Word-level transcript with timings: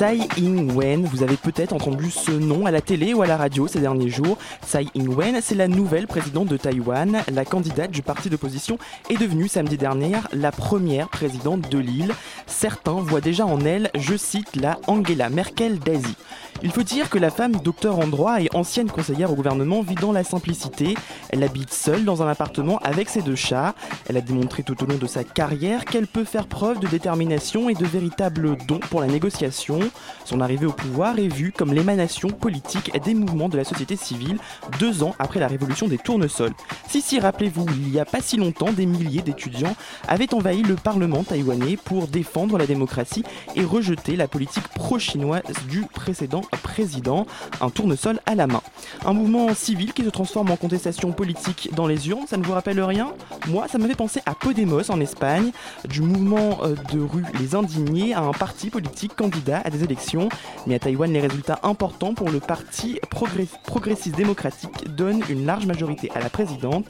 Tsai 0.00 0.20
Ing-wen, 0.38 1.04
vous 1.04 1.22
avez 1.22 1.36
peut-être 1.36 1.74
entendu 1.74 2.10
ce 2.10 2.30
nom 2.30 2.64
à 2.64 2.70
la 2.70 2.80
télé 2.80 3.12
ou 3.12 3.20
à 3.20 3.26
la 3.26 3.36
radio 3.36 3.66
ces 3.66 3.80
derniers 3.80 4.08
jours. 4.08 4.38
Tsai 4.66 4.86
Ing-wen, 4.94 5.40
c'est 5.42 5.54
la 5.54 5.68
nouvelle 5.68 6.06
présidente 6.06 6.48
de 6.48 6.56
Taïwan. 6.56 7.22
La 7.30 7.44
candidate 7.44 7.90
du 7.90 8.00
parti 8.00 8.30
d'opposition 8.30 8.78
est 9.10 9.18
devenue 9.18 9.46
samedi 9.46 9.76
dernier 9.76 10.16
la 10.32 10.52
première 10.52 11.10
présidente 11.10 11.70
de 11.70 11.76
l'île. 11.76 12.14
Certains 12.46 12.94
voient 12.94 13.20
déjà 13.20 13.44
en 13.44 13.60
elle, 13.60 13.90
je 13.94 14.16
cite, 14.16 14.56
la 14.56 14.78
Angela 14.86 15.28
Merkel 15.28 15.78
d'Asie. 15.78 16.16
Il 16.62 16.72
faut 16.72 16.82
dire 16.82 17.08
que 17.08 17.18
la 17.18 17.30
femme, 17.30 17.56
docteur 17.56 17.98
en 17.98 18.06
droit 18.06 18.40
et 18.40 18.48
ancienne 18.54 18.90
conseillère 18.90 19.32
au 19.32 19.34
gouvernement, 19.34 19.80
vit 19.82 19.94
dans 19.94 20.12
la 20.12 20.24
simplicité. 20.24 20.94
Elle 21.30 21.42
habite 21.42 21.72
seule 21.72 22.04
dans 22.04 22.22
un 22.22 22.28
appartement 22.28 22.78
avec 22.78 23.08
ses 23.08 23.22
deux 23.22 23.36
chats. 23.36 23.74
Elle 24.08 24.16
a 24.18 24.20
démontré 24.20 24.62
tout 24.62 24.82
au 24.82 24.86
long 24.86 24.98
de 24.98 25.06
sa 25.06 25.24
carrière 25.24 25.84
qu'elle 25.84 26.06
peut 26.06 26.24
faire 26.24 26.46
preuve 26.46 26.80
de 26.80 26.86
détermination 26.86 27.68
et 27.70 27.74
de 27.74 27.86
véritable 27.86 28.56
don 28.66 28.78
pour 28.90 29.00
la 29.00 29.06
négociation. 29.06 29.89
Son 30.24 30.40
arrivée 30.40 30.66
au 30.66 30.72
pouvoir 30.72 31.18
est 31.18 31.28
vue 31.28 31.52
comme 31.52 31.72
l'émanation 31.72 32.28
politique 32.28 32.92
des 33.04 33.14
mouvements 33.14 33.48
de 33.48 33.56
la 33.56 33.64
société 33.64 33.96
civile 33.96 34.38
deux 34.78 35.02
ans 35.02 35.14
après 35.18 35.40
la 35.40 35.48
révolution 35.48 35.88
des 35.88 35.98
tournesols. 35.98 36.52
Si, 36.88 37.00
si, 37.00 37.18
rappelez-vous, 37.20 37.66
il 37.76 37.90
n'y 37.90 38.00
a 38.00 38.04
pas 38.04 38.20
si 38.20 38.36
longtemps, 38.36 38.72
des 38.72 38.86
milliers 38.86 39.22
d'étudiants 39.22 39.74
avaient 40.08 40.32
envahi 40.34 40.62
le 40.62 40.74
parlement 40.74 41.24
taïwanais 41.24 41.76
pour 41.76 42.08
défendre 42.08 42.58
la 42.58 42.66
démocratie 42.66 43.24
et 43.56 43.64
rejeter 43.64 44.16
la 44.16 44.28
politique 44.28 44.68
pro-chinoise 44.68 45.42
du 45.68 45.82
précédent 45.82 46.42
président, 46.62 47.26
un 47.60 47.70
tournesol 47.70 48.20
à 48.26 48.34
la 48.34 48.46
main. 48.46 48.62
Un 49.04 49.12
mouvement 49.12 49.54
civil 49.54 49.92
qui 49.92 50.04
se 50.04 50.10
transforme 50.10 50.50
en 50.50 50.56
contestation 50.56 51.12
politique 51.12 51.70
dans 51.74 51.86
les 51.86 52.08
urnes, 52.08 52.26
ça 52.28 52.36
ne 52.36 52.44
vous 52.44 52.52
rappelle 52.52 52.80
rien? 52.80 53.12
Moi, 53.48 53.66
ça 53.68 53.78
m'avait 53.78 53.94
pensé 53.94 54.20
à 54.26 54.34
Podemos 54.34 54.90
en 54.90 55.00
Espagne, 55.00 55.50
du 55.88 56.02
mouvement 56.02 56.58
euh, 56.62 56.74
de 56.92 57.00
rue 57.00 57.24
Les 57.38 57.54
Indignés 57.54 58.14
à 58.14 58.20
un 58.20 58.32
parti 58.32 58.70
politique 58.70 59.14
candidat 59.16 59.62
à 59.64 59.70
des 59.70 59.79
élections. 59.82 60.28
Mais 60.66 60.74
à 60.74 60.78
Taïwan, 60.78 61.12
les 61.12 61.20
résultats 61.20 61.58
importants 61.62 62.14
pour 62.14 62.30
le 62.30 62.40
parti 62.40 62.98
progress- 63.10 63.58
progressiste 63.64 64.16
démocratique 64.16 64.94
donnent 64.94 65.22
une 65.28 65.46
large 65.46 65.66
majorité 65.66 66.10
à 66.14 66.20
la 66.20 66.30
présidente. 66.30 66.86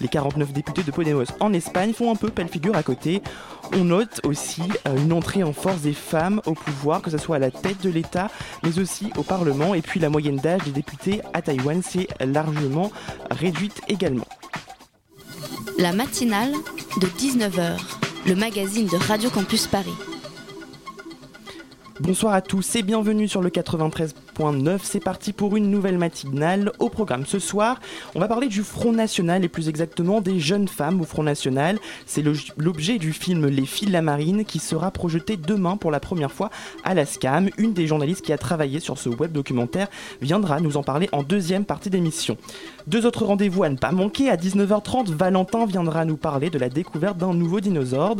Les 0.00 0.08
49 0.08 0.52
députés 0.52 0.82
de 0.82 0.90
Podemos 0.90 1.24
en 1.40 1.52
Espagne 1.52 1.92
font 1.92 2.10
un 2.12 2.16
peu 2.16 2.28
pelle 2.30 2.48
figure 2.48 2.76
à 2.76 2.82
côté. 2.82 3.22
On 3.72 3.84
note 3.84 4.20
aussi 4.24 4.62
euh, 4.88 4.96
une 4.96 5.12
entrée 5.12 5.42
en 5.44 5.52
force 5.52 5.82
des 5.82 5.92
femmes 5.92 6.40
au 6.46 6.54
pouvoir, 6.54 7.02
que 7.02 7.10
ce 7.10 7.18
soit 7.18 7.36
à 7.36 7.38
la 7.38 7.50
tête 7.50 7.80
de 7.82 7.90
l'État, 7.90 8.28
mais 8.62 8.78
aussi 8.78 9.10
au 9.16 9.22
Parlement. 9.22 9.74
Et 9.74 9.82
puis 9.82 10.00
la 10.00 10.08
moyenne 10.10 10.36
d'âge 10.36 10.62
des 10.64 10.70
députés 10.72 11.20
à 11.34 11.42
Taïwan 11.42 11.82
s'est 11.82 12.08
largement 12.20 12.90
réduite 13.30 13.80
également. 13.88 14.26
La 15.78 15.92
matinale 15.92 16.52
de 17.00 17.06
19h, 17.06 17.78
le 18.26 18.34
magazine 18.34 18.86
de 18.86 18.96
Radio 18.96 19.30
Campus 19.30 19.66
Paris. 19.66 19.94
Bonsoir 22.00 22.32
à 22.32 22.40
tous 22.40 22.76
et 22.76 22.82
bienvenue 22.82 23.28
sur 23.28 23.42
le 23.42 23.50
93.9. 24.40 24.78
C'est 24.82 25.00
parti 25.00 25.32
pour 25.32 25.56
une 25.56 25.70
nouvelle 25.70 25.98
matinale. 25.98 26.72
Au 26.78 26.88
programme 26.88 27.26
ce 27.26 27.38
soir, 27.38 27.78
on 28.14 28.20
va 28.20 28.28
parler 28.28 28.48
du 28.48 28.62
Front 28.62 28.92
National 28.92 29.44
et 29.44 29.48
plus 29.48 29.68
exactement 29.68 30.20
des 30.20 30.40
jeunes 30.40 30.68
femmes 30.68 31.00
au 31.00 31.04
Front 31.04 31.22
National. 31.22 31.78
C'est 32.06 32.24
l'objet 32.56 32.98
du 32.98 33.12
film 33.12 33.46
Les 33.46 33.66
filles 33.66 33.88
de 33.88 33.92
la 33.92 34.02
marine 34.02 34.44
qui 34.44 34.58
sera 34.58 34.90
projeté 34.90 35.36
demain 35.36 35.76
pour 35.76 35.90
la 35.90 36.00
première 36.00 36.32
fois 36.32 36.50
à 36.84 36.94
la 36.94 37.04
SCAM. 37.04 37.50
Une 37.58 37.74
des 37.74 37.86
journalistes 37.86 38.22
qui 38.22 38.32
a 38.32 38.38
travaillé 38.38 38.80
sur 38.80 38.98
ce 38.98 39.10
web 39.10 39.32
documentaire 39.32 39.88
viendra 40.22 40.60
nous 40.60 40.76
en 40.76 40.82
parler 40.82 41.08
en 41.12 41.22
deuxième 41.22 41.64
partie 41.64 41.90
d'émission. 41.90 42.38
Deux 42.86 43.04
autres 43.04 43.24
rendez-vous 43.24 43.62
à 43.62 43.68
ne 43.68 43.76
pas 43.76 43.92
manquer. 43.92 44.30
À 44.30 44.36
19h30, 44.36 45.12
Valentin 45.12 45.66
viendra 45.66 46.04
nous 46.04 46.16
parler 46.16 46.48
de 46.48 46.58
la 46.58 46.70
découverte 46.70 47.18
d'un 47.18 47.34
nouveau 47.34 47.60
dinosaure. 47.60 48.16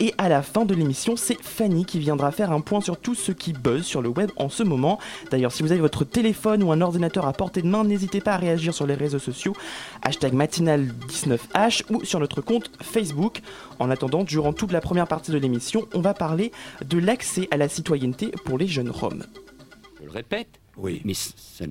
Et 0.00 0.12
à 0.18 0.28
la 0.28 0.42
fin 0.42 0.64
de 0.64 0.74
l'émission, 0.74 1.16
c'est 1.16 1.40
Fanny 1.40 1.86
qui 1.86 1.98
viendra 1.98 2.30
faire 2.30 2.52
un 2.52 2.60
point 2.60 2.80
sur 2.80 2.98
tout 2.98 3.14
ce 3.14 3.32
qui 3.32 3.52
buzz 3.52 3.84
sur 3.84 4.02
le 4.02 4.10
web 4.10 4.30
en 4.36 4.48
ce 4.48 4.62
moment. 4.62 4.98
D'ailleurs, 5.30 5.52
si 5.52 5.61
vous 5.62 5.72
avez 5.72 5.80
votre 5.80 6.04
téléphone 6.04 6.62
ou 6.62 6.72
un 6.72 6.80
ordinateur 6.80 7.26
à 7.26 7.32
portée 7.32 7.62
de 7.62 7.68
main, 7.68 7.84
n'hésitez 7.84 8.20
pas 8.20 8.34
à 8.34 8.36
réagir 8.36 8.74
sur 8.74 8.86
les 8.86 8.94
réseaux 8.94 9.20
sociaux, 9.20 9.54
hashtag 10.02 10.34
matinal19h 10.34 11.82
ou 11.90 12.04
sur 12.04 12.18
notre 12.18 12.40
compte 12.40 12.70
Facebook. 12.82 13.40
En 13.78 13.90
attendant, 13.90 14.24
durant 14.24 14.52
toute 14.52 14.72
la 14.72 14.80
première 14.80 15.06
partie 15.06 15.30
de 15.30 15.38
l'émission, 15.38 15.86
on 15.94 16.00
va 16.00 16.14
parler 16.14 16.50
de 16.84 16.98
l'accès 16.98 17.46
à 17.52 17.56
la 17.56 17.68
citoyenneté 17.68 18.32
pour 18.44 18.58
les 18.58 18.66
jeunes 18.66 18.90
Roms. 18.90 19.24
Je 20.00 20.04
le 20.04 20.10
répète, 20.10 20.60
Oui, 20.76 21.00
mais 21.04 21.14
ça 21.14 21.64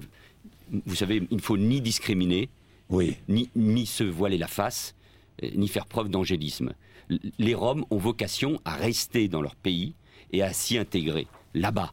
vous 0.85 0.96
savez, 0.96 1.28
il 1.30 1.35
ne 1.35 1.41
faut 1.41 1.57
ni 1.57 1.81
discriminer, 1.81 2.50
oui. 2.90 3.18
ni, 3.28 3.50
ni 3.57 3.85
se 3.85 4.06
voiler 4.06 4.38
la 4.38 4.47
face, 4.47 4.96
euh, 5.44 5.50
ni 5.56 5.68
faire 5.68 5.85
preuve 5.85 6.07
d'angélisme. 6.07 6.74
Les 7.38 7.53
Roms 7.53 7.84
ont 7.90 7.97
vocation 7.97 8.62
à 8.63 8.75
rester 8.75 9.28
dans 9.28 9.41
leur 9.41 9.56
pays 9.56 9.96
et 10.31 10.44
à 10.44 10.53
s'y 10.53 10.78
intégrer, 10.78 11.28
là-bas. 11.53 11.91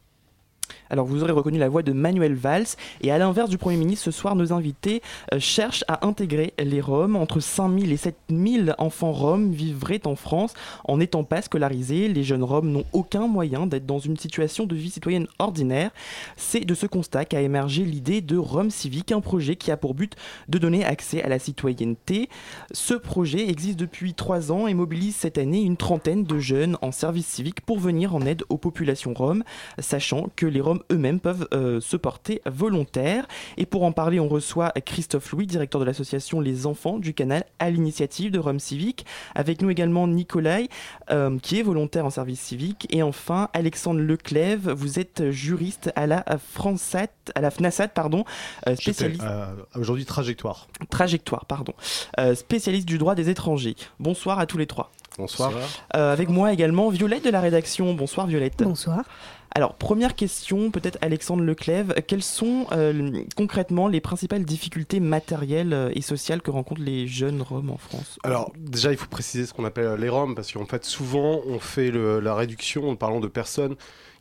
Alors 0.91 1.07
vous 1.07 1.23
aurez 1.23 1.33
reconnu 1.33 1.59
la 1.59 1.69
voix 1.69 1.83
de 1.83 1.93
Manuel 1.93 2.35
Valls 2.35 2.67
et 3.03 3.11
à 3.11 3.19
l'inverse 3.19 3.51
du 3.51 3.59
Premier 3.59 3.77
ministre, 3.77 4.05
ce 4.05 4.11
soir 4.11 4.35
nos 4.37 4.53
invités 4.53 5.03
euh, 5.33 5.39
cherchent 5.39 5.85
à 5.89 6.07
intégrer 6.07 6.55
les 6.59 6.81
Roms. 6.81 7.17
Entre 7.17 7.41
5000 7.41 7.93
et 7.93 7.97
7000 7.97 8.75
enfants 8.79 9.13
Roms 9.13 9.53
vivraient 9.53 10.07
en 10.07 10.17
France 10.17 10.55
en 10.85 10.99
n'étant 10.99 11.25
pas 11.25 11.43
scolarisés. 11.43 12.09
Les 12.09 12.25
jeunes 12.25 12.43
Roms 12.43 12.71
n'ont 12.71 12.85
aucun 12.93 13.27
moyen 13.27 13.67
d'être 13.67 13.87
dans 13.87 13.99
une 13.99 14.17
situation 14.17 14.67
de 14.67 14.75
vie 14.75 14.91
citoyenne 14.91 15.27
ordinaire. 15.39 15.91
C'est 16.37 16.65
de 16.65 16.75
ce 16.75 16.87
constat 16.87 17.25
qu'a 17.25 17.41
émergé 17.41 17.85
l'idée 17.85 18.21
de 18.21 18.37
Rome 18.37 18.71
Civique, 18.71 19.13
un 19.13 19.21
projet 19.21 19.57
qui 19.57 19.71
a 19.71 19.77
pour 19.77 19.95
but 19.95 20.15
de 20.49 20.59
donner 20.59 20.85
accès 20.85 21.23
à 21.23 21.29
la 21.29 21.39
citoyenneté. 21.39 22.29
Ce 22.73 22.95
projet 22.95 23.49
existe 23.49 23.79
depuis 23.79 24.15
trois 24.15 24.53
ans 24.53 24.67
et 24.67 24.75
mobilise 24.75 25.17
cette 25.17 25.39
année 25.39 25.63
une 25.63 25.77
trentaine 25.77 26.25
de 26.25 26.39
jeunes 26.39 26.77
en 26.83 26.93
service 26.93 27.27
civique 27.27 27.61
pour 27.61 27.79
venir 27.79 28.15
en 28.15 28.23
aide 28.23 28.43
aux 28.49 28.59
populations 28.59 29.15
roms, 29.15 29.45
sachant 29.79 30.29
que 30.37 30.47
les 30.47 30.61
Roms 30.61 30.78
eux-mêmes 30.91 31.21
peuvent 31.21 31.47
euh, 31.53 31.81
se 31.81 31.97
porter 31.97 32.41
volontaires. 32.47 33.27
Et 33.57 33.67
pour 33.67 33.85
en 33.85 33.93
parler, 33.93 34.21
on 34.21 34.29
reçoit 34.29 34.73
Christophe 34.85 35.31
Louis, 35.33 35.47
directeur 35.47 35.81
de 35.81 35.87
l'association 35.87 36.41
Les 36.41 36.67
Enfants 36.67 36.99
du 36.99 37.15
Canal, 37.15 37.45
à 37.59 37.71
l'initiative 37.71 38.31
de 38.31 38.39
Rome 38.39 38.61
Civique. 38.61 39.07
Avec 39.35 39.63
nous 39.63 39.71
également 39.71 40.07
Nicolai, 40.07 40.69
euh, 41.11 41.39
qui 41.39 41.59
est 41.59 41.63
volontaire 41.63 42.07
en 42.07 42.11
service 42.11 42.41
civique. 42.41 42.87
Et 42.91 43.03
enfin, 43.03 43.49
Alexandre 43.53 44.01
Leclève, 44.01 44.71
vous 44.71 44.99
êtes 44.99 45.31
juriste 45.31 45.93
à 45.97 46.07
la 46.07 46.25
FRANSAT, 46.53 47.09
à 47.35 47.41
la 47.41 47.51
FNASAT, 47.51 47.89
pardon, 47.89 48.25
euh, 48.67 48.77
spécialiste 48.77 49.23
euh, 49.23 49.47
aujourd'hui 49.75 50.05
trajectoire. 50.05 50.69
trajectoire, 50.91 51.47
pardon, 51.47 51.75
euh, 52.19 52.35
spécialiste 52.35 52.87
du 52.87 52.99
droit 52.99 53.15
des 53.15 53.31
étrangers. 53.31 53.77
Bonsoir 53.99 54.39
à 54.39 54.47
tous 54.47 54.59
les 54.59 54.67
trois. 54.67 54.91
Bonsoir. 55.19 55.53
Euh, 55.97 56.13
avec 56.13 56.29
moi 56.29 56.53
également 56.53 56.89
Violette 56.91 57.25
de 57.25 57.31
la 57.31 57.41
rédaction. 57.41 57.93
Bonsoir 57.95 58.27
Violette. 58.29 58.63
Bonsoir. 58.63 59.05
Alors, 59.55 59.75
première 59.75 60.15
question, 60.15 60.71
peut-être 60.71 60.99
Alexandre 61.01 61.43
Leclève. 61.43 61.95
Quelles 62.07 62.23
sont 62.23 62.67
euh, 62.73 63.23
concrètement 63.37 63.89
les 63.89 64.01
principales 64.01 64.45
difficultés 64.45 65.01
matérielles 65.01 65.73
euh, 65.73 65.91
et 65.95 66.03
sociales 66.03 66.43
que 66.43 66.51
rencontrent 66.51 66.83
les 66.83 67.07
jeunes 67.07 67.43
Roms 67.43 67.71
en 67.71 67.79
France 67.79 68.19
Alors 68.23 68.53
déjà, 68.57 68.93
il 68.93 68.99
faut 68.99 69.09
préciser 69.09 69.47
ce 69.47 69.55
qu'on 69.55 69.65
appelle 69.65 69.99
les 69.99 70.09
Roms 70.09 70.35
parce 70.35 70.53
qu'en 70.53 70.67
fait, 70.67 70.85
souvent, 70.85 71.41
on 71.47 71.59
fait 71.59 71.91
la 71.91 72.35
réduction 72.35 72.89
en 72.89 72.97
parlant 72.97 73.21
de 73.21 73.29
personnes 73.29 73.75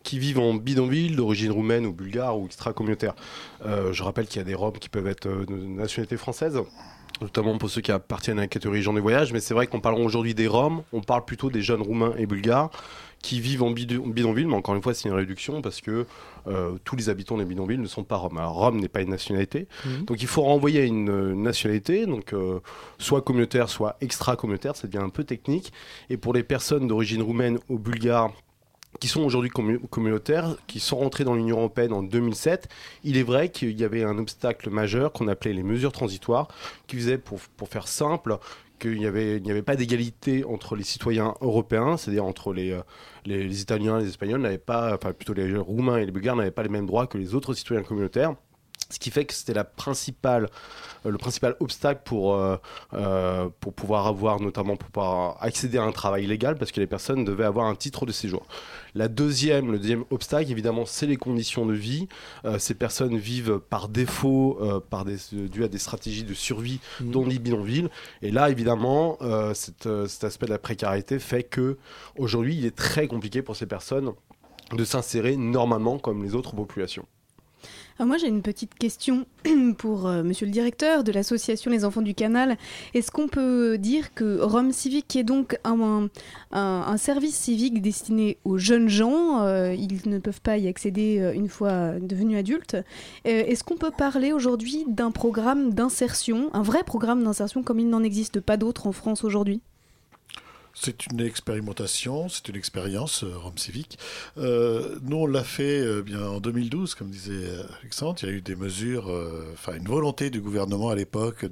qui 0.04 0.20
vivent 0.20 0.40
en 0.40 0.54
bidonville 0.54 1.16
d'origine 1.16 1.52
roumaine 1.52 1.86
ou 1.86 1.92
bulgare 1.92 2.40
ou 2.40 2.46
extra-communautaire. 2.46 3.14
Euh, 3.66 3.92
je 3.92 4.04
rappelle 4.04 4.28
qu'il 4.28 4.38
y 4.38 4.42
a 4.42 4.46
des 4.46 4.56
Roms 4.56 4.80
qui 4.80 4.90
peuvent 4.90 5.08
être 5.08 5.28
de 5.28 5.56
nationalité 5.56 6.18
française 6.18 6.62
notamment 7.22 7.58
pour 7.58 7.70
ceux 7.70 7.82
qui 7.82 7.92
appartiennent 7.92 8.38
à 8.40 8.44
la 8.44 8.48
catégorie 8.48 8.82
gens 8.82 8.94
des 8.94 9.02
voyages, 9.02 9.34
mais 9.34 9.40
c'est 9.40 9.54
vrai 9.54 9.68
qu'en 9.68 9.80
parlant 9.80 10.00
aujourd'hui 10.00 10.34
des 10.34 10.48
Roms, 10.48 10.84
on 10.94 11.02
parle 11.02 11.26
plutôt 11.26 11.50
des 11.50 11.62
jeunes 11.62 11.82
roumains 11.82 12.14
et 12.18 12.26
bulgares 12.26 12.70
qui 13.22 13.42
vivent 13.42 13.64
en 13.64 13.72
bidon- 13.72 14.08
bidonville, 14.08 14.48
mais 14.48 14.54
encore 14.56 14.76
une 14.76 14.82
fois, 14.82 14.94
c'est 14.94 15.10
une 15.10 15.16
réduction 15.16 15.62
parce 15.62 15.82
que 15.82 16.06
euh, 16.48 16.78
tous 16.84 16.96
les 16.96 17.10
habitants 17.10 17.38
des 17.38 17.46
bidonvilles 17.46 17.80
ne 17.80 17.88
sont 17.88 18.04
pas 18.04 18.16
roms. 18.16 18.38
Alors, 18.38 18.54
Rome 18.54 18.80
n'est 18.80 18.88
pas 18.88 19.02
une 19.02 19.10
nationalité, 19.10 19.68
Mhm. 19.86 20.06
donc 20.06 20.22
il 20.22 20.28
faut 20.28 20.44
renvoyer 20.44 20.82
à 20.82 20.86
une 20.86 21.10
euh, 21.10 21.34
nationalité, 21.36 22.06
donc 22.06 22.32
euh, 22.34 22.60
soit 23.00 23.22
communautaire, 23.22 23.70
soit 23.70 23.98
extra-communautaire, 24.02 24.76
ça 24.76 24.88
devient 24.88 25.04
un 25.04 25.10
peu 25.10 25.24
technique. 25.24 25.74
Et 26.10 26.18
pour 26.18 26.34
les 26.34 26.44
personnes 26.44 26.88
d'origine 26.88 27.22
roumaine 27.22 27.60
ou 27.70 27.80
bulgare 27.80 28.32
qui 29.02 29.08
sont 29.10 29.22
aujourd'hui 29.22 29.52
commu- 29.52 29.80
communautaires, 29.90 30.56
qui 30.66 30.80
sont 30.80 30.98
rentrés 30.98 31.24
dans 31.24 31.36
l'Union 31.36 31.58
européenne 31.58 31.94
en 31.94 32.02
2007, 32.04 32.68
il 33.04 33.18
est 33.18 33.24
vrai 33.24 33.50
qu'il 33.50 33.78
y 33.80 33.84
avait 33.84 34.04
un 34.04 34.18
obstacle 34.18 34.70
majeur 34.70 35.12
qu'on 35.12 35.28
appelait 35.28 35.54
les 35.54 35.62
mesures 35.64 35.92
transitoires, 35.92 36.48
qui 36.88 36.96
faisaient, 36.96 37.18
pour, 37.20 37.40
pour 37.58 37.68
faire 37.68 37.88
simple, 37.88 38.38
qu'il 38.80 38.98
n'y 38.98 39.06
avait, 39.06 39.62
pas 39.62 39.76
d'égalité 39.76 40.44
entre 40.46 40.76
les 40.76 40.84
citoyens 40.84 41.34
européens, 41.42 41.98
c'est-à-dire 41.98 42.26
entre 42.26 42.54
les, 42.54 42.72
euh, 42.72 42.82
les, 43.26 43.44
les 43.44 43.62
Italiens, 43.62 44.00
les 44.00 44.08
Espagnols, 44.08 44.42
n'avaient 44.42 44.58
pas, 44.58 44.96
enfin 44.96 45.14
plutôt 45.14 45.34
les 45.34 45.56
Roumains 45.58 45.98
et 45.98 46.06
les 46.06 46.12
Bulgares 46.12 46.36
n'avaient 46.36 46.52
pas 46.52 46.64
les 46.64 46.70
mêmes 46.70 46.86
droits 46.86 47.08
que 47.08 47.18
les 47.18 47.36
autres 47.36 47.54
citoyens 47.54 47.84
communautaires. 47.84 48.36
Ce 48.90 49.00
qui 49.00 49.12
fait 49.12 49.26
que 49.26 49.34
c'était 49.34 49.58
euh, 49.58 50.46
le 51.04 51.18
principal 51.18 51.56
obstacle 51.60 52.02
pour, 52.06 52.36
euh, 52.36 53.50
pour 53.60 53.74
pouvoir 53.74 54.08
avoir, 54.08 54.40
notamment 54.40 54.78
pour 54.78 54.90
pouvoir 54.90 55.38
accéder 55.44 55.78
à 55.78 55.84
un 55.84 55.92
travail 55.92 56.26
légal, 56.26 56.56
parce 56.56 56.72
que 56.72 56.80
les 56.80 56.88
personnes 56.88 57.26
devaient 57.26 57.44
avoir 57.44 57.66
un 57.66 57.76
titre 57.76 58.06
de 58.06 58.14
séjour. 58.14 58.46
La 58.98 59.08
deuxième, 59.10 59.72
le 59.72 59.78
deuxième 59.78 60.06
obstacle, 60.10 60.50
évidemment, 60.52 60.88
c'est 60.88 61.06
les 61.06 61.18
conditions 61.18 61.68
de 61.68 61.74
vie. 61.74 62.08
Euh, 62.46 62.58
ces 62.58 62.74
personnes 62.74 63.16
vivent 63.16 63.60
par 63.70 63.90
défaut, 63.90 64.58
euh, 64.60 64.80
par 64.80 65.06
des, 65.06 65.18
dû 65.32 65.64
à 65.64 65.68
des 65.68 65.78
stratégies 65.78 66.24
de 66.24 66.34
survie, 66.34 66.80
Mhm. 67.02 67.12
dont 67.12 67.24
les 67.26 67.38
bidonvilles. 67.38 67.90
Et 68.24 68.32
là, 68.32 68.50
évidemment, 68.50 69.18
euh, 69.22 69.54
cet, 69.54 69.86
euh, 69.86 70.08
cet 70.08 70.24
aspect 70.24 70.48
de 70.48 70.52
la 70.52 70.58
précarité 70.58 71.20
fait 71.20 71.44
que 71.44 71.78
aujourd'hui, 72.18 72.56
il 72.58 72.66
est 72.66 72.76
très 72.76 73.08
compliqué 73.08 73.44
pour 73.44 73.56
ces 73.56 73.68
personnes 73.68 74.14
de 74.74 74.84
s'insérer 74.84 75.38
normalement 75.38 76.00
comme 76.00 76.24
les 76.24 76.34
autres 76.34 76.56
populations. 76.56 77.06
Ah, 78.00 78.06
moi, 78.06 78.18
j'ai 78.18 78.28
une 78.28 78.44
petite 78.44 78.76
question 78.76 79.26
pour 79.80 80.06
euh, 80.06 80.22
monsieur 80.22 80.46
le 80.46 80.52
directeur 80.52 81.04
de 81.04 81.12
l'association 81.12 81.72
Les 81.72 81.84
Enfants 81.84 82.04
du 82.04 82.14
Canal. 82.14 82.56
Est-ce 82.94 83.10
qu'on 83.10 83.28
peut 83.28 83.80
dire 83.80 84.14
que 84.14 84.40
Rome 84.40 84.72
Civique 84.72 85.16
est 85.16 85.24
donc 85.24 85.58
un, 85.64 86.08
service 86.98 87.36
civique 87.36 87.82
destiné 87.82 88.38
aux 88.46 88.60
jeunes 88.60 88.88
gens 88.88 89.42
euh, 89.42 89.74
Ils 89.74 90.08
ne 90.08 90.20
peuvent 90.20 90.42
pas 90.42 90.58
y 90.58 90.68
accéder 90.68 91.18
euh, 91.20 91.34
une 91.34 91.50
fois 91.50 91.94
devenus 92.00 92.38
adultes? 92.38 92.78
Est-ce 93.26 93.64
qu'on 93.64 93.78
peut 93.78 93.92
parler 93.92 94.32
aujourd'hui 94.32 94.86
d'un 94.88 95.10
programme 95.10 95.74
d'insertion, 95.74 96.52
un 96.54 96.62
vrai 96.62 96.84
programme 96.84 97.24
d'insertion 97.24 97.64
comme 97.64 97.80
il 97.80 97.90
n'en 97.90 98.04
existe 98.04 98.40
pas 98.40 98.58
d'autres 98.58 98.86
en 98.86 98.92
France 98.92 99.24
aujourd'hui? 99.24 99.62
C'est 100.80 101.08
une 101.08 101.22
expérimentation, 101.22 102.30
c'est 102.30 102.50
une 102.50 102.56
expérience 102.56 103.24
euh, 103.24 103.36
Rome 103.36 103.58
Civique. 103.58 103.98
Euh, 104.38 105.00
nous, 105.02 105.18
on 105.18 105.26
l'a 105.26 105.44
fait 105.44 105.80
euh, 105.82 106.04
bien 106.04 106.22
en 106.24 106.40
2012, 106.40 106.94
comme 106.94 107.10
disait 107.10 107.48
Alexandre. 107.82 108.20
Il 108.22 108.30
y 108.30 108.32
a 108.32 108.36
eu 108.36 108.42
des 108.42 108.56
mesures, 108.56 109.12
enfin 109.54 109.74
une 109.76 109.88
volonté 109.88 110.30
du 110.30 110.40
gouvernement 110.40 110.90
à 110.90 110.96
l'époque 110.96 111.48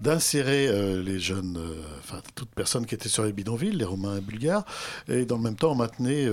d'insérer 0.00 0.68
les 1.02 1.18
jeunes, 1.20 1.58
enfin 2.00 2.20
toute 2.34 2.48
personne 2.50 2.86
qui 2.86 2.94
était 2.94 3.08
sur 3.08 3.24
les 3.24 3.32
bidonvilles, 3.32 3.76
les 3.76 3.84
Roumains 3.84 4.18
et 4.18 4.20
Bulgares, 4.20 4.64
et 5.08 5.24
dans 5.24 5.36
le 5.36 5.42
même 5.42 5.56
temps, 5.56 5.72
on 5.72 5.76
maintenait 5.76 6.28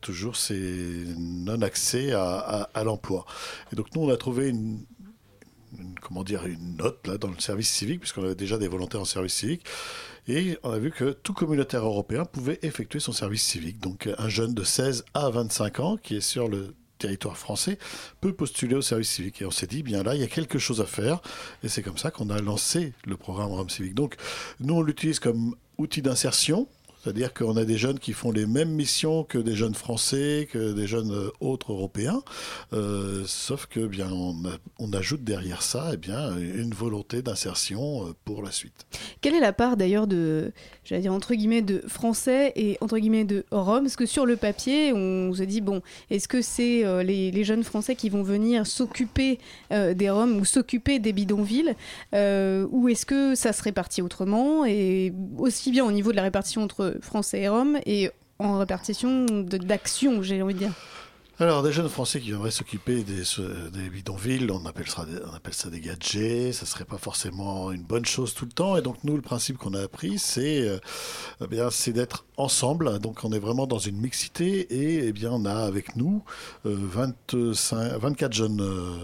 toujours 0.00 0.36
ces 0.36 1.04
non-accès 1.18 2.12
à 2.12 2.82
l'emploi. 2.84 3.26
Et 3.72 3.76
donc 3.76 3.86
nous, 3.94 4.02
on 4.02 4.10
a 4.10 4.16
trouvé 4.16 4.48
une, 4.48 4.80
une- 5.78 5.94
comment 6.00 6.24
dire, 6.24 6.46
une 6.46 6.76
note 6.76 7.06
là 7.06 7.18
dans 7.18 7.28
le 7.28 7.38
service 7.40 7.70
civique, 7.70 8.00
puisqu'on 8.00 8.24
avait 8.24 8.34
déjà 8.34 8.58
des 8.58 8.68
volontaires 8.68 9.00
en 9.00 9.04
service 9.04 9.34
civique. 9.34 9.64
Et 10.32 10.56
on 10.62 10.70
a 10.70 10.78
vu 10.78 10.92
que 10.92 11.10
tout 11.10 11.32
communautaire 11.32 11.84
européen 11.84 12.24
pouvait 12.24 12.60
effectuer 12.62 13.00
son 13.00 13.10
service 13.10 13.42
civique. 13.42 13.80
Donc 13.80 14.08
un 14.16 14.28
jeune 14.28 14.54
de 14.54 14.62
16 14.62 15.04
à 15.12 15.28
25 15.28 15.80
ans 15.80 15.96
qui 15.96 16.14
est 16.14 16.20
sur 16.20 16.46
le 16.46 16.76
territoire 16.98 17.36
français 17.36 17.78
peut 18.20 18.32
postuler 18.32 18.76
au 18.76 18.80
service 18.80 19.10
civique. 19.10 19.42
Et 19.42 19.44
on 19.44 19.50
s'est 19.50 19.66
dit, 19.66 19.82
bien 19.82 20.04
là, 20.04 20.14
il 20.14 20.20
y 20.20 20.24
a 20.24 20.28
quelque 20.28 20.60
chose 20.60 20.80
à 20.80 20.86
faire. 20.86 21.20
Et 21.64 21.68
c'est 21.68 21.82
comme 21.82 21.98
ça 21.98 22.12
qu'on 22.12 22.30
a 22.30 22.40
lancé 22.40 22.92
le 23.06 23.16
programme 23.16 23.50
Rome 23.50 23.70
Civique. 23.70 23.96
Donc 23.96 24.14
nous, 24.60 24.74
on 24.74 24.82
l'utilise 24.82 25.18
comme 25.18 25.56
outil 25.78 26.00
d'insertion. 26.00 26.68
C'est-à-dire 27.02 27.32
qu'on 27.32 27.56
a 27.56 27.64
des 27.64 27.78
jeunes 27.78 27.98
qui 27.98 28.12
font 28.12 28.30
les 28.30 28.46
mêmes 28.46 28.70
missions 28.70 29.24
que 29.24 29.38
des 29.38 29.54
jeunes 29.54 29.74
français, 29.74 30.48
que 30.50 30.72
des 30.72 30.86
jeunes 30.86 31.12
euh, 31.12 31.30
autres 31.40 31.72
européens, 31.72 32.22
Euh, 32.72 33.24
sauf 33.26 33.66
que 33.66 33.86
bien 33.86 34.08
on, 34.10 34.92
ajoute 34.92 35.24
derrière 35.24 35.62
ça, 35.62 35.90
eh 35.94 35.96
bien 35.96 36.36
une 36.36 36.72
volonté 36.72 37.22
d'insertion 37.22 38.06
euh, 38.06 38.12
pour 38.24 38.42
la 38.42 38.50
suite. 38.50 38.86
Quelle 39.20 39.34
est 39.34 39.40
la 39.40 39.52
part 39.52 39.76
d'ailleurs 39.76 40.06
de, 40.06 40.52
j'allais 40.84 41.02
dire 41.02 41.12
entre 41.12 41.34
guillemets, 41.34 41.62
de 41.62 41.82
français 41.86 42.52
et 42.56 42.76
entre 42.80 42.98
guillemets 42.98 43.24
de 43.24 43.44
Rome 43.50 43.84
Parce 43.84 43.96
que 43.96 44.06
sur 44.06 44.26
le 44.26 44.36
papier, 44.36 44.92
on 44.92 45.32
se 45.32 45.42
dit, 45.42 45.60
bon, 45.60 45.82
est-ce 46.10 46.28
que 46.28 46.42
c'est 46.42 46.84
les, 47.02 47.44
jeunes 47.44 47.64
français 47.64 47.96
qui 47.96 48.08
vont 48.10 48.22
venir 48.22 48.66
s'occuper 48.66 49.38
des 49.70 50.10
Roms 50.10 50.36
ou 50.38 50.44
s'occuper 50.44 50.98
des 50.98 51.12
bidonvilles 51.12 51.74
Ou 52.12 52.88
est-ce 52.88 53.06
que 53.06 53.34
ça 53.34 53.52
se 53.52 53.62
répartit 53.62 54.02
autrement? 54.02 54.64
Et 54.64 55.12
aussi 55.38 55.70
bien 55.70 55.84
au 55.84 55.92
niveau 55.92 56.10
de 56.10 56.16
la 56.16 56.22
répartition 56.22 56.62
entre 56.62 56.89
français 57.00 57.42
et 57.42 57.48
Roms 57.48 57.78
et 57.86 58.10
en 58.38 58.58
répartition 58.58 59.26
d'action, 59.26 60.22
j'ai 60.22 60.42
envie 60.42 60.54
de 60.54 60.60
dire. 60.60 60.72
Alors, 61.42 61.62
des 61.62 61.72
jeunes 61.72 61.88
Français 61.88 62.20
qui 62.20 62.26
viendraient 62.26 62.50
s'occuper 62.50 63.02
des, 63.02 63.88
bidonvilles, 63.88 64.50
on 64.50 64.66
appelle, 64.66 64.90
ça, 64.90 65.06
on 65.24 65.70
des 65.70 65.80
gadgets, 65.80 66.52
ça 66.52 66.66
serait 66.66 66.84
pas 66.84 66.98
forcément 66.98 67.72
une 67.72 67.82
bonne 67.82 68.04
chose 68.04 68.34
tout 68.34 68.44
le 68.44 68.52
temps. 68.52 68.76
Et 68.76 68.82
donc, 68.82 68.98
nous, 69.04 69.16
le 69.16 69.22
principe 69.22 69.56
qu'on 69.56 69.72
a 69.72 69.80
appris, 69.80 70.18
c'est 70.18 70.68
euh, 70.68 70.78
eh 71.50 71.92
d'être 71.92 72.26
ensemble. 72.36 72.98
Donc, 72.98 73.24
on 73.24 73.32
est 73.32 73.38
vraiment 73.38 73.66
dans 73.66 73.78
une 73.78 73.96
mixité 73.96 74.70
et 74.70 75.06
eh 75.08 75.12
bien, 75.12 75.30
on 75.32 75.46
a 75.46 75.54
avec 75.54 75.96
nous 75.96 76.22
euh, 76.66 76.76
25, 76.78 77.96
24 77.98 78.32
jeunes 78.34 78.60
euh, 78.60 78.98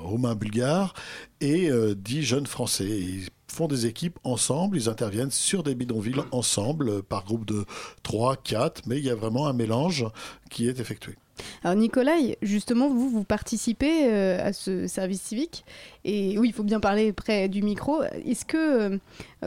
roumains 0.00 0.36
bulgares 0.36 0.94
et 1.40 1.70
euh, 1.70 1.96
10 1.96 2.22
jeunes 2.22 2.46
français. 2.46 2.86
Ils 2.86 3.28
font 3.48 3.66
des 3.66 3.86
équipes 3.86 4.18
ensemble, 4.24 4.76
ils 4.76 4.88
interviennent 4.88 5.30
sur 5.30 5.62
des 5.62 5.74
bidonvilles 5.74 6.22
ensemble, 6.30 6.88
euh, 6.88 7.02
par 7.02 7.24
groupe 7.24 7.44
de 7.46 7.64
3, 8.02 8.36
4, 8.36 8.82
mais 8.86 8.98
il 8.98 9.04
y 9.04 9.10
a 9.10 9.14
vraiment 9.14 9.48
un 9.48 9.52
mélange 9.52 10.06
qui 10.50 10.68
est 10.68 10.78
effectué. 10.80 11.16
Alors 11.62 11.76
Nicolai, 11.76 12.38
justement, 12.42 12.88
vous, 12.88 13.08
vous 13.08 13.24
participez 13.24 14.10
euh, 14.10 14.44
à 14.44 14.52
ce 14.52 14.86
service 14.86 15.22
civique. 15.22 15.64
Et 16.04 16.38
oui, 16.38 16.48
il 16.48 16.52
faut 16.52 16.62
bien 16.62 16.80
parler 16.80 17.12
près 17.12 17.48
du 17.48 17.62
micro. 17.62 18.02
Est-ce 18.02 18.44
que, 18.44 18.56
euh, 18.56 18.98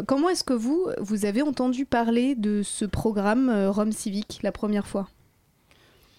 comment 0.07 0.29
est-ce 0.29 0.43
que 0.43 0.53
vous, 0.53 0.89
vous 0.99 1.25
avez 1.25 1.41
entendu 1.41 1.85
parler 1.85 2.35
de 2.35 2.61
ce 2.63 2.85
programme 2.85 3.49
euh, 3.49 3.71
Rome 3.71 3.91
Civique 3.91 4.39
la 4.43 4.51
première 4.51 4.87
fois? 4.87 5.07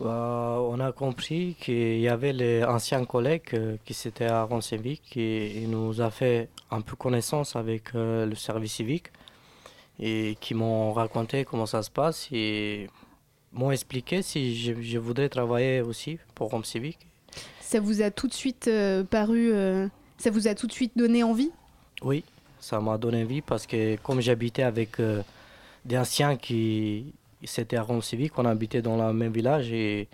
Bah, 0.00 0.58
on 0.60 0.80
a 0.80 0.90
compris 0.90 1.56
qu'il 1.60 2.00
y 2.00 2.08
avait 2.08 2.32
les 2.32 2.64
anciens 2.64 3.04
collègues 3.04 3.78
qui 3.84 3.96
étaient 4.08 4.26
à 4.26 4.42
Rome 4.42 4.60
Civique 4.60 5.16
et 5.16 5.62
il 5.62 5.70
nous 5.70 6.00
a 6.00 6.10
fait 6.10 6.48
un 6.72 6.80
peu 6.80 6.96
connaissance 6.96 7.54
avec 7.54 7.92
le 7.94 8.34
service 8.34 8.72
civique 8.72 9.12
et 10.00 10.36
qui 10.40 10.54
m'ont 10.54 10.92
raconté 10.92 11.44
comment 11.44 11.66
ça 11.66 11.84
se 11.84 11.90
passe 11.90 12.28
et 12.32 12.88
m'ont 13.54 13.70
expliqué 13.70 14.22
si 14.22 14.56
je, 14.56 14.80
je 14.80 14.98
voudrais 14.98 15.28
travailler 15.28 15.80
aussi 15.80 16.18
pour 16.34 16.50
Rome 16.50 16.64
Civique. 16.64 16.98
Ça 17.60 17.80
vous 17.80 18.02
a 18.02 18.10
tout 18.10 18.28
de 18.28 18.34
suite 18.34 18.68
euh, 18.68 19.04
paru, 19.04 19.52
euh, 19.52 19.88
ça 20.18 20.30
vous 20.30 20.46
a 20.48 20.54
tout 20.54 20.66
de 20.66 20.72
suite 20.72 20.92
donné 20.96 21.22
envie? 21.22 21.50
Oui, 22.02 22.24
ça 22.60 22.80
m'a 22.80 22.98
donné 22.98 23.22
envie 23.22 23.40
parce 23.40 23.66
que 23.66 23.96
comme 23.96 24.20
j'habitais 24.20 24.62
avec 24.62 25.00
euh, 25.00 25.22
des 25.84 25.98
anciens 25.98 26.36
qui 26.36 27.14
c'était 27.44 27.76
à 27.76 27.82
Rome 27.82 28.02
Civique, 28.02 28.38
on 28.38 28.44
habitait 28.44 28.82
dans 28.82 28.96
le 28.96 29.12
même 29.12 29.32
village 29.32 29.70
et 29.72 30.08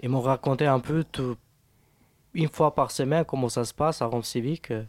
ils 0.00 0.08
m'ont 0.08 0.20
raconté 0.20 0.66
un 0.66 0.80
peu 0.80 1.04
tout, 1.04 1.36
une 2.34 2.48
fois 2.48 2.74
par 2.74 2.90
semaine 2.90 3.24
comment 3.24 3.48
ça 3.48 3.64
se 3.64 3.74
passe 3.74 4.02
à 4.02 4.06
Rome 4.06 4.22
euh, 4.70 4.82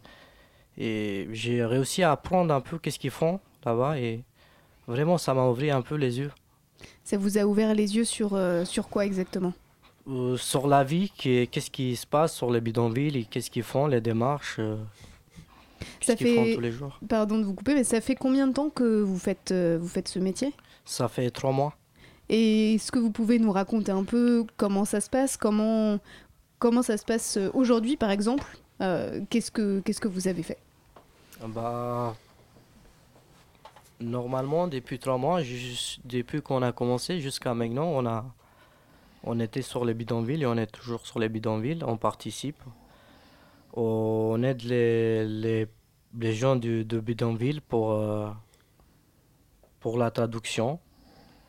Et 0.77 1.27
j'ai 1.31 1.65
réussi 1.65 2.03
à 2.03 2.11
apprendre 2.11 2.53
un 2.53 2.61
peu 2.61 2.77
qu'est-ce 2.77 2.99
qu'ils 2.99 3.11
font 3.11 3.39
là-bas 3.65 3.99
et 3.99 4.23
vraiment 4.87 5.17
ça 5.17 5.33
m'a 5.33 5.45
ouvert 5.45 5.75
un 5.75 5.81
peu 5.81 5.95
les 5.95 6.19
yeux. 6.19 6.31
Ça 7.03 7.17
vous 7.17 7.37
a 7.37 7.43
ouvert 7.45 7.73
les 7.73 7.95
yeux 7.95 8.05
sur, 8.05 8.33
euh, 8.33 8.65
sur 8.65 8.87
quoi 8.89 9.05
exactement? 9.05 9.53
Euh, 10.07 10.35
sur 10.37 10.67
la 10.67 10.83
vie, 10.83 11.11
qu'est-ce 11.15 11.69
qui 11.71 11.95
se 11.95 12.05
passe 12.05 12.35
sur 12.35 12.51
les 12.51 12.61
bidonvilles 12.61 13.17
et 13.17 13.23
qu'est-ce 13.25 13.49
qu'ils 13.49 13.63
font, 13.63 13.87
les 13.87 14.01
démarches, 14.01 14.57
euh, 14.59 14.75
Ça 16.01 16.15
qu'ils 16.15 16.27
font 16.35 16.43
fait, 16.45 16.55
tous 16.55 16.59
les 16.61 16.71
jours? 16.71 16.99
pardon 17.07 17.37
de 17.37 17.43
vous 17.43 17.53
couper, 17.53 17.73
mais 17.73 17.83
ça 17.83 18.01
fait 18.01 18.15
combien 18.15 18.47
de 18.47 18.53
temps 18.53 18.69
que 18.69 19.01
vous 19.01 19.17
faites, 19.17 19.51
euh, 19.51 19.77
vous 19.81 19.87
faites 19.87 20.07
ce 20.09 20.19
métier? 20.19 20.53
Ça 20.85 21.07
fait 21.07 21.29
trois 21.29 21.51
mois. 21.51 21.73
Et 22.29 22.75
est-ce 22.75 22.91
que 22.91 22.99
vous 22.99 23.11
pouvez 23.11 23.39
nous 23.39 23.51
raconter 23.51 23.91
un 23.91 24.03
peu 24.03 24.45
comment 24.57 24.85
ça 24.85 24.99
se 25.01 25.09
passe 25.09 25.37
Comment, 25.37 25.99
comment 26.59 26.81
ça 26.81 26.97
se 26.97 27.05
passe 27.05 27.37
aujourd'hui, 27.53 27.95
par 27.97 28.11
exemple? 28.11 28.45
Euh, 28.81 29.21
qu'est-ce, 29.29 29.51
que, 29.51 29.79
qu'est-ce 29.81 29.99
que 30.01 30.07
vous 30.07 30.27
avez 30.27 30.43
fait? 30.43 30.57
Bah, 31.47 32.15
normalement, 33.99 34.67
depuis 34.67 34.99
trois 34.99 35.17
mois, 35.17 35.41
depuis 36.05 36.41
qu'on 36.41 36.61
a 36.61 36.71
commencé 36.71 37.19
jusqu'à 37.19 37.53
maintenant, 37.53 37.85
on, 37.87 38.05
a, 38.05 38.25
on 39.23 39.39
était 39.39 39.61
sur 39.61 39.85
les 39.85 39.93
bidonvilles 39.93 40.43
et 40.43 40.45
on 40.45 40.57
est 40.57 40.71
toujours 40.71 41.05
sur 41.05 41.19
les 41.19 41.29
bidonvilles. 41.29 41.83
On 41.85 41.97
participe. 41.97 42.61
On 43.75 44.41
aide 44.43 44.61
les, 44.63 45.25
les, 45.25 45.67
les 46.19 46.33
gens 46.33 46.55
du, 46.55 46.85
de 46.85 46.99
bidonville 46.99 47.61
pour, 47.61 47.91
euh, 47.91 48.29
pour 49.79 49.97
la 49.97 50.11
traduction. 50.11 50.79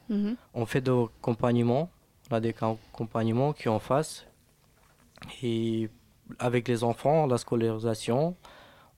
Mhm. 0.08 0.36
On 0.54 0.66
fait 0.66 0.80
des 0.80 0.90
accompagnements. 0.90 1.90
On 2.30 2.36
a 2.36 2.40
des 2.40 2.54
accompagnements 2.60 3.52
qui 3.52 3.68
en 3.68 3.78
face. 3.78 4.26
Et 5.42 5.90
avec 6.38 6.68
les 6.68 6.84
enfants, 6.84 7.26
la 7.26 7.38
scolarisation, 7.38 8.36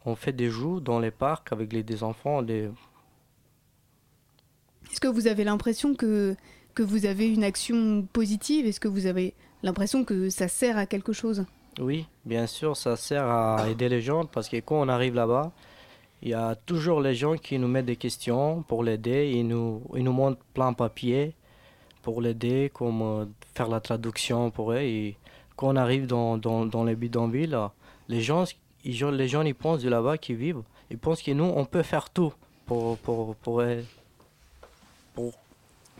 on 0.05 0.15
fait 0.15 0.33
des 0.33 0.51
jeux 0.51 0.81
dans 0.81 1.01
les 1.01 1.11
parcs 1.11 1.53
avec 1.53 1.73
les, 1.73 1.83
des 1.83 2.03
enfants. 2.05 2.43
Est-ce 4.91 5.01
que 5.01 5.09
vous 5.09 5.27
avez 5.27 5.45
l'impression 5.45 5.95
que, 5.95 6.37
que 6.75 6.83
vous 6.83 7.07
avez 7.07 7.33
une 7.33 7.45
action 7.45 8.07
positive? 8.13 8.67
Est-ce 8.67 8.81
que 8.81 8.89
vous 8.89 9.07
avez 9.07 9.35
l'impression 9.63 10.05
que 10.05 10.31
ça 10.31 10.49
sert 10.49 10.79
à 10.79 10.87
quelque 10.87 11.13
chose? 11.13 11.45
Oui, 11.79 12.07
bien 12.25 12.47
sûr, 12.47 12.77
ça 12.77 12.97
sert 12.97 13.25
à 13.25 13.69
aider 13.69 13.89
les 13.89 14.01
gens 14.01 14.25
parce 14.25 14.49
que 14.49 14.57
quand 14.57 14.81
on 14.81 14.89
arrive 14.89 15.15
là-bas, 15.15 15.53
il 16.23 16.31
y 16.31 16.35
a 16.35 16.55
toujours 16.55 17.01
les 17.01 17.15
gens 17.15 17.37
qui 17.37 17.59
nous 17.59 17.69
mettent 17.69 17.87
des 17.87 17.97
questions 17.97 18.63
pour 18.63 18.83
l'aider. 18.83 19.33
Ils 19.35 19.47
nous, 19.47 19.83
ils 19.95 20.03
nous 20.03 20.13
montrent 20.13 20.43
plein 20.55 20.73
de 20.73 20.77
papiers 20.77 21.35
pour 22.03 22.23
l'aider, 22.23 22.71
comme 22.73 23.03
euh, 23.03 23.25
faire 23.55 23.69
la 23.69 23.81
traduction 23.81 24.51
pour 24.51 24.73
eux. 24.73 25.13
Quand 25.57 25.69
on 25.69 25.77
arrive 25.77 26.07
dans, 26.07 26.39
dans, 26.39 26.65
dans 26.65 26.85
les 26.85 26.95
bidonvilles, 26.95 27.57
les 28.09 28.21
gens, 28.21 28.45
ils, 28.85 29.05
les 29.05 29.29
gens 29.29 29.43
ils 29.43 29.55
pensent 29.55 29.83
de 29.83 29.89
là-bas 29.89 30.17
qui 30.17 30.35
vivent, 30.35 30.63
ils 30.91 30.99
pensent 30.99 31.23
que 31.23 31.33
nous, 31.33 31.45
on 31.45 31.65
peut 31.65 31.83
faire 31.83 32.09
tout 32.11 32.33
pour, 32.65 32.97
pour, 32.99 33.35
pour, 33.37 33.63
pour 35.17 35.33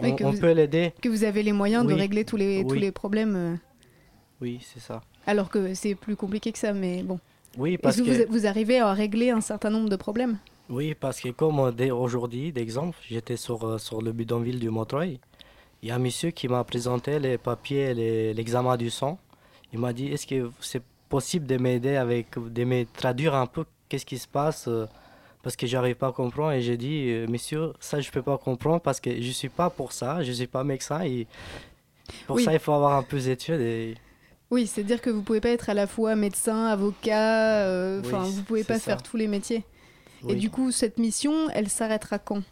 Oui, 0.01 0.15
on, 0.23 0.31
vous- 0.31 0.39
peut 0.39 0.53
l'aider. 0.53 0.93
Que 1.03 1.09
vous 1.09 1.25
avez 1.25 1.43
les 1.43 1.53
moyens 1.53 1.85
de 1.87 1.95
régler 1.95 2.25
tous 2.25 2.37
les, 2.37 2.65
tous 2.69 2.75
les 2.75 2.93
problèmes, 2.93 3.35
euh, 3.35 3.55
Oui, 4.41 4.61
c'est 4.73 4.81
ça. 4.81 5.01
alors 5.27 5.49
que 5.49 5.75
c'est 5.75 5.95
plus 5.97 6.15
compliqué 6.15 6.53
que 6.53 6.59
ça, 6.59 6.73
mais 6.73 7.03
bon. 7.03 7.19
Oui, 7.59 7.79
parce 7.79 7.97
que, 7.97 8.03
que, 8.03 8.27
vous, 8.27 8.33
vous 8.33 8.47
arrivez 8.47 8.79
à 8.79 8.93
régler 8.93 9.31
un 9.31 9.41
certain 9.41 9.71
nombre 9.71 9.89
de 9.89 9.97
problèmes? 9.97 10.37
Oui, 10.69 10.95
parce 10.95 11.21
que 11.21 11.31
comme 11.31 11.73
dès 11.75 11.91
aujourd'hui, 11.91 12.53
d'exemple, 12.53 12.99
j'étais 13.09 13.37
sur, 13.39 13.65
euh, 13.67 13.79
sur 13.79 14.03
le 14.03 14.13
bidonville 14.13 14.59
du 14.61 14.69
Montreuil. 14.69 15.19
Il 15.83 15.89
y 15.89 15.93
a 15.93 15.95
un 15.95 15.99
monsieur 15.99 16.31
qui 16.31 16.49
m'a 16.49 16.63
présenté 16.65 17.19
les 17.19 17.39
papiers, 17.39 17.95
l'examen 18.35 18.77
du 18.77 18.91
sang. 18.91 19.19
Il 19.73 19.79
m'a 19.79 19.93
dit, 19.93 20.09
est-ce 20.09 20.27
que 20.27 20.51
c'est 20.61 20.83
possible 21.09 21.47
de 21.47 21.57
m'aider 21.57 21.97
avec, 21.97 22.27
de 22.39 22.65
me 22.65 22.85
traduire 22.85 23.35
un 23.35 23.47
peu 23.47 23.65
qu'est-ce 23.89 24.05
qui 24.05 24.19
se 24.19 24.27
passe 24.29 24.67
euh, 24.69 24.87
parce 25.43 25.57
que 25.57 25.67
j'arrive 25.67 25.97
pas 25.97 26.09
à 26.09 26.13
comprendre. 26.13 26.53
Et 26.53 26.63
j'ai 26.63 26.77
dit, 26.77 27.11
euh, 27.11 27.27
monsieur, 27.29 27.73
ça 27.81 28.01
je 28.01 28.11
peux 28.11 28.23
pas 28.23 28.39
comprendre 28.39 28.81
parce 28.81 29.01
que 29.01 29.21
je 29.21 29.31
suis 29.31 29.49
pas 29.49 29.71
pour 29.71 29.93
ça, 29.93 30.23
je 30.23 30.33
suis 30.33 30.47
pas 30.47 30.65
médecin. 30.65 31.03
Et 31.03 31.27
pour 32.27 32.37
Oui. 32.37 32.45
ça, 32.45 32.53
il 32.53 32.59
faut 32.59 32.73
avoir 32.73 32.95
un 32.97 33.03
peu 33.03 33.19
d'études. 33.19 33.61
Et... 33.61 33.95
Oui, 34.51 34.67
c'est-à-dire 34.67 35.01
que 35.01 35.11
vous 35.11 35.23
pouvez 35.23 35.41
pas 35.41 35.49
être 35.51 35.71
à 35.71 35.75
la 35.75 35.87
fois 35.87 36.15
médecin, 36.17 36.67
avocat, 36.67 37.65
euh, 37.65 38.01
Oui, 38.03 38.07
enfin, 38.15 38.23
vous 38.25 38.43
pouvez 38.43 38.63
c'est 38.63 38.69
pas 38.69 38.75
ça. 38.79 38.85
faire 38.85 39.03
tous 39.03 39.17
les 39.17 39.29
métiers. 39.29 39.65
Et 40.29 40.35
du 40.35 40.51
coup, 40.51 40.73
cette 40.73 40.99
mission, 40.99 41.49
elle 41.51 41.69
s'arrêtera 41.69 42.19
quand? 42.19 42.43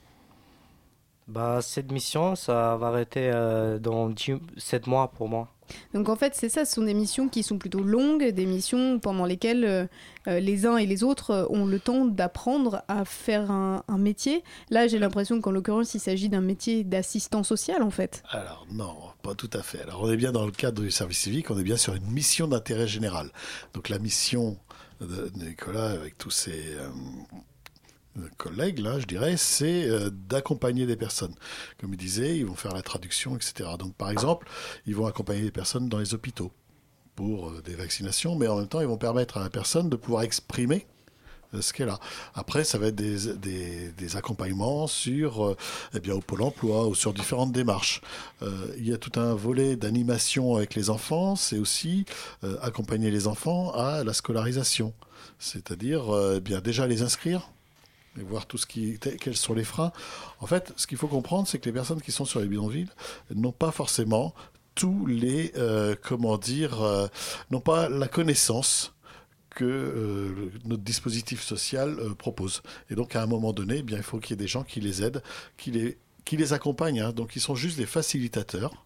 Bah, 1.26 1.60
cette 1.62 1.90
mission, 1.90 2.36
ça 2.36 2.76
va 2.76 2.88
arrêter 2.88 3.30
euh, 3.32 3.78
dans 3.78 4.12
7 4.58 4.86
mois 4.86 5.08
pour 5.08 5.28
moi. 5.28 5.48
Donc 5.92 6.08
en 6.08 6.16
fait, 6.16 6.34
c'est 6.34 6.48
ça, 6.48 6.64
ce 6.64 6.74
sont 6.74 6.82
des 6.82 6.94
missions 6.94 7.28
qui 7.28 7.42
sont 7.42 7.58
plutôt 7.58 7.82
longues, 7.82 8.28
des 8.28 8.46
missions 8.46 8.98
pendant 8.98 9.24
lesquelles 9.24 9.64
euh, 9.64 9.86
euh, 10.28 10.40
les 10.40 10.66
uns 10.66 10.76
et 10.76 10.86
les 10.86 11.04
autres 11.04 11.30
euh, 11.30 11.46
ont 11.50 11.66
le 11.66 11.78
temps 11.78 12.04
d'apprendre 12.04 12.82
à 12.88 13.04
faire 13.04 13.50
un, 13.50 13.82
métier. 13.98 14.42
Là, 14.70 14.86
j'ai 14.88 14.98
l'impression 14.98 15.40
qu'en 15.40 15.50
l'occurrence, 15.50 15.94
il 15.94 16.00
s'agit 16.00 16.28
d'un 16.28 16.40
métier 16.40 16.84
d'assistant 16.84 17.42
social 17.42 17.82
en 17.82 17.90
fait. 17.90 18.22
Alors 18.30 18.66
non, 18.70 18.94
pas 19.22 19.34
tout 19.34 19.50
à 19.52 19.62
fait. 19.62 19.80
Alors 19.82 20.02
on 20.02 20.10
est 20.10 20.16
bien 20.16 20.32
dans 20.32 20.44
le 20.44 20.52
cadre 20.52 20.82
du 20.82 20.90
service 20.90 21.18
civique, 21.20 21.50
on 21.50 21.58
est 21.58 21.64
bien 21.64 21.76
sur 21.76 21.94
une 21.94 22.06
mission 22.10 22.48
d'intérêt 22.48 22.86
général. 22.86 23.30
Donc 23.72 23.88
la 23.88 23.98
mission 23.98 24.58
de 25.00 25.30
Nicolas 25.36 25.90
avec 25.90 26.18
tous 26.18 26.30
ses 26.30 26.76
collègues, 28.36 28.78
là, 28.78 28.98
je 28.98 29.06
dirais, 29.06 29.36
c'est 29.36 29.88
euh, 29.88 30.10
d'accompagner 30.10 30.86
des 30.86 30.96
personnes. 30.96 31.34
Comme 31.80 31.92
il 31.94 31.96
disait, 31.96 32.36
ils 32.36 32.46
vont 32.46 32.54
faire 32.54 32.74
la 32.74 32.82
traduction, 32.82 33.36
etc. 33.36 33.70
Donc 33.78 33.94
par 33.94 34.10
exemple, 34.10 34.48
ils 34.86 34.94
vont 34.94 35.06
accompagner 35.06 35.42
des 35.42 35.50
personnes 35.50 35.88
dans 35.88 35.98
les 35.98 36.14
hôpitaux 36.14 36.52
pour 37.14 37.50
euh, 37.50 37.62
des 37.62 37.74
vaccinations, 37.74 38.36
mais 38.36 38.46
en 38.46 38.56
même 38.56 38.68
temps, 38.68 38.80
ils 38.80 38.86
vont 38.86 38.98
permettre 38.98 39.38
à 39.38 39.42
la 39.42 39.50
personne 39.50 39.88
de 39.88 39.96
pouvoir 39.96 40.22
exprimer 40.22 40.86
euh, 41.54 41.60
ce 41.60 41.72
qu'elle 41.72 41.88
a. 41.88 41.98
Après, 42.34 42.62
ça 42.62 42.78
va 42.78 42.86
être 42.88 42.94
des, 42.94 44.16
accompagnements 44.16 44.86
sur, 44.86 45.56
eh 45.92 46.00
bien, 46.00 46.14
au 46.14 46.20
pôle 46.20 46.42
emploi 46.42 46.86
ou 46.86 46.94
sur 46.94 47.12
différentes 47.12 47.52
démarches. 47.52 48.00
Il 48.76 48.86
y 48.86 48.92
a 48.92 48.96
tout 48.96 49.18
un 49.18 49.34
volet 49.34 49.74
d'animation 49.74 50.54
avec 50.54 50.76
les 50.76 50.88
enfants. 50.88 51.34
C'est 51.34 51.58
aussi 51.58 52.04
accompagner 52.62 53.10
les 53.10 53.26
enfants 53.26 53.72
à 53.72 54.04
la 54.04 54.12
scolarisation. 54.12 54.94
C'est-à-dire, 55.40 56.04
eh 56.36 56.40
bien, 56.40 56.60
déjà 56.60 56.86
les 56.86 57.02
inscrire 57.02 57.50
et 58.18 58.22
voir 58.22 58.46
tout 58.46 58.58
ce 58.58 58.66
qui, 58.66 58.98
quels 58.98 59.36
sont 59.36 59.54
les 59.54 59.64
freins. 59.64 59.92
En 60.40 60.46
fait, 60.46 60.72
ce 60.76 60.86
qu'il 60.86 60.98
faut 60.98 61.08
comprendre, 61.08 61.48
c'est 61.48 61.58
que 61.58 61.66
les 61.66 61.72
personnes 61.72 62.00
qui 62.00 62.12
sont 62.12 62.24
sur 62.24 62.40
les 62.40 62.46
bidonvilles 62.46 62.90
n'ont 63.34 63.52
pas 63.52 63.70
forcément 63.70 64.34
tous 64.74 65.06
les, 65.06 65.52
euh, 65.56 65.94
comment 66.02 66.36
dire, 66.36 66.82
euh, 66.82 67.06
n'ont 67.50 67.60
pas 67.60 67.88
la 67.88 68.08
connaissance 68.08 68.92
que 69.50 69.64
euh, 69.64 70.50
notre 70.64 70.82
dispositif 70.82 71.42
social 71.42 71.96
propose. 72.18 72.62
Et 72.90 72.96
donc, 72.96 73.14
à 73.14 73.22
un 73.22 73.26
moment 73.26 73.52
donné, 73.52 73.76
eh 73.78 73.82
bien, 73.82 73.98
il 73.98 74.02
faut 74.02 74.18
qu'il 74.18 74.30
y 74.30 74.34
ait 74.34 74.42
des 74.42 74.48
gens 74.48 74.64
qui 74.64 74.80
les 74.80 75.04
aident, 75.04 75.22
qui 75.56 75.70
les, 75.70 75.96
qui 76.24 76.36
les 76.36 76.52
accompagnent. 76.52 77.00
hein. 77.00 77.12
Donc, 77.12 77.36
ils 77.36 77.40
sont 77.40 77.54
juste 77.54 77.78
des 77.78 77.86
facilitateurs. 77.86 78.84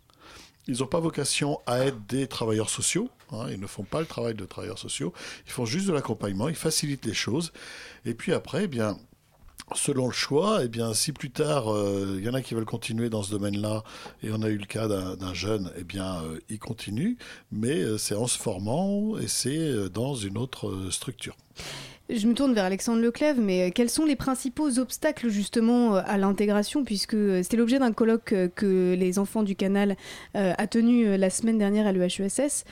Ils 0.66 0.80
n'ont 0.80 0.86
pas 0.86 1.00
vocation 1.00 1.58
à 1.64 1.86
être 1.86 1.98
des 2.06 2.26
travailleurs 2.26 2.68
sociaux. 2.68 3.08
hein. 3.32 3.46
Ils 3.50 3.58
ne 3.58 3.66
font 3.66 3.84
pas 3.84 4.00
le 4.00 4.06
travail 4.06 4.34
de 4.34 4.44
travailleurs 4.44 4.78
sociaux. 4.78 5.14
Ils 5.46 5.52
font 5.52 5.64
juste 5.64 5.86
de 5.86 5.92
l'accompagnement. 5.94 6.50
Ils 6.50 6.54
facilitent 6.54 7.06
les 7.06 7.14
choses. 7.14 7.52
Et 8.04 8.12
puis 8.12 8.34
après, 8.34 8.64
eh 8.64 8.68
bien, 8.68 8.98
selon 9.74 10.06
le 10.06 10.12
choix, 10.12 10.60
eh 10.64 10.68
bien, 10.68 10.94
si 10.94 11.12
plus 11.12 11.30
tard, 11.30 11.72
euh, 11.72 12.16
il 12.18 12.24
y 12.24 12.28
en 12.28 12.34
a 12.34 12.42
qui 12.42 12.54
veulent 12.54 12.64
continuer 12.64 13.10
dans 13.10 13.22
ce 13.22 13.30
domaine-là, 13.30 13.82
et 14.22 14.30
on 14.32 14.42
a 14.42 14.48
eu 14.48 14.56
le 14.56 14.66
cas 14.66 14.88
d'un 14.88 15.34
jeune, 15.34 15.70
eh 15.78 15.84
bien, 15.84 16.22
euh, 16.22 16.38
il 16.48 16.58
continue, 16.58 17.16
mais 17.52 17.80
euh, 17.80 17.98
c'est 17.98 18.14
en 18.14 18.26
se 18.26 18.38
formant 18.38 19.18
et 19.18 19.28
c'est 19.28 19.88
dans 19.90 20.14
une 20.14 20.38
autre 20.38 20.90
structure. 20.90 21.36
Je 22.10 22.26
me 22.26 22.32
tourne 22.32 22.54
vers 22.54 22.64
Alexandre 22.64 23.02
Leclève, 23.02 23.38
mais 23.38 23.70
quels 23.70 23.90
sont 23.90 24.06
les 24.06 24.16
principaux 24.16 24.78
obstacles 24.78 25.28
justement 25.28 25.94
à 25.94 26.16
l'intégration 26.16 26.82
Puisque 26.82 27.16
c'était 27.42 27.58
l'objet 27.58 27.78
d'un 27.78 27.92
colloque 27.92 28.34
que 28.54 28.94
les 28.98 29.18
enfants 29.18 29.42
du 29.42 29.54
canal 29.54 29.94
a 30.32 30.66
tenu 30.66 31.18
la 31.18 31.28
semaine 31.28 31.58
dernière 31.58 31.86
à 31.86 31.92
l'EHESS. 31.92 32.64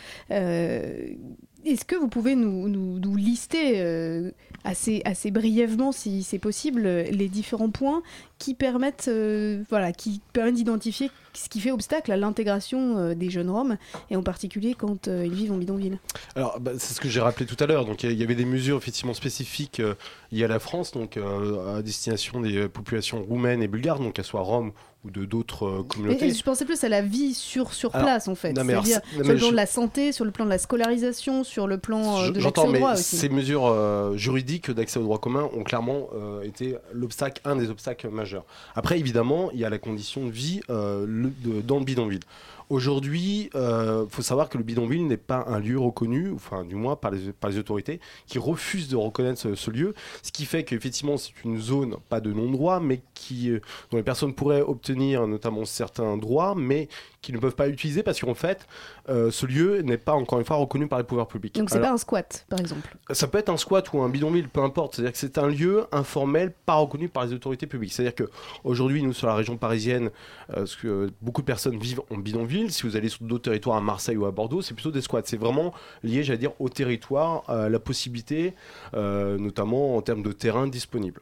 Est-ce 1.66 1.84
que 1.84 1.96
vous 1.96 2.06
pouvez 2.06 2.36
nous, 2.36 3.16
lister 3.16 3.80
euh, 3.80 4.30
assez, 4.62 5.02
brièvement, 5.32 5.90
si 5.90 6.22
c'est 6.22 6.38
possible, 6.38 6.82
les 6.86 7.28
différents 7.28 7.70
points 7.70 8.02
qui 8.38 8.54
permettent, 8.54 9.08
euh, 9.08 9.64
voilà, 9.68 9.92
qui 9.92 10.20
permettent 10.32 10.54
d'identifier 10.54 11.10
ce 11.32 11.48
qui 11.48 11.58
fait 11.58 11.72
obstacle 11.72 12.12
à 12.12 12.16
l'intégration 12.16 12.98
euh, 12.98 13.14
des 13.14 13.30
jeunes 13.30 13.50
Roms, 13.50 13.78
et 14.10 14.16
en 14.16 14.22
particulier 14.22 14.74
quand 14.78 15.08
ils 15.08 15.34
vivent 15.34 15.50
en 15.50 15.56
bidonville? 15.56 15.98
Alors, 16.36 16.60
bah, 16.60 16.70
c'est 16.78 16.94
ce 16.94 17.00
que 17.00 17.08
j'ai 17.08 17.20
rappelé 17.20 17.46
tout 17.46 17.56
à 17.58 17.66
l'heure. 17.66 17.84
Donc, 17.84 18.04
il 18.04 18.12
y 18.12 18.22
avait 18.22 18.36
des 18.36 18.44
mesures 18.44 18.76
effectivement 18.76 19.14
spécifiques 19.14 19.82
liées 20.30 20.44
à 20.44 20.48
la 20.48 20.60
France, 20.60 20.92
donc 20.92 21.16
à 21.16 21.82
destination 21.82 22.40
des 22.40 22.68
populations 22.68 23.24
roumaines 23.24 23.60
et 23.60 23.66
bulgares, 23.66 23.98
donc 23.98 24.14
qu'elles 24.14 24.24
soient 24.24 24.42
roms 24.42 24.70
ou 25.06 25.10
de 25.10 25.24
d'autres 25.24 25.66
euh, 25.66 25.78
Mais 25.78 25.84
communautés. 25.88 26.30
je 26.32 26.42
pensais 26.42 26.64
plus 26.64 26.82
à 26.84 26.88
la 26.88 27.00
vie 27.02 27.32
sur, 27.34 27.72
sur 27.72 27.94
Alors, 27.94 28.06
place, 28.06 28.28
en 28.28 28.34
fait. 28.34 28.52
C'est-à-dire 28.54 28.82
sur 28.84 29.18
le 29.18 29.24
plan 29.24 29.36
je- 29.46 29.50
de 29.50 29.56
la 29.56 29.66
santé, 29.66 30.12
sur 30.12 30.24
le 30.24 30.30
plan 30.30 30.44
de 30.44 30.50
la 30.50 30.58
scolarisation, 30.58 31.44
sur 31.44 31.66
le 31.66 31.78
plan 31.78 32.20
euh, 32.22 32.30
de 32.30 32.40
l'accès 32.40 32.60
au 32.60 32.70
mais 32.70 32.78
droit 32.78 32.92
aussi. 32.94 33.16
ces 33.16 33.28
mesures 33.28 33.66
euh, 33.66 34.16
juridiques 34.16 34.70
d'accès 34.70 34.98
au 34.98 35.02
droit 35.02 35.18
commun 35.18 35.48
ont 35.56 35.62
clairement 35.62 36.08
euh, 36.14 36.42
été 36.42 36.76
l'obstacle, 36.92 37.40
un 37.44 37.56
des 37.56 37.70
obstacles 37.70 38.08
majeurs. 38.08 38.44
Après, 38.74 38.98
évidemment, 38.98 39.50
il 39.52 39.60
y 39.60 39.64
a 39.64 39.70
la 39.70 39.78
condition 39.78 40.26
de 40.26 40.30
vie 40.30 40.60
le- 40.68 41.30
de- 41.44 41.60
dans 41.62 41.78
le 41.78 41.84
bidonville. 41.84 42.20
Aujourd'hui, 42.68 43.50
il 43.54 44.06
faut 44.10 44.22
savoir 44.22 44.48
que 44.48 44.58
le 44.58 44.64
bidonville 44.64 45.06
n'est 45.06 45.16
pas 45.16 45.44
un 45.46 45.60
lieu 45.60 45.78
reconnu, 45.78 46.32
enfin 46.34 46.64
du 46.64 46.74
moins 46.74 46.96
par 46.96 47.10
les, 47.10 47.58
autorités, 47.58 48.00
qui 48.26 48.38
refusent 48.38 48.88
de 48.88 48.96
reconnaître 48.96 49.40
ce, 49.40 49.54
ce 49.54 49.70
lieu, 49.70 49.94
ce 50.22 50.32
qui 50.32 50.44
fait 50.44 50.64
qu'effectivement 50.64 51.16
c'est 51.16 51.32
une 51.44 51.60
zone, 51.60 51.96
pas 52.08 52.20
de 52.20 52.32
non-droit, 52.32 52.80
mais 52.80 53.00
qui, 53.14 53.50
euh, 53.50 53.60
dont 53.90 53.96
les 53.96 54.02
personnes 54.02 54.34
pourraient 54.34 54.62
obtenir 54.62 55.26
notamment 55.26 55.64
certains 55.64 56.16
droits, 56.16 56.54
mais 56.56 56.88
qui 57.26 57.32
ne 57.32 57.38
peuvent 57.38 57.56
pas 57.56 57.68
utiliser 57.68 58.04
parce 58.04 58.20
qu'en 58.20 58.34
fait, 58.34 58.66
euh, 59.08 59.32
ce 59.32 59.46
lieu 59.46 59.80
n'est 59.82 59.98
pas 59.98 60.12
encore 60.12 60.38
une 60.38 60.44
fois 60.44 60.56
reconnu 60.56 60.86
par 60.86 60.98
les 61.00 61.04
pouvoirs 61.04 61.26
publics. 61.26 61.56
Donc 61.56 61.70
c'est 61.70 61.76
Alors- 61.76 61.88
pas 61.88 61.94
un 61.94 61.98
squat, 61.98 62.46
par 62.48 62.60
exemple. 62.60 62.96
ça 63.10 63.26
peut 63.26 63.38
être 63.38 63.48
un 63.48 63.56
squat 63.56 63.92
ou 63.92 64.00
un 64.00 64.08
bidonville, 64.08 64.48
peu 64.48 64.60
importe. 64.62 64.94
C'est-à-dire 64.94 65.12
que 65.12 65.18
c'est 65.18 65.38
un 65.38 65.48
lieu 65.48 65.86
informel, 65.90 66.52
pas 66.64 66.74
reconnu 66.74 67.08
par 67.08 67.26
les 67.26 67.32
autorités 67.32 67.66
publiques. 67.66 67.92
C'est-à-dire 67.92 68.14
que 68.14 68.30
aujourd'hui, 68.62 69.02
nous 69.02 69.12
sur 69.12 69.26
la 69.26 69.34
région 69.34 69.56
parisienne, 69.56 70.10
euh, 70.50 70.54
parce 70.58 70.76
que 70.76 70.86
euh, 70.86 71.10
beaucoup 71.20 71.40
de 71.40 71.46
personnes 71.46 71.78
vivent 71.78 72.02
en 72.10 72.16
bidonville. 72.18 72.70
Si 72.72 72.84
vous 72.84 72.96
allez 72.96 73.08
sur 73.08 73.24
d'autres 73.24 73.44
territoires, 73.50 73.76
à 73.76 73.80
Marseille 73.80 74.16
ou 74.16 74.24
à 74.24 74.30
Bordeaux, 74.30 74.62
c'est 74.62 74.74
plutôt 74.74 74.92
des 74.92 75.00
squats. 75.00 75.22
C'est 75.24 75.36
vraiment 75.36 75.74
lié, 76.04 76.22
j'allais 76.22 76.38
dire, 76.38 76.52
au 76.60 76.68
territoire, 76.68 77.42
à 77.50 77.68
la 77.68 77.78
possibilité, 77.80 78.54
euh, 78.94 79.36
notamment 79.38 79.96
en 79.96 80.02
termes 80.02 80.22
de 80.22 80.30
terrain 80.32 80.68
disponible. 80.68 81.20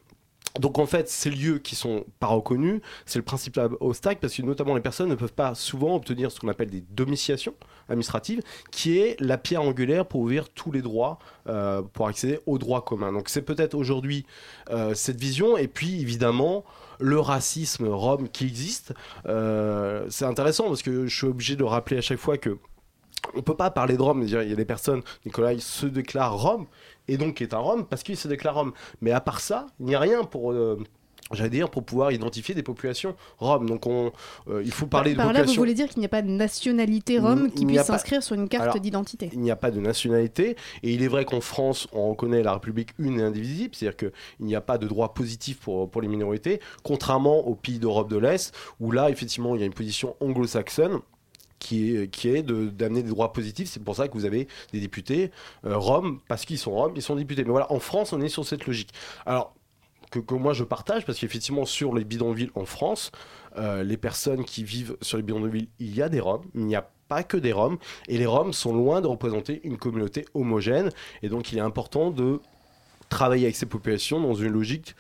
Donc 0.60 0.78
en 0.78 0.86
fait, 0.86 1.08
ces 1.08 1.30
lieux 1.30 1.58
qui 1.58 1.74
sont 1.74 2.04
pas 2.20 2.28
reconnus, 2.28 2.80
c'est 3.06 3.18
le 3.18 3.24
principal 3.24 3.70
obstacle 3.80 4.20
parce 4.20 4.34
que 4.34 4.42
notamment 4.42 4.76
les 4.76 4.80
personnes 4.80 5.08
ne 5.08 5.16
peuvent 5.16 5.32
pas 5.32 5.54
souvent 5.54 5.96
obtenir 5.96 6.30
ce 6.30 6.38
qu'on 6.38 6.48
appelle 6.48 6.70
des 6.70 6.84
domiciations 6.90 7.54
administratives, 7.88 8.40
qui 8.70 8.98
est 8.98 9.20
la 9.20 9.36
pierre 9.36 9.62
angulaire 9.62 10.06
pour 10.06 10.20
ouvrir 10.20 10.48
tous 10.48 10.70
les 10.70 10.80
droits, 10.80 11.18
euh, 11.48 11.82
pour 11.82 12.06
accéder 12.06 12.38
aux 12.46 12.58
droits 12.58 12.82
communs. 12.82 13.12
Donc 13.12 13.28
c'est 13.28 13.42
peut-être 13.42 13.74
aujourd'hui 13.74 14.26
euh, 14.70 14.94
cette 14.94 15.20
vision, 15.20 15.56
et 15.56 15.66
puis 15.66 16.00
évidemment 16.00 16.64
le 17.00 17.18
racisme 17.18 17.88
rome 17.88 18.28
qui 18.28 18.44
existe. 18.44 18.94
Euh, 19.26 20.06
c'est 20.08 20.24
intéressant 20.24 20.68
parce 20.68 20.82
que 20.82 21.06
je 21.06 21.16
suis 21.16 21.26
obligé 21.26 21.56
de 21.56 21.64
rappeler 21.64 21.98
à 21.98 22.00
chaque 22.00 22.20
fois 22.20 22.38
que 22.38 22.58
on 23.34 23.42
peut 23.42 23.56
pas 23.56 23.70
parler 23.70 23.96
de 23.96 24.02
Rome 24.02 24.22
il 24.22 24.30
y 24.30 24.36
a 24.36 24.44
des 24.44 24.64
personnes, 24.64 25.02
Nicolas 25.24 25.52
il 25.52 25.62
se 25.62 25.86
déclare 25.86 26.38
Rome 26.38 26.66
et 27.08 27.16
donc 27.16 27.40
est 27.40 27.54
un 27.54 27.58
Rome 27.58 27.86
parce 27.86 28.02
qu'il 28.02 28.16
se 28.16 28.28
déclare 28.28 28.54
Rome. 28.54 28.72
Mais 29.00 29.10
à 29.10 29.20
part 29.20 29.40
ça, 29.40 29.66
il 29.80 29.86
n'y 29.86 29.94
a 29.94 30.00
rien 30.00 30.24
pour 30.24 30.52
euh, 30.52 30.78
j'allais 31.32 31.50
dire, 31.50 31.70
pour 31.70 31.84
pouvoir 31.84 32.12
identifier 32.12 32.54
des 32.54 32.62
populations 32.62 33.16
roms. 33.38 33.66
Donc 33.66 33.86
on, 33.86 34.12
euh, 34.48 34.62
il 34.64 34.72
faut 34.72 34.86
parler 34.86 35.14
Par 35.14 35.28
de 35.28 35.34
là, 35.34 35.42
vous 35.42 35.54
voulez 35.54 35.74
dire 35.74 35.88
qu'il 35.88 36.00
n'y 36.00 36.06
a 36.06 36.10
pas 36.10 36.22
de 36.22 36.30
nationalité 36.30 37.18
rome 37.18 37.50
qui 37.50 37.64
puisse 37.66 37.78
pas- 37.78 37.84
s'inscrire 37.84 38.22
sur 38.22 38.34
une 38.34 38.48
carte 38.48 38.78
d'identité 38.78 39.30
Il 39.32 39.40
n'y 39.40 39.50
a 39.50 39.56
pas 39.56 39.70
de 39.70 39.80
nationalité, 39.80 40.56
et 40.82 40.92
il 40.92 41.02
est 41.02 41.08
vrai 41.08 41.24
qu'en 41.24 41.40
France, 41.40 41.88
on 41.92 42.10
reconnaît 42.10 42.42
la 42.42 42.54
République 42.54 42.90
une 42.98 43.20
et 43.20 43.22
indivisible, 43.22 43.74
c'est-à-dire 43.74 43.96
qu'il 43.96 44.46
n'y 44.46 44.54
a 44.54 44.60
pas 44.60 44.78
de 44.78 44.86
droit 44.86 45.14
positif 45.14 45.58
pour, 45.60 45.90
pour 45.90 46.02
les 46.02 46.08
minorités, 46.08 46.60
contrairement 46.82 47.46
aux 47.46 47.54
pays 47.54 47.78
d'Europe 47.78 48.10
de 48.10 48.18
l'Est, 48.18 48.54
où 48.80 48.90
là, 48.90 49.10
effectivement, 49.10 49.54
il 49.54 49.60
y 49.60 49.62
a 49.62 49.66
une 49.66 49.74
position 49.74 50.16
anglo-saxonne 50.20 51.00
qui 51.64 52.28
est, 52.28 52.42
d'amener 52.42 53.02
des 53.02 53.08
droits 53.08 53.32
positifs. 53.32 53.68
C'est 53.68 53.82
pour 53.82 53.96
ça 53.96 54.08
que 54.08 54.12
vous 54.14 54.24
avez 54.24 54.48
des 54.72 54.80
députés 54.80 55.30
euh, 55.64 55.76
roms, 55.76 56.20
parce 56.28 56.44
qu'ils 56.44 56.58
sont 56.58 56.72
roms, 56.72 56.92
ils 56.94 57.02
sont 57.02 57.16
députés. 57.16 57.44
Mais 57.44 57.50
voilà, 57.50 57.72
en 57.72 57.78
France, 57.78 58.12
on 58.12 58.20
est 58.20 58.28
sur 58.28 58.44
cette 58.44 58.66
logique. 58.66 58.90
Alors, 59.24 59.54
que, 60.10 60.18
que 60.18 60.34
moi 60.34 60.52
je 60.52 60.64
partage, 60.64 61.04
parce 61.06 61.18
qu'effectivement, 61.18 61.64
sur 61.64 61.94
les 61.94 62.04
bidonvilles 62.04 62.50
en 62.54 62.64
France, 62.64 63.10
euh, 63.56 63.82
les 63.82 63.96
personnes 63.96 64.44
qui 64.44 64.62
vivent 64.62 64.96
sur 65.00 65.16
les 65.16 65.22
bidonvilles, 65.22 65.68
il 65.78 65.94
y 65.94 66.02
a 66.02 66.08
des 66.08 66.20
Roms, 66.20 66.44
il 66.54 66.66
n'y 66.66 66.76
a 66.76 66.88
pas 67.08 67.22
que 67.22 67.36
des 67.36 67.52
Roms, 67.52 67.78
et 68.08 68.18
les 68.18 68.26
Roms 68.26 68.52
sont 68.52 68.74
loin 68.74 69.00
de 69.00 69.06
représenter 69.06 69.60
une 69.64 69.78
communauté 69.78 70.26
homogène, 70.34 70.90
et 71.22 71.28
donc 71.28 71.52
il 71.52 71.58
est 71.58 71.62
important 71.62 72.10
de 72.10 72.40
travailler 73.08 73.44
avec 73.44 73.56
ces 73.56 73.66
populations 73.66 74.20
dans 74.20 74.34
une 74.34 74.52
logique, 74.52 74.94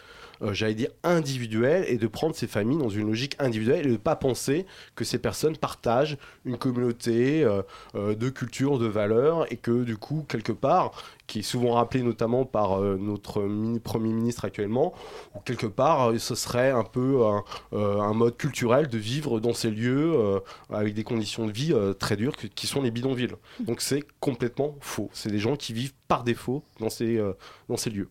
j'allais 0.52 0.74
dire, 0.74 0.90
individuelle, 1.02 1.84
et 1.88 1.96
de 1.96 2.06
prendre 2.06 2.34
ces 2.34 2.46
familles 2.46 2.78
dans 2.78 2.88
une 2.88 3.06
logique 3.06 3.36
individuelle, 3.38 3.80
et 3.80 3.88
de 3.88 3.92
ne 3.92 3.96
pas 3.96 4.16
penser 4.16 4.66
que 4.94 5.04
ces 5.04 5.18
personnes 5.18 5.56
partagent 5.56 6.16
une 6.44 6.58
communauté 6.58 7.44
euh, 7.44 7.62
euh, 7.94 8.14
de 8.14 8.28
culture, 8.28 8.78
de 8.78 8.86
valeurs, 8.86 9.50
et 9.52 9.56
que 9.56 9.84
du 9.84 9.96
coup, 9.96 10.24
quelque 10.28 10.52
part, 10.52 10.92
qui 11.26 11.38
est 11.38 11.42
souvent 11.42 11.72
rappelé 11.72 12.02
notamment 12.02 12.44
par 12.44 12.80
euh, 12.80 12.96
notre 12.98 13.42
mini- 13.42 13.80
Premier 13.80 14.12
ministre 14.12 14.44
actuellement, 14.44 14.92
où 15.34 15.40
quelque 15.40 15.66
part, 15.66 16.10
euh, 16.10 16.18
ce 16.18 16.34
serait 16.34 16.70
un 16.70 16.84
peu 16.84 17.24
un, 17.24 17.44
euh, 17.72 18.00
un 18.00 18.12
mode 18.12 18.36
culturel 18.36 18.88
de 18.88 18.98
vivre 18.98 19.40
dans 19.40 19.54
ces 19.54 19.70
lieux 19.70 20.12
euh, 20.14 20.40
avec 20.70 20.94
des 20.94 21.04
conditions 21.04 21.46
de 21.46 21.52
vie 21.52 21.72
euh, 21.72 21.92
très 21.94 22.16
dures 22.16 22.36
que- 22.36 22.46
qui 22.46 22.66
sont 22.66 22.82
les 22.82 22.90
bidonvilles. 22.90 23.28
Donc 23.60 23.80
c'est 23.80 24.04
complètement 24.20 24.76
faux. 24.80 25.08
C'est 25.12 25.30
des 25.30 25.38
gens 25.38 25.56
qui 25.56 25.72
vivent 25.72 25.94
par 26.08 26.24
défaut 26.24 26.62
dans 26.80 26.90
ces, 26.90 27.16
euh, 27.16 27.32
dans 27.68 27.76
ces 27.76 27.90
lieux. 27.90 28.08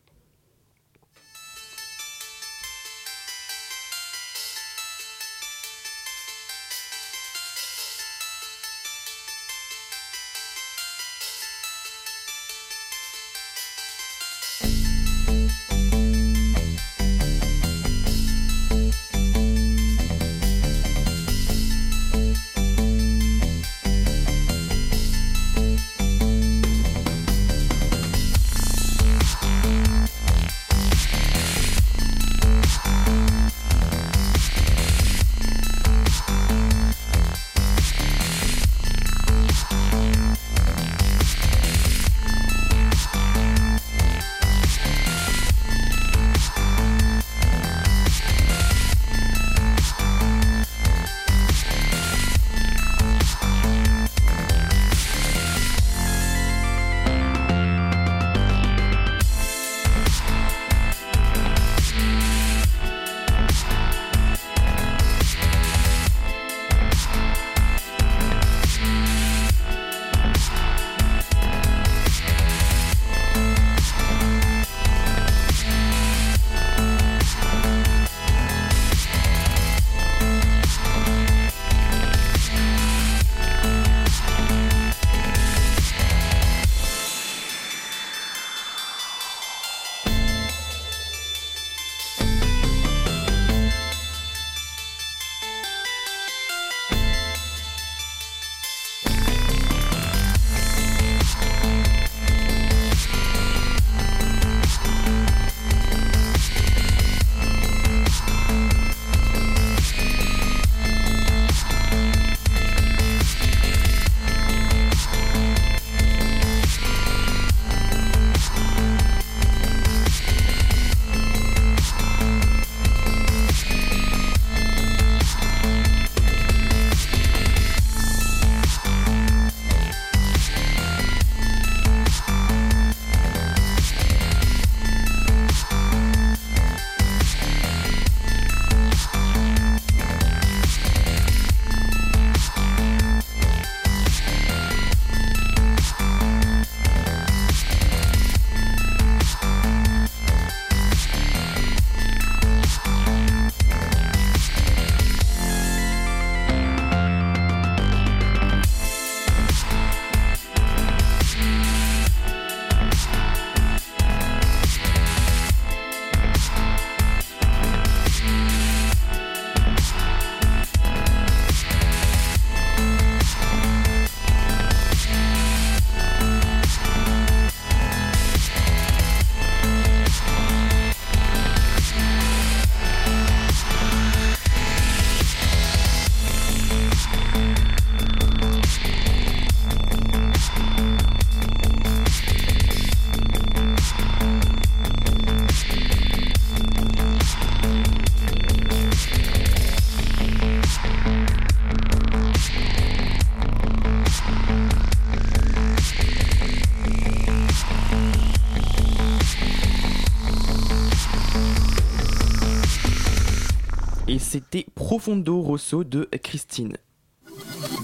Profondo 214.94 215.42
Rosso 215.42 215.84
de 215.84 216.08
Christine. 216.22 216.78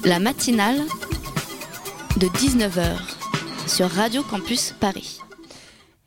La 0.06 0.20
matinale 0.20 0.78
de 2.18 2.28
19h 2.28 3.00
sur 3.68 3.90
Radio 3.90 4.22
Campus 4.22 4.76
Paris. 4.80 5.20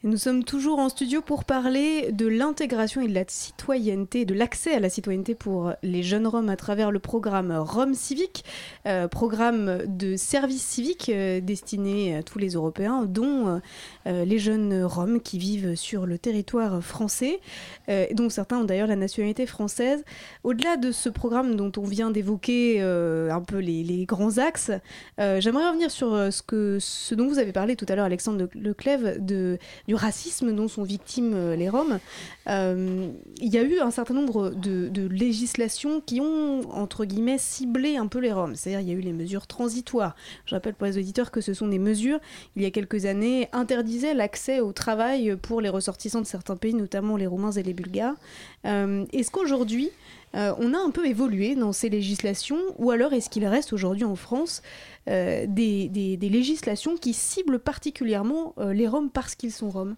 Nous 0.04 0.16
sommes 0.16 0.42
toujours 0.42 0.80
en 0.80 0.88
studio 0.88 1.20
pour 1.20 1.44
parler 1.44 2.10
de 2.10 2.26
l'intégration 2.26 3.02
et 3.02 3.06
de 3.06 3.14
la 3.14 3.22
citoyenneté, 3.28 4.24
de 4.24 4.34
l'accès 4.34 4.74
à 4.74 4.80
la 4.80 4.90
citoyenneté 4.90 5.36
pour 5.36 5.74
les 5.84 6.02
jeunes 6.02 6.26
Roms 6.26 6.48
à 6.48 6.56
travers 6.56 6.90
le 6.90 6.98
programme 6.98 7.52
Rome 7.56 7.94
Civique, 7.94 8.44
euh, 8.88 9.06
programme 9.06 9.82
de 9.86 10.16
service 10.16 10.64
civique 10.64 11.08
euh, 11.08 11.40
destiné 11.40 12.16
à 12.16 12.24
tous 12.24 12.40
les 12.40 12.54
Européens, 12.54 13.04
dont 13.04 13.60
euh, 14.08 14.24
les 14.24 14.40
jeunes 14.40 14.82
Roms 14.82 15.20
qui 15.20 15.38
vivent 15.38 15.76
sur 15.76 16.04
le 16.04 16.18
territoire 16.18 16.82
français, 16.82 17.38
dont 18.12 18.28
certains 18.28 18.58
ont 18.58 18.64
d'ailleurs 18.64 18.88
la 18.88 18.96
nationalité 18.96 19.46
française. 19.46 20.04
Au-delà 20.42 20.76
de 20.76 20.90
ce 20.90 21.10
programme 21.10 21.54
dont 21.54 21.70
on 21.76 21.84
vient 21.84 22.10
d'évoquer 22.10 22.80
un 22.80 23.40
peu 23.40 23.58
les, 23.58 24.04
grands 24.04 24.38
axes, 24.38 24.72
j'aimerais 25.18 25.68
revenir 25.68 25.90
sur 25.90 26.10
ce, 26.32 26.78
ce 26.80 27.14
dont 27.14 27.28
vous 27.28 27.38
avez 27.38 27.52
parlé 27.52 27.76
tout 27.76 27.86
à 27.88 27.94
l'heure, 27.94 28.06
Alexandre 28.06 28.48
Leclève, 28.54 29.24
de, 29.24 29.58
du 29.91 29.91
racisme 29.94 30.54
dont 30.54 30.68
sont 30.68 30.82
victimes 30.82 31.32
euh, 31.34 31.56
les 31.56 31.68
Roms, 31.68 31.98
euh, 32.48 33.08
il 33.40 33.52
y 33.52 33.58
a 33.58 33.62
eu 33.62 33.80
un 33.80 33.90
certain 33.90 34.14
nombre 34.14 34.50
de, 34.50 35.06
législations 35.08 36.00
qui 36.00 36.20
ont, 36.20 36.60
entre 36.72 37.04
guillemets, 37.04 37.38
ciblé 37.38 37.96
un 37.96 38.06
peu 38.06 38.18
les 38.18 38.32
Roms. 38.32 38.54
C'est-à-dire 38.54 38.80
il 38.80 38.88
y 38.88 38.90
a 38.92 38.94
eu 38.94 39.00
les 39.00 39.12
mesures 39.12 39.46
transitoires. 39.46 40.14
Je 40.46 40.54
rappelle 40.54 40.74
pour 40.74 40.86
les 40.86 40.98
auditeurs 40.98 41.30
que 41.30 41.40
ce 41.40 41.54
sont 41.54 41.68
des 41.68 41.78
mesures, 41.78 42.18
il 42.56 42.62
y 42.62 42.66
a 42.66 42.70
quelques 42.70 43.04
années, 43.06 43.48
interdisaient 43.52 44.14
l'accès 44.14 44.60
au 44.60 44.72
travail 44.72 45.36
pour 45.40 45.60
les 45.60 45.68
ressortissants 45.68 46.20
de 46.20 46.26
certains 46.26 46.56
pays, 46.56 46.74
notamment 46.74 47.16
les 47.16 47.26
Roumains 47.26 47.52
et 47.52 47.62
les 47.62 47.74
Bulgares. 47.74 48.14
Euh, 48.66 49.04
est-ce 49.12 49.30
qu'aujourd'hui, 49.30 49.90
on 50.34 50.74
a 50.74 50.78
un 50.78 50.90
peu 50.90 51.06
évolué 51.06 51.54
dans 51.54 51.72
ces 51.72 51.88
législations, 51.88 52.60
ou 52.78 52.90
alors 52.90 53.12
est-ce 53.12 53.28
qu'il 53.28 53.46
reste 53.46 53.72
aujourd'hui 53.72 54.04
en 54.04 54.16
France 54.16 54.62
des, 55.06 55.46
des, 55.46 56.28
législations 56.28 56.96
qui 56.96 57.12
ciblent 57.12 57.58
particulièrement 57.58 58.54
les 58.58 58.88
Roms 58.88 59.10
parce 59.10 59.34
qu'ils 59.34 59.52
sont 59.52 59.68
Roms? 59.68 59.96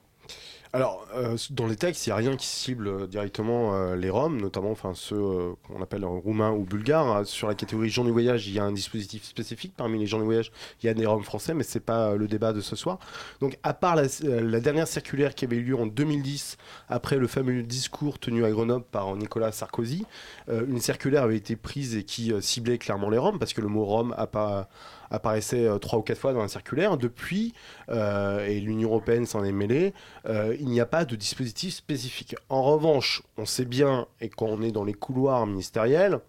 Alors, 0.74 1.06
euh, 1.14 1.36
dans 1.50 1.68
les 1.68 1.76
textes, 1.76 2.04
il 2.04 2.08
n'y 2.08 2.14
a 2.14 2.16
rien 2.16 2.36
qui 2.36 2.48
cible 2.48 2.88
euh, 2.88 3.06
directement 3.06 3.76
euh, 3.76 3.94
les 3.94 4.10
Roms, 4.10 4.40
notamment 4.40 4.72
enfin, 4.72 4.90
ceux 4.92 5.54
qu'on 5.68 5.80
appelle 5.80 6.04
roumains 6.04 6.50
ou 6.50 6.64
bulgares. 6.64 7.24
Sur 7.24 7.46
la 7.46 7.54
catégorie 7.54 7.90
gens 7.90 8.02
du 8.02 8.10
voyage, 8.10 8.48
il 8.48 8.54
y 8.54 8.58
a 8.58 8.64
un 8.64 8.72
dispositif 8.72 9.22
spécifique. 9.22 9.72
Parmi 9.76 10.00
les 10.00 10.06
gens 10.06 10.18
du 10.18 10.24
voyage, 10.24 10.50
il 10.82 10.86
y 10.86 10.88
a 10.88 10.94
des 10.94 11.06
Roms 11.06 11.22
français, 11.22 11.54
mais 11.54 11.62
ce 11.62 11.78
n'est 11.78 11.84
pas 11.84 12.16
le 12.16 12.26
débat 12.26 12.52
de 12.52 12.60
ce 12.60 12.74
soir. 12.74 12.98
Donc, 13.38 13.56
à 13.62 13.72
part 13.72 13.94
la, 13.94 14.02
la, 14.24 14.58
dernière 14.58 14.88
circulaire 14.88 15.36
qui 15.36 15.44
avait 15.44 15.58
eu 15.58 15.62
lieu 15.62 15.76
en 15.76 15.86
2010, 15.86 16.56
après 16.88 17.18
le 17.18 17.28
fameux 17.28 17.62
discours 17.62 18.18
tenu 18.18 18.44
à 18.44 18.50
Grenoble 18.50 18.84
par 18.90 19.14
Nicolas 19.14 19.52
Sarkozy, 19.52 20.04
une 20.48 20.80
circulaire 20.80 21.22
avait 21.22 21.36
été 21.36 21.54
prise 21.54 21.94
et 21.94 22.02
qui 22.02 22.32
ciblait 22.40 22.78
clairement 22.78 23.10
les 23.10 23.18
Roms, 23.18 23.38
parce 23.38 23.52
que 23.52 23.60
le 23.60 23.68
mot 23.68 23.84
Rome 23.84 24.12
n'a 24.18 24.26
pas 24.26 24.68
apparaissait 25.14 25.66
euh, 25.66 25.78
trois 25.78 25.98
ou 25.98 26.02
quatre 26.02 26.18
fois 26.18 26.32
dans 26.32 26.42
la 26.42 26.48
circulaire. 26.48 26.96
Depuis, 26.96 27.54
euh, 27.88 28.46
et 28.46 28.60
l'Union 28.60 28.90
européenne 28.90 29.26
s'en 29.26 29.44
est 29.44 29.52
mêlée, 29.52 29.94
euh, 30.26 30.56
il 30.58 30.68
n'y 30.68 30.80
a 30.80 30.86
pas 30.86 31.04
de 31.04 31.16
dispositif 31.16 31.74
spécifique. 31.74 32.36
En 32.48 32.62
revanche, 32.62 33.22
on 33.36 33.46
sait 33.46 33.64
bien, 33.64 34.06
et 34.20 34.28
quand 34.28 34.46
on 34.46 34.62
est 34.62 34.72
dans 34.72 34.84
les 34.84 34.94
couloirs 34.94 35.46
ministériels, 35.46 36.20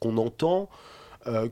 qu'on 0.00 0.16
entend 0.16 0.68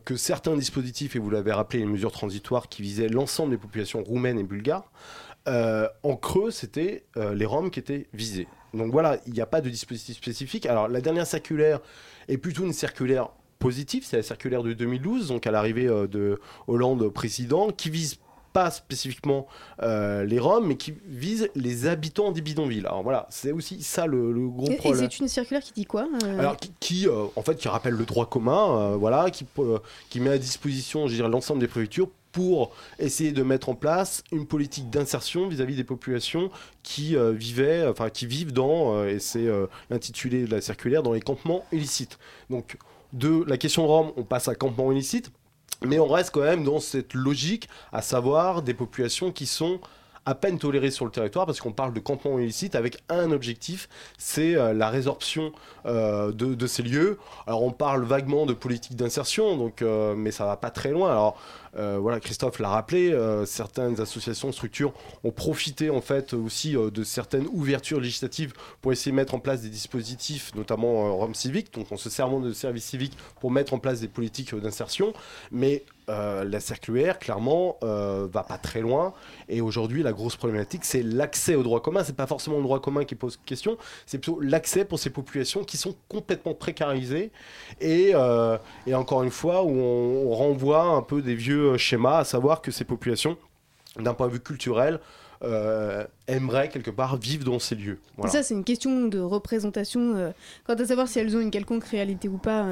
que 0.05 0.17
certains 0.17 0.57
dispositifs, 0.57 1.15
et 1.15 1.21
vous 1.21 1.31
l'avez 1.31 1.53
rappelé, 1.53 1.79
les 1.79 1.87
mesures 1.87 2.11
transitoires 2.11 2.69
qui 2.69 2.83
visaient 2.83 3.09
l'ensemble 3.09 3.53
des 3.53 3.57
populations 3.57 4.03
roumaines 4.03 4.41
et 4.41 4.43
bulgares, 4.43 4.91
en 5.47 6.17
creux, 6.17 6.51
c'était 6.51 7.05
les 7.15 7.47
Roms 7.47 7.71
qui 7.71 7.79
étaient 7.79 8.09
visés. 8.13 8.49
Donc 8.75 8.91
voilà, 8.91 9.19
il 9.29 9.33
n'y 9.33 9.41
a 9.41 9.47
pas 9.47 9.61
de 9.61 9.71
dispositif 9.71 10.17
spécifique. 10.17 10.67
Alors 10.67 10.89
la 10.89 11.01
dernière 11.01 11.27
circulaire 11.27 11.79
est 12.27 12.39
plutôt 12.39 12.65
une 12.65 12.73
circulaire 12.73 13.29
positif, 13.61 14.05
c'est 14.05 14.17
la 14.17 14.25
circulaire 14.25 14.65
de 14.65 14.73
2012, 14.73 15.29
donc 15.29 15.47
à 15.47 15.53
l'arrivée 15.53 15.87
euh, 15.87 16.09
de 16.09 16.41
Hollande 16.67 17.09
président, 17.11 17.71
qui 17.71 17.91
vise 17.91 18.17
pas 18.53 18.73
spécifiquement 18.73 19.47
euh, 19.81 20.25
les 20.25 20.41
Roms, 20.41 20.67
mais 20.67 20.77
qui 20.77 20.93
vise 21.07 21.49
les 21.55 21.87
habitants 21.87 22.33
des 22.33 22.41
bidonvilles. 22.41 22.85
Alors 22.85 23.05
voilà, 23.05 23.29
c'est 23.31 23.53
aussi 23.53 23.81
ça 23.83 24.07
le, 24.07 24.33
gros 24.49 24.67
problème. 24.75 25.05
Et 25.05 25.09
c'est 25.09 25.21
une 25.21 25.29
circulaire 25.29 25.63
qui 25.63 25.73
dit 25.73 25.85
quoi 25.85 26.09
euh 26.25 26.39
Alors 26.41 26.57
qui, 26.81 27.07
en 27.09 27.43
fait, 27.43 27.55
qui 27.55 27.69
rappelle 27.69 27.95
le 27.95 28.05
droit 28.05 28.27
commun, 28.27 28.97
voilà, 28.97 29.31
qui, 29.31 29.47
qui 30.09 30.19
met 30.19 30.31
à 30.31 30.39
disposition, 30.39 31.07
je 31.07 31.15
dirais, 31.15 31.29
l'ensemble 31.29 31.61
des 31.61 31.69
préfectures 31.69 32.09
pour 32.33 32.75
essayer 32.99 33.33
de 33.33 33.43
mettre 33.43 33.69
en 33.69 33.75
place 33.75 34.23
une 34.33 34.47
politique 34.47 34.91
d'insertion 34.91 35.49
vis-à-vis 35.49 35.77
des 35.77 35.85
populations 35.85 36.51
qui 36.83 37.17
vivaient, 37.33 37.87
enfin 37.87 38.11
qui 38.11 38.27
vivent 38.27 38.53
dans, 38.53 39.05
et 39.05 39.19
c'est 39.19 39.49
l'intitulé 39.91 40.45
de 40.45 40.51
la 40.51 40.61
circulaire, 40.61 41.03
dans 41.03 41.13
les 41.13 41.21
campements 41.21 41.65
illicites. 41.73 42.19
Donc 42.49 42.77
de 43.13 43.45
la 43.47 43.57
question 43.57 43.87
Rome, 43.87 44.13
on 44.17 44.23
passe 44.23 44.49
à 44.49 44.55
campement 44.55 44.93
illicite, 44.93 45.33
mais 45.85 45.99
on 45.99 46.07
reste 46.07 46.31
quand 46.31 46.43
même 46.43 46.65
dans 46.65 46.79
cette 46.79 47.15
logique, 47.15 47.69
à 47.93 48.03
savoir 48.03 48.63
des 48.63 48.75
populations 48.75 49.33
qui 49.33 49.47
sont 49.47 49.81
à 50.31 50.37
peine 50.37 50.59
tolérées 50.59 50.93
sur 50.93 51.05
le 51.05 51.11
territoire 51.11 51.45
parce 51.45 51.61
qu'on 51.61 51.73
parle 51.73 51.93
de 51.93 51.99
campement 51.99 52.39
illicite 52.39 52.77
avec 52.77 52.99
un 53.09 53.33
objectif, 53.33 53.89
c'est 54.17 54.55
euh, 54.55 54.73
la 54.73 54.89
résorption 54.89 55.51
euh, 55.87 56.31
de, 56.31 56.67
ces 56.69 56.85
lieux. 56.85 57.19
Alors 57.49 57.65
on 57.65 57.73
parle 57.73 58.05
vaguement 58.05 58.47
de 58.47 58.53
politique 58.53 58.95
d'insertion, 58.95 59.57
donc 59.57 59.83
euh, 59.83 60.15
mais 60.15 60.31
ça 60.31 60.47
va 60.47 60.57
pas 60.57 60.71
très 60.71 60.91
loin. 60.91 61.11
Alors 61.11 61.37
voilà, 61.73 62.19
Christophe 62.19 62.59
l'a 62.59 62.69
rappelé, 62.69 63.17
certaines 63.47 64.01
associations, 64.01 64.51
structures 64.51 64.93
ont 65.23 65.31
profité 65.31 65.89
en 65.89 66.01
fait 66.01 66.35
aussi 66.35 66.73
de 66.73 67.05
certaines 67.05 67.47
ouvertures 67.53 68.01
législatives 68.01 68.55
pour 68.81 68.91
essayer 68.91 69.13
de 69.13 69.17
mettre 69.17 69.35
en 69.35 69.39
place 69.39 69.63
des 69.63 69.69
dispositifs, 69.69 70.53
notamment 70.57 71.17
Rome 71.17 71.37
Civique, 71.37 71.73
donc 71.73 71.93
en 71.93 71.97
se 71.97 72.11
servant 72.11 72.41
de 72.41 72.53
services 72.53 72.87
civiques 72.87 73.17
pour 73.41 73.53
mettre 73.53 73.73
en 73.73 73.79
place 73.79 74.01
des 74.01 74.09
politiques 74.09 74.53
d'insertion. 74.53 75.13
Mais 75.53 75.85
la 76.11 76.61
circulaire, 76.61 77.19
clairement, 77.19 77.77
va 77.83 78.43
pas 78.43 78.59
très 78.59 78.81
loin. 78.81 79.13
Et 79.49 79.61
aujourd'hui, 79.61 80.03
la 80.03 80.13
grosse 80.13 80.37
problématique, 80.37 80.85
c'est 80.85 81.03
l'accès 81.03 81.55
au 81.55 81.63
droit 81.63 81.81
commun. 81.81 82.05
C'est 82.05 82.17
pas 82.17 82.27
forcément 82.27 82.57
le 82.57 82.63
droit 82.63 82.81
commun 82.81 83.05
qui 83.05 83.15
pose 83.15 83.39
question, 83.45 83.77
c'est 84.07 84.19
plutôt 84.19 84.41
l'accès 84.41 84.85
pour 84.85 84.99
ces 84.99 85.11
populations 85.11 85.65
qui 85.65 85.77
sont 85.77 85.95
complètement 86.09 86.55
précarisées. 86.55 87.31
Et, 87.81 88.13
et 88.87 88.95
encore 88.95 89.23
une 89.23 89.31
fois, 89.31 89.63
où 89.63 89.71
on 89.71 90.35
renvoie 90.35 90.83
un 90.83 91.03
peu 91.03 91.23
des 91.23 91.35
vieux 91.35 91.73
euh, 91.73 91.79
schéma, 91.79 92.19
à 92.19 92.25
savoir 92.25 92.63
que 92.63 92.71
ces 92.71 92.85
populations, 92.85 93.37
d'un 93.97 94.15
point 94.15 94.29
de 94.29 94.33
vue 94.33 94.41
culturel, 94.41 95.01
euh, 95.43 96.05
aimeraient 96.27 96.69
quelque 96.69 96.91
part 96.91 97.17
vivre 97.17 97.45
dans 97.45 97.59
ces 97.59 97.75
lieux. 97.75 97.99
Ça, 98.29 98.43
c'est 98.43 98.55
une 98.55 98.65
question 98.65 99.07
de 99.07 99.19
représentation. 99.19 100.15
Euh, 100.15 100.31
quant 100.65 100.75
à 100.75 100.85
savoir 100.85 101.09
si 101.09 101.19
elles 101.19 101.37
ont 101.37 101.41
une 101.41 101.51
quelconque 101.51 101.85
réalité 101.85 102.29
ou 102.29 102.37
pas, 102.39 102.67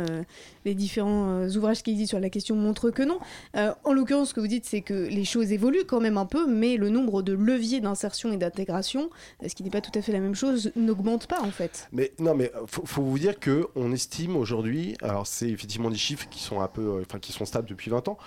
les 0.65 0.75
différents 0.75 1.47
ouvrages 1.49 1.83
qui 1.83 1.91
existent 1.93 2.11
sur 2.11 2.21
la 2.21 2.31
question 2.31 2.55
montrent 2.57 2.91
que 2.91 3.03
non. 3.03 3.19
en 3.55 3.93
l'occurrence, 3.93 4.31
ce 4.31 4.35
que 4.35 4.41
vous 4.41 4.47
dites, 4.47 4.65
c'est 4.65 4.83
que 4.83 4.95
les 4.95 5.25
choses 5.25 5.53
évoluent 5.53 5.85
quand 5.87 6.01
même 6.01 6.19
un 6.19 6.27
peu, 6.27 6.47
mais 6.47 6.77
le 6.77 6.91
nombre 6.91 7.23
de 7.23 7.33
leviers 7.33 7.81
d'insertion 7.81 8.33
et 8.33 8.37
d'intégration, 8.37 9.11
ce 9.47 9.55
qui 9.55 9.63
n'est 9.63 9.71
pas 9.71 9.81
tout 9.81 9.97
à 9.99 10.03
fait 10.03 10.13
la 10.13 10.21
même 10.21 10.35
chose, 10.35 10.71
n'augmente 10.77 11.27
pas 11.27 11.41
en 11.41 11.51
fait. 11.51 11.89
Mais 11.93 12.13
non, 12.19 12.35
mais 12.35 12.53
faut, 12.67 12.85
faut 12.85 13.03
vous 13.03 13.19
dire 13.19 13.39
que 13.39 13.69
on 13.75 13.93
estime 13.93 14.37
aujourd'hui, 14.37 14.97
alors 15.03 15.27
c'est 15.27 15.49
effectivement 15.49 15.91
des 15.91 15.97
chiffres 15.97 16.29
qui 16.31 16.43
sont 16.43 16.61
un 16.61 16.69
peu, 16.69 17.01
enfin 17.01 17.19
qui 17.19 17.33
sont 17.33 17.45
stables 17.45 17.69
depuis 17.69 17.91
20 17.91 18.09
ans 18.09 18.19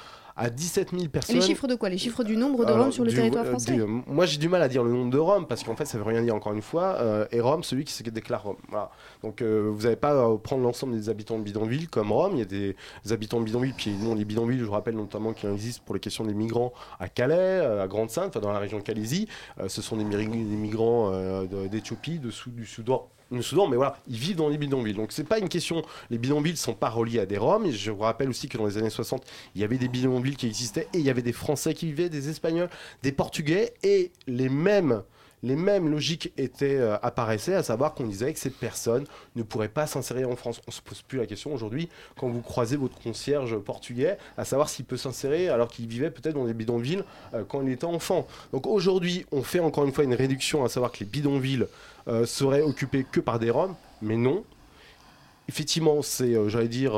à 0.42 0.50
17 0.50 0.90
000 0.92 1.08
personnes. 1.10 1.36
Les 1.36 1.42
chiffres 1.42 1.68
de 1.68 1.76
quoi? 1.76 1.88
Les 1.90 2.00
chiffres 2.00 2.24
du 2.24 2.36
nombre 2.36 2.66
de 2.66 2.72
Roms 2.72 2.92
sur 2.92 3.04
le 3.04 3.14
territoire 3.14 3.46
euh, 3.46 3.50
français? 3.50 3.78
Moi, 4.08 4.26
j'ai 4.26 4.40
du 4.40 4.50
mal 4.50 4.64
à 4.64 4.68
dire 4.68 4.84
le 4.84 4.92
nombre 4.92 5.12
de 5.12 5.20
Roms 5.20 5.46
parce 5.46 5.64
qu'en 5.64 5.76
fait, 5.76 5.86
ça 5.86 6.00
veut 6.00 6.04
rien 6.04 6.24
dire 6.24 6.34
encore 6.34 6.54
une 6.54 6.64
fois. 6.64 6.96
Euh, 7.00 7.28
et 7.32 7.40
Rome, 7.40 7.64
celui 7.64 7.84
qui 7.84 7.94
se 7.94 8.02
déclare 8.02 8.42
Rome. 8.42 8.58
Voilà. 8.70 8.90
Donc, 9.22 9.42
euh, 9.42 9.70
vous 9.72 9.84
n'avez 9.84 9.96
pas 9.96 10.20
à 10.20 10.38
prendre 10.38 10.64
l'ensemble 10.64 10.94
des 10.94 11.10
habitants 11.10 11.38
de 11.38 11.44
bidonville 11.44 11.90
comme 11.90 12.12
Rome. 12.12 12.32
Il 12.34 12.40
y 12.40 12.42
a 12.42 12.46
des, 12.46 12.76
habitants 13.12 13.40
de 13.40 13.46
bidonville, 13.46 13.76
puis 13.78 13.92
non, 13.92 14.16
les 14.16 14.26
bidonvilles, 14.26 14.58
je 14.58 14.66
vous 14.66 14.72
rappelle 14.72 14.96
notamment 14.96 15.34
qu'il 15.34 15.48
existe 15.52 15.82
pour 15.82 15.94
les 15.94 16.02
questions 16.02 16.26
des 16.26 16.34
migrants 16.34 16.74
à 17.00 17.08
Calais, 17.08 17.60
à 17.60 17.88
Grande-Sainte, 17.88 18.40
dans 18.40 18.52
la 18.52 18.60
région 18.60 18.80
de 18.80 18.84
Calaisie. 18.84 19.28
ce 19.68 19.82
sont 19.84 19.98
des, 19.98 20.04
migrants 20.04 21.12
d'Éthiopie, 21.70 22.18
de, 22.18 22.32
du 22.48 22.66
Soudan 22.66 23.10
le 23.32 23.42
Soudan, 23.42 23.68
mais 23.68 23.78
voilà, 23.78 23.98
ils 24.08 24.18
vivent 24.18 24.36
dans 24.36 24.50
les 24.50 24.58
bidonvilles. 24.58 24.94
Donc 24.94 25.12
c'est 25.12 25.24
pas 25.24 25.40
une 25.40 25.50
question. 25.50 25.84
Les 26.10 26.18
bidonvilles 26.18 26.58
sont 26.58 26.74
pas 26.74 26.90
reliés 26.90 27.20
à 27.20 27.26
des 27.26 27.38
Roms. 27.38 27.72
Je 27.72 27.92
vous 27.92 28.02
rappelle 28.02 28.30
aussi 28.30 28.50
que 28.50 28.58
dans 28.58 28.66
les 28.66 28.78
années 28.78 28.90
60, 28.90 29.24
il 29.56 29.62
y 29.62 29.64
avait 29.64 29.78
des 29.78 29.88
bidonvilles 29.88 30.36
qui 30.36 30.48
existaient 30.48 30.88
et 30.94 31.00
il 31.00 31.06
y 31.06 31.10
avait 31.10 31.22
des 31.22 31.34
Français 31.34 31.74
qui 31.74 31.88
vivaient, 31.88 32.10
des 32.10 32.30
Espagnols, 32.30 32.70
des 33.04 33.12
Portugais 33.12 33.74
et 33.84 34.12
les 34.28 34.50
mêmes 34.50 35.04
les 35.44 35.56
mêmes 35.56 35.90
logiques 35.90 36.32
étaient, 36.38 36.78
euh, 36.78 36.98
apparaissaient, 37.02 37.56
à 37.56 37.64
savoir 37.64 37.94
qu'on 37.94 38.06
disait 38.06 38.34
que 38.34 38.40
ces 38.40 38.50
personnes 38.50 39.06
ne 39.36 39.44
pourraient 39.44 39.70
pas 39.70 39.88
s'insérer 39.88 40.26
en 40.26 40.36
France. 40.36 40.62
On 40.68 40.72
se 40.72 40.82
pose 40.82 41.02
plus 41.02 41.18
la 41.18 41.26
question 41.26 41.54
aujourd'hui 41.54 41.90
quand 42.18 42.30
vous 42.30 42.42
croisez 42.42 42.78
votre 42.78 43.00
concierge 43.00 43.58
portugais, 43.58 44.18
à 44.38 44.46
savoir 44.46 44.70
s'il 44.70 44.86
peut 44.86 44.98
s'insérer 44.98 45.50
alors 45.50 45.68
qu'il 45.68 45.88
vivait 45.88 46.12
peut-être 46.12 46.36
dans 46.36 46.46
des 46.46 46.54
bidonvilles 46.54 47.04
euh, 47.34 47.44
quand 47.48 47.62
il 47.62 47.70
était 47.70 47.86
enfant. 47.86 48.28
Donc 48.54 48.68
aujourd'hui, 48.68 49.26
on 49.32 49.44
fait 49.44 49.60
encore 49.60 49.86
une 49.86 49.94
fois 49.94 50.04
une 50.04 50.16
réduction, 50.16 50.64
à 50.64 50.70
savoir 50.70 50.92
que 50.92 51.00
les 51.00 51.06
bidonvilles 51.06 51.66
euh, 52.08 52.26
seraient 52.26 52.62
occupés 52.62 53.06
que 53.10 53.20
par 53.20 53.40
des 53.40 53.50
Roms, 53.50 53.76
mais 54.02 54.18
non. 54.18 54.44
Effectivement, 55.50 56.02
c'est, 56.02 56.50
j'allais 56.50 56.70
dire 56.70 56.94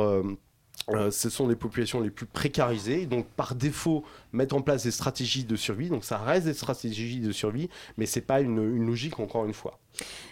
euh, 0.89 1.11
ce 1.11 1.29
sont 1.29 1.47
les 1.47 1.55
populations 1.55 2.01
les 2.01 2.09
plus 2.09 2.25
précarisées, 2.25 3.05
donc 3.05 3.25
par 3.25 3.55
défaut 3.55 4.03
mettre 4.33 4.55
en 4.55 4.61
place 4.61 4.83
des 4.83 4.91
stratégies 4.91 5.45
de 5.45 5.55
survie. 5.55 5.89
Donc 5.89 6.03
ça 6.03 6.17
reste 6.17 6.45
des 6.45 6.53
stratégies 6.53 7.19
de 7.19 7.31
survie, 7.31 7.69
mais 7.97 8.05
c'est 8.05 8.21
pas 8.21 8.41
une, 8.41 8.85
logique 8.85 9.19
encore 9.19 9.45
une 9.45 9.53
fois. 9.53 9.79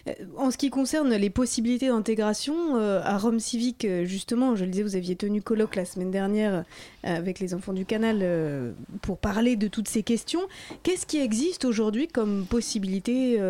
Euh, 0.08 0.12
en 0.36 0.50
ce 0.50 0.58
qui 0.58 0.68
concerne 0.68 1.14
les 1.14 1.30
possibilités 1.30 1.88
d'intégration 1.88 2.76
euh, 2.76 3.00
à 3.02 3.16
Rome 3.16 3.40
Civique, 3.40 3.86
justement, 4.02 4.54
je 4.54 4.64
le 4.64 4.70
disais, 4.70 4.82
vous 4.82 4.96
aviez 4.96 5.16
tenu 5.16 5.40
colloque 5.40 5.76
la 5.76 5.86
semaine 5.86 6.10
dernière 6.10 6.64
avec 7.04 7.38
les 7.40 7.54
enfants 7.54 7.72
du 7.72 7.86
canal 7.86 8.74
pour 9.00 9.18
parler 9.18 9.56
de 9.56 9.68
toutes 9.68 9.88
ces 9.88 10.02
questions. 10.02 10.42
Qu'est-ce 10.82 11.06
qui 11.06 11.18
existe 11.18 11.64
aujourd'hui 11.64 12.08
comme 12.08 12.44
possibilité 12.44 13.40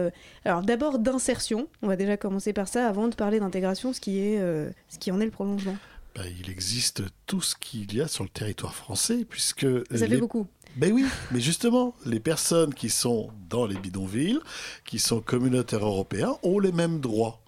Alors 0.45 0.63
d'abord 0.63 0.99
d'insertion, 0.99 1.67
on 1.83 1.89
va 1.89 1.97
déjà 1.97 2.17
commencer 2.17 2.53
par 2.53 2.69
ça 2.69 2.87
avant 2.87 3.09
de 3.09 3.15
parler 3.15 3.41
d'intégration, 3.41 3.93
ce 3.93 4.01
ce 4.03 4.99
qui 4.99 5.11
en 5.11 5.21
est 5.21 5.25
le 5.25 5.31
prolongement. 5.31 5.77
Ben, 6.15 6.27
il 6.41 6.51
existe 6.51 7.03
tout 7.27 7.41
ce 7.41 7.55
qu'il 7.57 7.95
y 7.95 8.01
a 8.01 8.09
sur 8.09 8.25
le 8.25 8.31
territoire 8.31 8.75
français, 8.75 9.25
puisque... 9.29 9.67
Ça 9.91 10.07
fait 10.07 10.19
beaucoup. 10.19 10.47
Ben 10.77 10.93
oui, 10.93 11.05
mais 11.31 11.41
justement, 11.41 11.95
les 12.07 12.21
personnes 12.21 12.73
qui 12.73 12.89
sont 12.89 13.31
dans 13.51 13.67
les 13.67 13.77
bidonvilles, 13.77 14.41
qui 14.87 14.99
sont 14.99 15.21
communautaires 15.21 15.85
européens, 15.85 16.37
ont 16.43 16.59
les 16.59 16.73
mêmes 16.73 17.01
droits. 17.01 17.41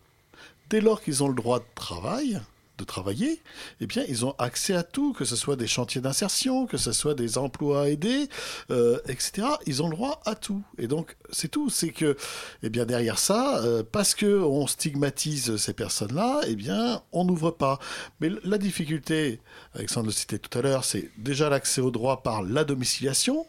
Dès 0.68 0.81
lors 0.81 1.03
qu'ils 1.03 1.22
ont 1.22 1.29
le 1.29 1.35
droit 1.35 1.61
de 1.61 1.64
travail, 1.74 2.40
de 2.78 2.84
travailler, 2.84 3.40
eh 3.80 3.87
bien, 3.87 4.04
ils 4.08 4.24
ont 4.24 4.34
accès 4.38 4.74
à 4.74 4.82
tout, 4.82 5.12
que 5.12 5.24
ce 5.24 5.37
soit 5.37 5.56
des 5.56 5.66
chantiers 5.66 6.00
d'insertion, 6.00 6.66
que 6.66 6.76
ce 6.76 6.92
soit 6.92 7.14
des 7.14 7.38
emplois 7.38 7.88
aidés, 7.88 8.28
euh, 8.70 8.98
etc. 9.06 9.46
Ils 9.66 9.82
ont 9.82 9.88
le 9.88 9.94
droit 9.94 10.20
à 10.24 10.34
tout. 10.34 10.62
Et 10.78 10.88
donc, 10.88 11.16
c'est 11.30 11.48
tout. 11.48 11.70
C'est 11.70 11.90
que, 11.90 12.16
eh 12.62 12.70
bien, 12.70 12.84
derrière 12.84 13.18
ça, 13.18 13.62
euh, 13.62 13.82
parce 13.90 14.14
que 14.14 14.42
on 14.42 14.66
stigmatise 14.66 15.56
ces 15.56 15.72
personnes-là, 15.72 16.40
eh 16.48 16.56
bien, 16.56 17.02
on 17.12 17.24
n'ouvre 17.24 17.52
pas. 17.52 17.78
Mais 18.20 18.30
la 18.42 18.58
difficulté, 18.58 19.40
Alexandre 19.74 20.06
le 20.06 20.12
citait 20.12 20.38
tout 20.38 20.58
à 20.58 20.62
l'heure, 20.62 20.84
c'est 20.84 21.10
déjà 21.18 21.48
l'accès 21.48 21.80
au 21.80 21.90
droit 21.90 22.22
par 22.22 22.42
la 22.42 22.64
domiciliation. 22.64 23.46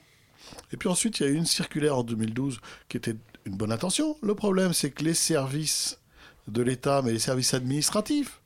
Et 0.71 0.77
puis 0.77 0.89
ensuite, 0.89 1.19
il 1.19 1.23
y 1.23 1.25
a 1.25 1.29
eu 1.29 1.35
une 1.35 1.45
circulaire 1.45 1.97
en 1.97 2.03
2012 2.03 2.59
qui 2.89 2.97
était 2.97 3.15
une 3.45 3.55
bonne 3.55 3.71
intention. 3.71 4.17
Le 4.21 4.35
problème, 4.35 4.73
c'est 4.73 4.91
que 4.91 5.03
les 5.03 5.13
services 5.13 5.99
de 6.47 6.61
l'État, 6.61 7.01
mais 7.03 7.11
les 7.11 7.19
services 7.19 7.53
administratifs, 7.53 8.41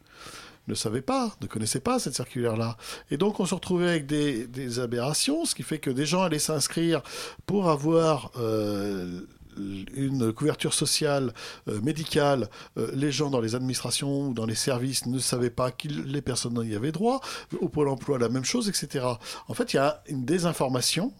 ne 0.70 0.76
savait 0.76 1.02
pas, 1.02 1.36
ne 1.42 1.48
connaissait 1.48 1.80
pas 1.80 2.00
cette 2.00 2.16
circulaire-là. 2.16 2.78
Et 3.12 3.18
donc 3.18 3.40
on 3.40 3.46
se 3.46 3.56
retrouvait 3.56 3.90
avec 3.90 4.06
des, 4.06 4.80
aberrations, 4.80 5.46
ce 5.46 5.56
qui 5.56 5.64
fait 5.64 5.80
que 5.80 5.90
des 5.90 6.06
gens 6.06 6.22
allaient 6.22 6.40
s'inscrire 6.40 7.02
pour 7.46 7.70
avoir 7.70 8.32
euh, 8.38 9.22
une 9.58 10.32
couverture 10.32 10.74
sociale, 10.74 11.34
euh, 11.68 11.82
médicale, 11.82 12.50
euh, 12.78 12.92
les 12.94 13.12
gens 13.12 13.30
dans 13.30 13.42
les 13.42 13.56
administrations 13.56 14.28
ou 14.28 14.34
dans 14.34 14.46
les 14.46 14.56
services 14.56 15.06
ne 15.06 15.20
savaient 15.20 15.50
pas 15.50 15.72
que 15.72 15.88
les 15.88 16.22
personnes 16.22 16.62
y 16.66 16.76
avaient 16.76 16.92
droit, 16.92 17.22
au 17.60 17.70
Pôle 17.70 17.90
emploi 17.90 18.18
la 18.18 18.30
même 18.30 18.46
chose, 18.46 18.70
etc. 18.70 19.06
En 19.48 19.54
fait, 19.54 19.74
il 19.74 19.78
y 19.78 19.80
a 19.80 20.02
une 20.08 20.26
désinformation 20.26 21.14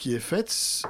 qui 0.00 0.14
est 0.14 0.18
faite 0.18 0.82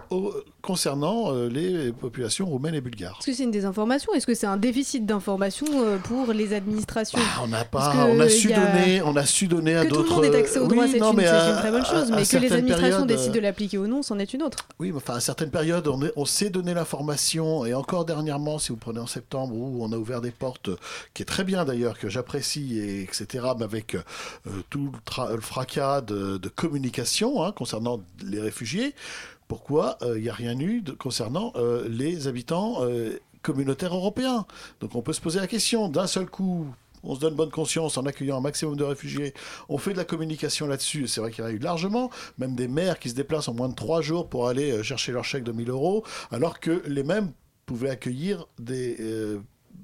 concernant 0.63 1.35
euh, 1.35 1.49
les 1.49 1.91
populations 1.91 2.47
roumaines 2.47 2.77
et 2.77 2.81
bulgares. 2.81 3.17
Est-ce 3.19 3.27
que 3.27 3.37
c'est 3.37 3.43
une 3.43 3.51
désinformation? 3.51 4.15
Est-ce 4.15 4.27
que 4.27 4.35
c'est 4.35 4.47
un 4.47 4.57
déficit 4.57 5.05
d'information 5.05 5.67
euh, 5.75 5.99
pour 5.99 6.33
les 6.33 6.55
administrations? 6.55 7.19
Bah, 7.19 7.43
On 7.43 7.49
n'a 7.49 7.65
pas, 7.65 8.07
on 8.07 8.21
a 8.21 8.29
su 8.29 8.49
donner, 8.49 9.03
on 9.03 9.17
a 9.17 9.27
su 9.27 9.49
donner 9.49 9.75
à 9.75 9.85
d'autres. 9.85 10.03
Que 10.03 10.09
tout 10.09 10.21
le 10.21 10.27
monde 10.27 10.35
ait 10.35 10.39
accès 10.39 10.59
au 10.61 10.69
droit, 10.69 10.87
c'est 10.87 10.99
une, 10.99 11.57
très 11.59 11.71
bonne 11.73 11.85
chose, 11.85 12.13
mais 12.13 12.25
que 12.25 12.37
les 12.37 12.53
administrations 12.53 13.05
décident 13.05 13.35
de 13.35 13.41
l'appliquer 13.41 13.79
ou 13.79 13.89
non, 13.89 14.03
c'en 14.03 14.19
est 14.21 14.33
une 14.33 14.45
autre. 14.45 14.69
Oui, 14.79 14.93
mais 14.93 14.99
enfin 14.99 15.15
à 15.15 15.21
certaines 15.21 15.51
périodes, 15.51 15.89
on, 15.89 16.01
on 16.15 16.25
sait 16.25 16.51
donner 16.51 16.73
l'information, 16.73 17.67
et 17.67 17.75
encore 17.75 18.05
dernièrement, 18.05 18.61
si 18.61 18.71
vous 18.71 18.79
prenez 18.79 19.01
en 19.01 19.09
septembre 19.09 19.55
où 19.57 19.85
on 19.85 19.91
a 19.93 19.97
ouvert 19.97 20.21
des 20.21 20.31
portes, 20.31 20.71
qui 21.15 21.23
est 21.23 21.27
très 21.27 21.43
bien 21.43 21.65
d'ailleurs, 21.65 21.99
que 21.99 22.09
j'apprécie, 22.09 22.79
et 22.79 23.03
etc. 23.03 23.27
Mais 23.59 23.65
avec 23.65 23.97
euh, 23.97 24.03
tout 24.71 24.93
le, 25.19 25.41
fracas 25.41 26.01
de, 26.01 26.39
communication 26.55 27.43
hein, 27.43 27.51
concernant 27.51 28.01
les 28.25 28.41
réfugiés 28.41 28.95
pourquoi 29.51 29.99
il 30.03 30.07
euh, 30.07 30.21
n'y 30.21 30.29
a 30.29 30.33
rien 30.33 30.59
eu 30.61 30.85
concernant 30.97 31.53
euh, 31.57 31.89
les 31.89 32.29
habitants 32.29 32.85
euh, 32.85 33.19
communautaires 33.43 33.95
européens? 33.95 34.47
Donc 34.81 34.95
on 34.95 35.03
peut 35.03 35.13
se 35.13 35.21
poser 35.21 35.41
la 35.41 35.49
question, 35.49 35.89
d'un 35.89 36.07
seul 36.07 36.27
coup, 36.27 36.67
on 37.03 37.17
se 37.17 37.21
donne 37.21 37.35
bonne 37.35 37.51
conscience 37.51 37.99
en 37.99 38.07
accueillant 38.07 38.37
un 38.37 38.41
maximum 38.41 38.77
de 38.77 38.85
réfugiés. 38.85 39.35
On 39.69 39.77
fait 39.77 39.93
de 39.93 39.97
la 39.97 40.05
communication 40.05 40.69
là-dessus. 40.69 41.09
C'est 41.09 41.21
vrai 41.21 41.33
qu'il 41.33 41.43
y 41.43 41.47
en 41.49 41.51
a 41.51 41.53
eu 41.53 41.59
largement, 41.59 42.11
même 42.39 42.55
des 42.55 42.69
maires 42.69 43.01
qui 43.01 43.11
se 43.11 43.17
déplacent 43.17 43.49
en 43.49 43.55
moins 43.55 43.69
de 43.69 43.75
trois 43.75 44.03
jours 44.03 44.29
pour 44.29 44.47
aller 44.47 44.85
chercher 44.85 45.11
leur 45.11 45.25
chèque 45.25 45.43
de 45.43 45.53
1000 45.53 45.71
euros, 45.71 46.05
alors 46.31 46.61
que 46.61 46.85
les 46.87 47.03
mêmes 47.03 47.33
pouvaient 47.67 47.91
accueillir 47.91 48.47
des 48.61 49.41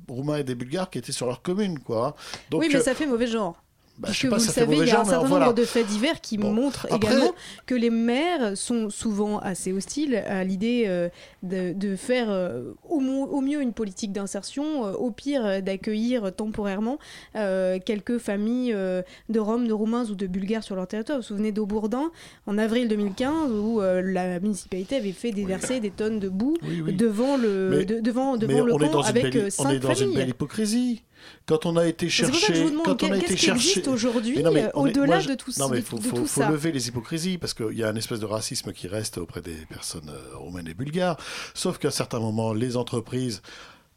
Roumains 0.09 0.37
et 0.37 0.45
des 0.45 0.55
Bulgares 0.55 0.91
qui 0.91 0.99
étaient 0.99 1.11
sur 1.11 1.27
leur 1.27 1.43
commune. 1.43 1.81
Quoi. 1.81 2.15
oui, 2.53 2.69
mais 2.73 2.81
ça 2.81 2.95
fait 2.95 3.07
mauvais 3.07 3.27
genre. 3.27 3.61
Bah, 3.99 4.09
Puisque 4.09 4.27
vous 4.27 4.35
le 4.35 4.41
savez, 4.41 4.77
il 4.77 4.89
y 4.89 4.91
a 4.91 5.01
un 5.01 5.05
certain 5.05 5.29
nombre 5.29 5.55
de 5.55 5.65
faits 5.65 5.87
divers 5.87 6.21
qui 6.21 6.37
montrent 6.37 6.87
également 6.93 7.35
que 7.65 7.75
les 7.75 7.89
maires 7.89 8.57
sont 8.57 8.91
souvent 8.91 9.39
assez 9.39 9.73
hostiles 9.73 10.17
à 10.17 10.45
l'idée 10.45 10.85
euh, 10.87 11.09
de, 11.43 11.97
faire 11.97 12.27
euh, 12.29 12.73
au, 12.89 13.01
au, 13.01 13.41
mieux 13.41 13.63
une 13.63 13.73
politique 13.73 14.13
d'insertion, 14.13 14.87
euh, 14.87 14.93
au 14.93 15.11
pire 15.11 15.63
d'accueillir 15.63 16.35
temporairement 16.35 16.99
quelques 17.35 18.19
familles 18.19 18.73
de 18.73 19.39
Roms, 19.39 19.67
de 19.67 19.73
Roumains 19.73 20.05
ou 20.07 20.15
de 20.15 20.27
Bulgares 20.27 20.63
sur 20.63 20.77
leur 20.77 20.87
territoire. 20.87 21.19
Vous 21.19 21.23
vous 21.23 21.29
souvenez 21.29 21.53
d'Aubourdin 21.53 22.11
en 22.47 22.59
avril 22.59 22.89
2015 22.89 23.51
où 23.53 23.81
la 23.81 24.41
municipalité 24.41 24.97
avait 24.97 25.13
fait 25.13 25.33
déverser 25.33 25.81
des 25.81 25.91
tonnes 25.91 26.19
de 26.19 26.29
boue 26.29 26.57
devant 26.63 27.37
le, 27.37 27.85
devant, 27.85 28.37
devant 28.37 28.65
le 28.65 28.77
camp 28.77 29.01
avec 29.03 29.35
cinq 29.51 29.65
familles. 29.65 29.67
On 29.67 29.71
est 29.71 29.79
dans 29.79 29.95
une 29.95 30.15
belle 30.15 30.29
hypocrisie 30.31 31.03
quand 31.47 31.67
on 31.67 31.77
a 31.77 31.87
été 31.87 32.09
chercher, 32.09 32.67
quand 32.85 33.03
on 33.03 33.13
a 33.13 33.17
été 33.17 33.37
chercher 33.37 33.87
aujourd'hui 33.89 34.45
euh, 34.45 34.71
au-delà 34.75 35.23
de 35.23 35.35
tout, 35.35 35.53
non, 35.59 35.69
mais 35.69 35.81
faut, 35.81 36.01
faut, 36.01 36.27
faut 36.27 36.49
lever 36.49 36.73
les 36.73 36.89
hypocrisies 36.89 37.39
parce 37.39 37.55
qu'il 37.55 37.77
y 37.77 37.85
a 37.85 37.91
une 37.91 37.97
espèce 37.97 38.21
de 38.21 38.27
racisme 38.27 38.73
qui 38.73 38.89
reste 38.89 39.19
auprès 39.19 39.41
des 39.41 39.57
personnes 39.69 40.11
euh, 40.11 40.37
roumaines 40.37 40.69
et 40.69 40.75
bulgares. 40.75 41.17
Sauf 41.55 41.79
qu'à 41.79 41.91
certains 41.91 42.21
moments, 42.21 42.53
les 42.53 42.77
entreprises 42.77 43.43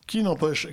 qui, 0.10 0.24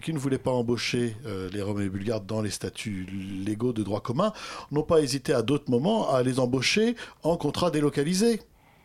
qui 0.02 0.12
ne 0.12 0.18
voulaient 0.18 0.38
pas 0.38 0.50
embaucher 0.50 1.16
euh, 1.26 1.48
les 1.52 1.60
Romains 1.60 1.84
et 1.84 1.88
Bulgares 1.88 2.22
dans 2.22 2.40
les 2.40 2.50
statuts 2.50 3.06
légaux 3.44 3.72
de 3.72 3.82
droit 3.82 4.00
commun 4.00 4.32
n'ont 4.72 4.82
pas 4.82 5.00
hésité 5.00 5.34
à 5.34 5.42
d'autres 5.42 5.70
moments 5.70 6.10
à 6.10 6.22
les 6.22 6.40
embaucher 6.40 6.96
en 7.22 7.36
contrat 7.36 7.70
délocalisé. 7.70 8.40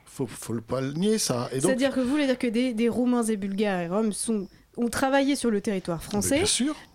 Faut, 0.05 0.27
faut 0.27 0.59
pas 0.59 0.81
le 0.81 0.91
nier 0.91 1.17
ça. 1.17 1.49
C'est-à-dire 1.53 1.91
que 1.91 2.01
vous 2.01 2.09
voulez 2.09 2.25
dire 2.25 2.37
que 2.37 2.47
des, 2.47 2.73
des 2.73 2.89
Roumains 2.89 3.23
et 3.23 3.37
Bulgares 3.37 3.79
et 3.79 3.87
Roms 3.87 4.11
sont 4.11 4.47
ont 4.77 4.89
travaillé 4.89 5.35
sur 5.35 5.51
le 5.51 5.61
territoire 5.61 6.03
français, 6.03 6.43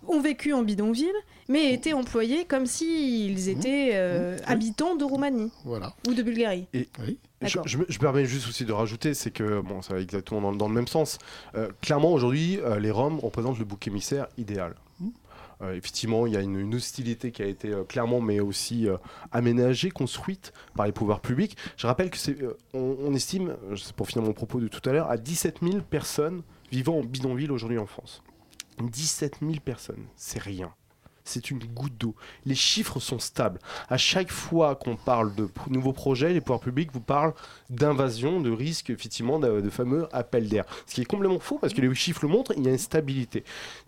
ont 0.07 0.19
vécu 0.19 0.53
en 0.53 0.63
bidonville, 0.63 1.13
mais 1.47 1.73
étaient 1.73 1.93
employés 1.93 2.45
comme 2.45 2.65
s'ils 2.65 3.45
mmh. 3.45 3.49
étaient 3.49 3.91
euh, 3.93 4.37
mmh. 4.37 4.41
habitants 4.47 4.95
de 4.95 5.03
Roumanie 5.03 5.51
voilà. 5.63 5.93
ou 6.07 6.13
de 6.13 6.23
Bulgarie. 6.23 6.67
Et, 6.73 6.87
je, 7.43 7.59
je, 7.65 7.77
me 7.77 7.99
permets 7.99 8.25
juste 8.25 8.47
aussi 8.47 8.65
de 8.65 8.73
rajouter, 8.73 9.13
c'est 9.13 9.29
que, 9.29 9.61
bon, 9.61 9.83
ça 9.83 9.93
va 9.93 10.01
exactement 10.01 10.51
dans, 10.51 10.67
le 10.67 10.73
même 10.73 10.87
sens. 10.87 11.19
Euh, 11.55 11.69
clairement, 11.81 12.11
aujourd'hui, 12.11 12.59
euh, 12.59 12.79
les 12.79 12.89
Roms 12.89 13.19
représentent 13.19 13.59
le 13.59 13.65
bouc 13.65 13.85
émissaire 13.87 14.27
idéal. 14.39 14.73
Mmh. 14.99 15.09
effectivement, 15.75 16.25
il 16.25 16.33
y 16.33 16.37
a 16.37 16.41
une, 16.41 16.73
hostilité 16.73 17.31
qui 17.31 17.43
a 17.43 17.45
été 17.45 17.71
clairement, 17.87 18.21
mais 18.21 18.39
aussi 18.39 18.87
aménagée, 19.31 19.91
construite 19.91 20.51
par 20.75 20.87
les 20.87 20.91
pouvoirs 20.91 21.19
publics. 21.19 21.55
Je 21.77 21.85
rappelle 21.85 22.09
que 22.09 22.17
c'est, 22.17 22.37
on, 22.73 22.97
on, 22.99 23.13
estime, 23.13 23.55
pour 23.95 24.07
finir 24.07 24.25
mon 24.25 24.33
propos 24.33 24.59
de 24.59 24.67
tout 24.67 24.87
à 24.89 24.93
l'heure, 24.93 25.11
à 25.11 25.17
17 25.17 25.59
000 25.61 25.81
personnes 25.87 26.41
vivant 26.71 26.99
en 26.99 27.03
bidonville 27.03 27.51
aujourd'hui 27.51 27.77
en 27.77 27.85
France. 27.85 28.23
17 28.81 29.37
000 29.41 29.55
personnes, 29.63 30.05
c'est 30.15 30.41
rien. 30.41 30.73
C'est 31.27 31.51
une 31.51 31.59
goutte 31.59 31.97
d'eau. 31.97 32.15
Les 32.45 32.55
chiffres 32.55 33.01
sont 33.01 33.19
stables. 33.19 33.59
À 33.89 33.97
chaque 33.97 34.31
fois 34.31 34.75
qu'on 34.75 34.95
parle 34.95 35.35
de 35.35 35.49
nouveaux 35.69 35.91
projets, 35.91 36.31
les 36.31 36.39
pouvoirs 36.39 36.61
publics 36.61 36.89
vous 36.93 37.01
parlent 37.01 37.33
d'invasion, 37.69 38.39
de 38.39 38.49
risque, 38.49 38.91
effectivement, 38.91 39.37
de, 39.37 39.69
fameux 39.69 40.07
appels 40.13 40.47
d'air. 40.47 40.63
Ce 40.85 40.95
qui 40.95 41.01
est 41.01 41.05
complètement 41.05 41.39
faux 41.39 41.57
parce 41.57 41.73
que 41.73 41.81
les 41.81 41.93
chiffres 41.95 42.21
le 42.23 42.29
montrent, 42.29 42.53
il 42.55 42.63
y 42.63 42.69
a 42.69 42.71
une 42.71 42.77
stabilité. 42.77 43.43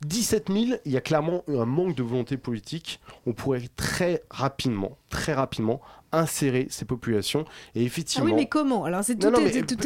17 0.05 0.51
000, 0.51 0.65
il 0.83 0.91
y 0.91 0.97
a 0.97 1.01
clairement 1.01 1.43
un 1.47 1.65
manque 1.65 1.95
de 1.95 2.03
volonté 2.03 2.35
politique. 2.35 2.99
On 3.25 3.31
pourrait 3.31 3.69
très 3.77 4.21
rapidement, 4.29 4.97
très 5.09 5.33
rapidement 5.33 5.79
insérer 6.11 6.67
ces 6.69 6.85
populations. 6.85 7.45
Et 7.75 7.83
effectivement. 7.83 8.27
Ah 8.27 8.33
oui, 8.33 8.35
mais 8.35 8.47
comment? 8.47 8.85
Alors, 8.85 9.03
c'est 9.03 9.15
tout, 9.15 9.27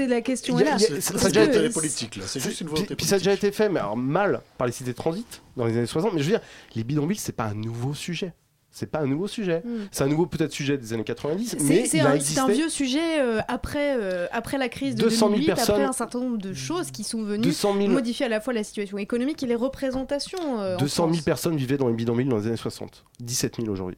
est, 0.01 0.07
la 0.07 0.21
question 0.21 0.57
là. 0.57 0.77
ça, 0.77 1.27
a 1.27 1.29
déjà 1.29 1.43
été 1.43 1.69
politique, 1.69 2.15
là. 2.15 2.23
C'est 2.27 2.39
juste 2.39 2.61
une 2.61 2.67
volonté 2.67 2.95
puis, 2.95 3.05
ça 3.05 3.15
a 3.15 3.17
déjà 3.17 3.33
été 3.33 3.51
fait, 3.51 3.69
mais 3.69 3.79
alors 3.79 3.97
mal 3.97 4.41
par 4.57 4.67
les 4.67 4.73
cités 4.73 4.91
de 4.91 4.95
transit 4.95 5.41
dans 5.57 5.65
les 5.65 5.77
années 5.77 5.85
60. 5.85 6.13
Mais 6.13 6.19
je 6.19 6.25
veux 6.25 6.31
dire, 6.31 6.41
les 6.75 6.83
bidonvilles, 6.83 7.17
c'est 7.17 7.35
pas 7.35 7.45
un 7.45 7.55
nouveau 7.55 7.93
sujet. 7.93 8.33
C'est 8.73 8.87
pas 8.87 9.01
un 9.01 9.05
nouveau 9.05 9.27
sujet. 9.27 9.61
Hmm. 9.63 9.85
C'est 9.91 10.03
un 10.03 10.07
nouveau 10.07 10.25
peut-être 10.25 10.51
sujet 10.51 10.79
des 10.79 10.93
années 10.93 11.03
90, 11.03 11.57
mais 11.61 11.85
c'est 11.85 11.99
un, 11.99 12.13
un, 12.13 12.47
vieux 12.47 12.69
sujet 12.69 13.21
euh, 13.21 13.39
après 13.47 13.95
euh, 13.95 14.25
après 14.31 14.57
la 14.57 14.67
crise 14.67 14.95
de 14.95 15.07
2008, 15.07 15.51
après 15.51 15.83
un 15.83 15.93
certain 15.93 16.19
nombre 16.19 16.39
de 16.39 16.53
choses 16.53 16.89
qui 16.89 17.03
sont 17.03 17.21
venues 17.21 17.53
modifier 17.87 18.25
à 18.25 18.29
la 18.29 18.41
fois 18.41 18.51
la 18.51 18.63
situation 18.63 18.97
économique 18.97 19.43
et 19.43 19.45
les 19.45 19.53
représentations. 19.53 20.77
200 20.79 21.07
euh, 21.07 21.13
000 21.13 21.23
personnes 21.23 21.55
vivaient 21.55 21.77
dans 21.77 21.87
les 21.87 21.93
bidonvilles 21.93 22.25
dans 22.25 22.37
les 22.37 22.47
années 22.47 22.57
60, 22.57 23.05
17 23.19 23.57
000 23.57 23.69
aujourd'hui. 23.69 23.97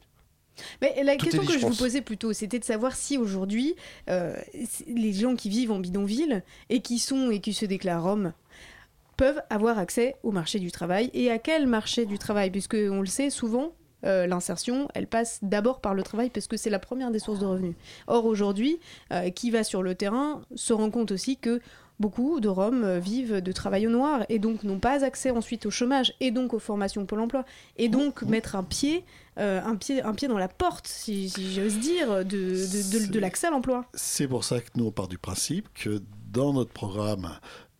Mais 0.80 1.02
la 1.02 1.16
question 1.16 1.44
que 1.44 1.58
je, 1.58 1.66
vous 1.66 1.74
posais 1.74 2.02
plutôt, 2.02 2.32
c'était 2.32 2.58
de 2.58 2.64
savoir 2.64 2.94
si 2.94 3.18
aujourd'hui, 3.18 3.74
euh, 4.08 4.34
les 4.86 5.12
gens 5.12 5.36
qui 5.36 5.48
vivent 5.48 5.72
en 5.72 5.78
bidonville 5.78 6.42
et 6.70 6.80
qui 6.80 6.98
sont 6.98 7.30
et 7.30 7.40
qui 7.40 7.52
se 7.52 7.66
déclarent 7.66 8.02
Roms 8.02 8.32
peuvent 9.16 9.42
avoir 9.50 9.78
accès 9.78 10.16
au 10.22 10.30
marché 10.30 10.58
du 10.58 10.70
travail 10.70 11.10
et 11.14 11.30
à 11.30 11.38
quel 11.38 11.66
marché 11.66 12.06
du 12.06 12.18
travail, 12.18 12.50
puisque 12.50 12.76
on 12.76 13.00
le 13.00 13.06
sait 13.06 13.30
souvent, 13.30 13.72
euh, 14.04 14.26
l'insertion, 14.26 14.88
elle 14.94 15.06
passe 15.06 15.38
d'abord 15.42 15.80
par 15.80 15.94
le 15.94 16.02
travail 16.02 16.30
parce 16.30 16.46
que 16.46 16.56
c'est 16.56 16.70
la 16.70 16.78
première 16.78 17.10
des 17.10 17.18
sources 17.18 17.40
de 17.40 17.46
revenus. 17.46 17.74
Or 18.06 18.26
aujourd'hui, 18.26 18.78
euh, 19.12 19.30
qui 19.30 19.50
va 19.50 19.64
sur 19.64 19.82
le 19.82 19.94
terrain 19.94 20.42
se 20.54 20.72
rend 20.72 20.90
compte 20.90 21.10
aussi 21.12 21.38
que 21.38 21.60
beaucoup 22.00 22.40
de 22.40 22.48
Roms 22.48 22.84
euh, 22.84 22.98
vivent 22.98 23.40
de 23.40 23.52
travail 23.52 23.86
au 23.86 23.90
noir 23.90 24.24
et 24.28 24.38
donc 24.38 24.62
n'ont 24.64 24.78
pas 24.78 25.04
accès 25.04 25.30
ensuite 25.30 25.66
au 25.66 25.70
chômage 25.70 26.12
et 26.20 26.30
donc 26.30 26.54
aux 26.54 26.58
formations 26.58 27.06
Pôle 27.06 27.20
emploi 27.20 27.44
et 27.76 27.88
donc 27.88 28.22
mettre 28.22 28.54
un 28.56 28.62
pied, 28.62 29.04
euh, 29.38 29.60
un 29.64 29.76
pied, 29.76 30.02
un 30.02 30.12
pied 30.14 30.28
dans 30.28 30.38
la 30.38 30.48
porte, 30.48 30.86
si, 30.88 31.28
si 31.30 31.52
j'ose 31.54 31.78
dire, 31.78 32.24
de, 32.24 32.24
de, 32.24 33.06
de- 33.06 33.12
de 33.12 33.18
l'accès 33.18 33.46
à 33.46 33.50
l'emploi. 33.50 33.86
C'est 33.94 34.28
pour 34.28 34.44
ça 34.44 34.60
que 34.60 34.68
nous, 34.76 34.86
on 34.86 34.92
part 34.92 35.08
du 35.08 35.18
principe 35.18 35.68
que 35.74 36.02
dans 36.32 36.52
notre 36.52 36.72
programme, 36.72 37.30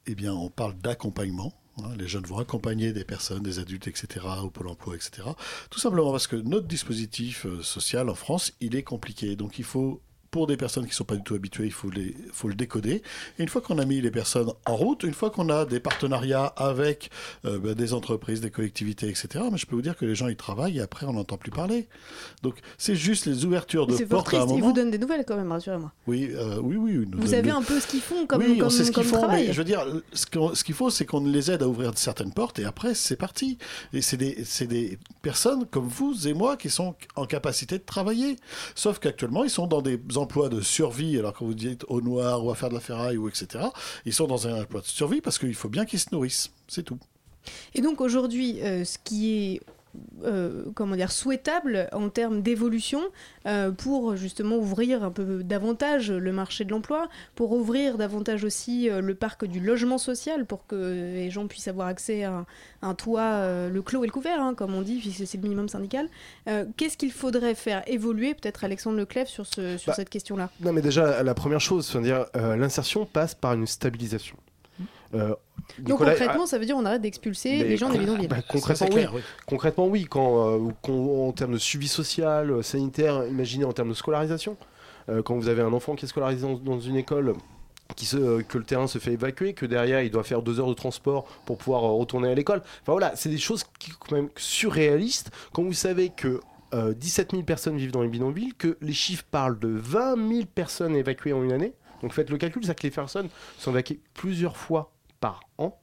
eh 0.07 0.14
bien, 0.14 0.33
on 0.35 0.48
parle 0.50 0.74
d'accompagnement. 0.79 1.52
hein. 1.79 1.90
Les 1.98 2.09
jeunes 2.09 2.24
vont 2.26 2.38
accompagner 2.38 2.92
des 2.92 3.05
personnes, 3.05 3.42
des 3.42 3.59
adultes, 3.59 3.88
etc., 3.88 4.24
au 4.42 4.50
Pôle 4.50 4.68
emploi, 4.68 4.94
etc. 4.94 5.29
Tout 5.70 5.79
simplement 5.81 6.11
parce 6.11 6.26
que 6.26 6.37
notre 6.37 6.66
dispositif 6.66 7.44
euh, 7.46 7.62
social 7.62 8.09
en 8.09 8.14
France, 8.14 8.52
il 8.61 8.76
est 8.76 8.83
compliqué. 8.83 9.37
Donc 9.37 9.59
il 9.59 9.64
faut, 9.64 10.00
pour 10.37 10.46
des 10.46 10.59
personnes 10.59 10.85
qui 10.85 10.90
ne 10.90 10.94
sont 10.96 11.05
pas 11.05 11.16
du 11.16 11.22
tout 11.22 11.35
habituées, 11.35 11.64
il 11.64 11.72
faut, 11.72 11.88
les, 11.88 12.14
faut 12.31 12.49
le 12.49 12.55
décoder. 12.55 13.03
Et 13.38 13.42
une 13.42 13.49
fois 13.49 13.62
qu'on 13.62 13.79
a 13.79 13.87
mis 13.87 14.03
les 14.03 14.11
personnes 14.11 14.53
en 14.66 14.77
route, 14.77 15.03
une 15.03 15.14
fois 15.14 15.31
qu'on 15.31 15.49
a 15.49 15.64
des 15.64 15.81
partenariats 15.81 16.44
avec 16.59 17.09
euh, 17.46 17.59
ben, 17.59 17.72
des 17.72 17.94
entreprises, 17.94 18.42
des 18.42 18.51
collectivités, 18.51 19.09
etc., 19.09 19.46
mais 19.51 19.57
je 19.57 19.64
peux 19.64 19.77
vous 19.77 19.81
dire 19.81 19.96
que 19.96 20.05
les 20.05 20.14
gens, 20.14 20.29
ils 20.29 20.37
travaillent 20.37 20.77
et 20.77 20.83
après, 20.83 21.07
on 21.07 21.14
n'entend 21.14 21.38
plus 21.38 21.51
parler. 21.51 21.88
Donc 22.42 22.57
c'est 22.77 22.96
juste 22.96 23.25
les 23.25 23.46
ouvertures 23.46 23.87
de 23.87 23.96
portes 24.05 24.35
à 24.35 24.37
un 24.37 24.40
triste. 24.40 24.42
Ils 24.42 24.61
moment. 24.61 24.66
vous 24.66 24.72
donnent 24.75 24.90
des 24.90 24.99
nouvelles 24.99 25.25
quand 25.27 25.37
même, 25.38 25.51
rassurez-moi. 25.51 25.90
Oui, 26.07 26.29
euh, 26.35 26.61
oui, 26.62 26.77
oui. 26.77 27.07
Vous 27.14 27.29
savez 27.29 27.40
des- 27.40 27.49
un 27.49 27.62
peu 27.62 27.81
ce 27.81 27.87
qu'ils 27.87 28.03
font 28.03 28.27
comme, 28.27 28.42
oui, 28.42 28.59
comme, 28.59 28.66
on 28.66 28.70
sait 28.70 28.85
ce 28.85 28.92
qu'ils 28.92 29.05
font, 29.05 29.16
travail. 29.16 29.46
mais 29.46 29.53
je 29.55 29.59
veux 29.59 29.64
dire, 29.64 29.87
ce 30.12 30.64
qu'il 30.64 30.75
faut, 30.75 30.90
c'est 30.90 31.07
qu'on 31.07 31.25
les 31.25 31.51
aide 31.51 31.62
à 31.62 31.68
ouvrir 31.68 31.92
certaines 31.96 32.35
portes 32.35 32.59
et 32.59 32.66
après, 32.66 32.94
c'est 32.94 33.16
parti. 33.16 33.57
Et 33.94 34.03
c'est 34.03 34.18
des, 34.18 34.44
c'est 34.44 34.66
des 34.66 34.99
personnes 35.22 35.64
comme 35.64 35.88
vous 35.88 36.29
et 36.29 36.35
moi 36.35 36.59
qui 36.59 36.68
sont 36.68 36.94
en 37.14 37.25
capacité 37.25 37.79
de 37.79 37.85
travailler. 37.85 38.37
Sauf 38.75 38.99
qu'actuellement, 38.99 39.42
ils 39.42 39.49
sont 39.49 39.66
dans 39.66 39.81
des 39.81 39.99
emplois 40.16 40.25
de 40.26 40.60
survie. 40.60 41.18
Alors, 41.18 41.32
quand 41.32 41.46
vous 41.46 41.54
dites 41.54 41.84
au 41.88 42.00
noir 42.00 42.44
ou 42.44 42.50
à 42.50 42.54
faire 42.54 42.68
de 42.68 42.74
la 42.74 42.80
ferraille 42.80 43.16
ou 43.16 43.28
etc., 43.28 43.64
ils 44.04 44.12
sont 44.12 44.26
dans 44.26 44.46
un 44.46 44.62
emploi 44.62 44.80
de 44.80 44.86
survie 44.86 45.20
parce 45.20 45.38
qu'il 45.38 45.54
faut 45.54 45.68
bien 45.68 45.84
qu'ils 45.84 46.00
se 46.00 46.08
nourrissent. 46.12 46.50
C'est 46.68 46.82
tout. 46.82 46.98
Et 47.74 47.80
donc 47.80 48.00
aujourd'hui, 48.00 48.60
euh, 48.60 48.84
ce 48.84 48.98
qui 49.02 49.32
est 49.32 49.60
euh, 50.24 50.64
comment 50.74 50.96
dire 50.96 51.12
souhaitable 51.12 51.88
en 51.92 52.09
termes 52.09 52.42
d'évolution 52.42 53.00
euh, 53.46 53.70
pour 53.70 54.16
justement 54.16 54.56
ouvrir 54.56 55.02
un 55.04 55.11
peu 55.11 55.42
davantage 55.42 56.11
le 56.11 56.32
marché 56.32 56.64
de 56.64 56.70
l'emploi, 56.70 57.09
pour 57.35 57.52
ouvrir 57.52 57.98
davantage 57.98 58.44
aussi 58.44 58.88
euh, 58.88 59.00
le 59.00 59.14
parc 59.14 59.44
du 59.44 59.61
logement 59.61 59.98
social 59.98 60.46
pour 60.46 60.66
que 60.66 60.74
les 60.74 61.30
gens 61.30 61.46
puissent 61.46 61.68
avoir 61.68 61.88
accès 61.88 62.24
à 62.24 62.32
un, 62.32 62.46
un 62.82 62.94
toit, 62.94 63.68
le 63.68 63.82
clos 63.82 64.04
et 64.04 64.06
le 64.06 64.12
couvert, 64.12 64.40
hein, 64.40 64.54
comme 64.54 64.74
on 64.74 64.82
dit, 64.82 64.98
puisque 64.98 65.26
c'est 65.26 65.37
le 65.38 65.42
minimum 65.42 65.68
syndical. 65.68 66.09
Qu'est-ce 66.76 66.96
qu'il 66.96 67.12
faudrait 67.12 67.54
faire 67.54 67.82
évoluer, 67.87 68.35
peut-être 68.35 68.64
Alexandre 68.64 68.98
Leclève, 68.98 69.26
sur, 69.26 69.46
ce, 69.46 69.76
sur 69.76 69.90
Bah, 69.90 69.96
cette 69.96 70.11
question-là? 70.11 70.50
Non, 70.61 70.72
mais 70.72 70.82
déjà, 70.82 71.22
la 71.22 71.35
première 71.35 71.61
chose, 71.61 71.87
c'est-à-dire 71.87 72.26
l'insertion 72.35 73.06
passe 73.06 73.35
par 73.35 73.54
une 73.54 73.66
stabilisation. 73.66 74.37
Euh, 75.14 75.29
Donc 75.79 75.88
Nicolas- 76.01 76.11
concrètement, 76.12 76.47
ça 76.47 76.59
veut 76.59 76.66
dire 76.66 76.77
on 76.77 76.85
arrête 76.85 77.03
d'expulser 77.03 77.64
les 77.64 77.77
gens 77.77 77.88
des 77.90 77.99
bidonvilles. 77.99 78.29
bah, 78.29 78.37
concrètement, 78.49 78.88
oui. 79.14 79.21
Concrètement, 79.47 79.87
oui. 79.87 80.07
Quand, 80.09 80.49
euh, 80.49 80.69
quand- 80.83 80.92
en 81.29 81.33
termes 81.33 81.53
de 81.53 81.59
suivi 81.59 81.88
social, 81.88 82.51
euh, 82.51 82.62
sanitaire, 82.62 83.27
imaginez 83.27 83.64
en 83.64 83.73
termes 83.73 83.88
de 83.90 83.95
scolarisation. 83.95 84.57
Euh, 85.09 85.23
quand 85.23 85.37
vous 85.37 85.49
avez 85.49 85.62
un 85.62 85.73
enfant 85.73 85.95
qui 85.95 86.05
est 86.05 86.09
scolarisé 86.09 86.42
dans, 86.42 86.55
dans 86.55 86.81
une 86.81 86.97
école, 86.97 87.35
qui 87.95 88.05
se, 88.07 88.16
euh, 88.16 88.42
que 88.42 88.59
le 88.59 88.64
terrain 88.64 88.88
se 88.88 88.99
fait 88.99 89.12
évacuer, 89.12 89.55
que 89.55 89.64
derrière 89.64 90.03
il 90.03 90.11
doit 90.11 90.25
faire 90.25 90.42
deux 90.42 90.59
heures 90.59 90.66
de 90.69 90.75
transport 90.75 91.25
pour 91.47 91.57
pouvoir 91.59 91.85
euh, 91.85 91.92
retourner 91.92 92.29
à 92.29 92.35
l'école. 92.35 92.59
Enfin 92.83 92.92
voilà, 92.92 93.14
c'est 93.14 93.29
des 93.29 93.38
choses 93.38 93.64
qui 93.79 93.90
sont 93.92 93.97
quand 94.01 94.16
même 94.16 94.29
surréalistes. 94.37 95.31
Quand 95.53 95.62
vous 95.62 95.73
savez 95.73 96.09
que 96.11 96.40
euh, 96.75 96.92
17 96.95 97.31
000 97.31 97.42
personnes 97.45 97.77
vivent 97.77 97.92
dans 97.92 98.03
les 98.03 98.09
bidonvilles, 98.09 98.55
que 98.59 98.77
les 98.81 98.92
chiffres 98.92 99.25
parlent 99.31 99.59
de 99.61 99.69
20 99.69 100.16
000 100.16 100.47
personnes 100.53 100.97
évacuées 100.97 101.33
en 101.33 101.45
une 101.45 101.53
année. 101.53 101.73
Donc 102.03 102.12
faites 102.12 102.29
le 102.29 102.37
calcul, 102.38 102.62
c'est-à-dire 102.64 102.81
que 102.81 102.87
les 102.88 102.90
personnes 102.90 103.29
sont 103.59 103.71
évacuées 103.71 104.01
plusieurs 104.14 104.57
fois 104.57 104.90
par 105.20 105.40
an. 105.59 105.79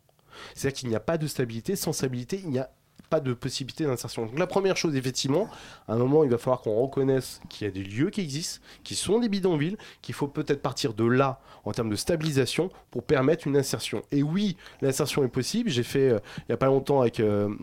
C'est-à-dire 0.55 0.79
qu'il 0.79 0.89
n'y 0.89 0.95
a 0.95 0.99
pas 0.99 1.17
de 1.17 1.27
stabilité. 1.27 1.75
Sans 1.75 1.93
stabilité, 1.93 2.39
il 2.43 2.49
n'y 2.49 2.59
a 2.59 2.69
pas 3.09 3.19
de 3.19 3.33
possibilité 3.33 3.85
d'insertion. 3.85 4.25
Donc 4.25 4.39
la 4.39 4.47
première 4.47 4.75
chose, 4.75 4.95
effectivement, 4.95 5.47
à 5.87 5.93
un 5.93 5.97
moment, 5.97 6.23
il 6.23 6.31
va 6.31 6.37
falloir 6.39 6.61
qu'on 6.61 6.81
reconnaisse 6.81 7.41
qu'il 7.49 7.65
y 7.65 7.69
a 7.69 7.71
des 7.71 7.83
lieux 7.83 8.09
qui 8.09 8.21
existent, 8.21 8.63
qui 8.83 8.95
sont 8.95 9.19
des 9.19 9.29
bidonvilles, 9.29 9.77
qu'il 10.01 10.15
faut 10.15 10.27
peut-être 10.27 10.61
partir 10.61 10.95
de 10.95 11.05
là 11.05 11.39
en 11.63 11.71
termes 11.73 11.89
de 11.89 11.95
stabilisation 11.95 12.71
pour 12.89 13.03
permettre 13.03 13.45
une 13.45 13.55
insertion. 13.55 14.01
Et 14.11 14.23
oui, 14.23 14.57
l'insertion 14.81 15.23
est 15.23 15.27
possible. 15.27 15.69
J'ai 15.69 15.83
fait, 15.83 16.09
euh, 16.09 16.19
il 16.39 16.45
n'y 16.49 16.53
a 16.53 16.57
pas 16.57 16.67
longtemps, 16.67 17.01
avec... 17.01 17.19
euh, 17.19 17.53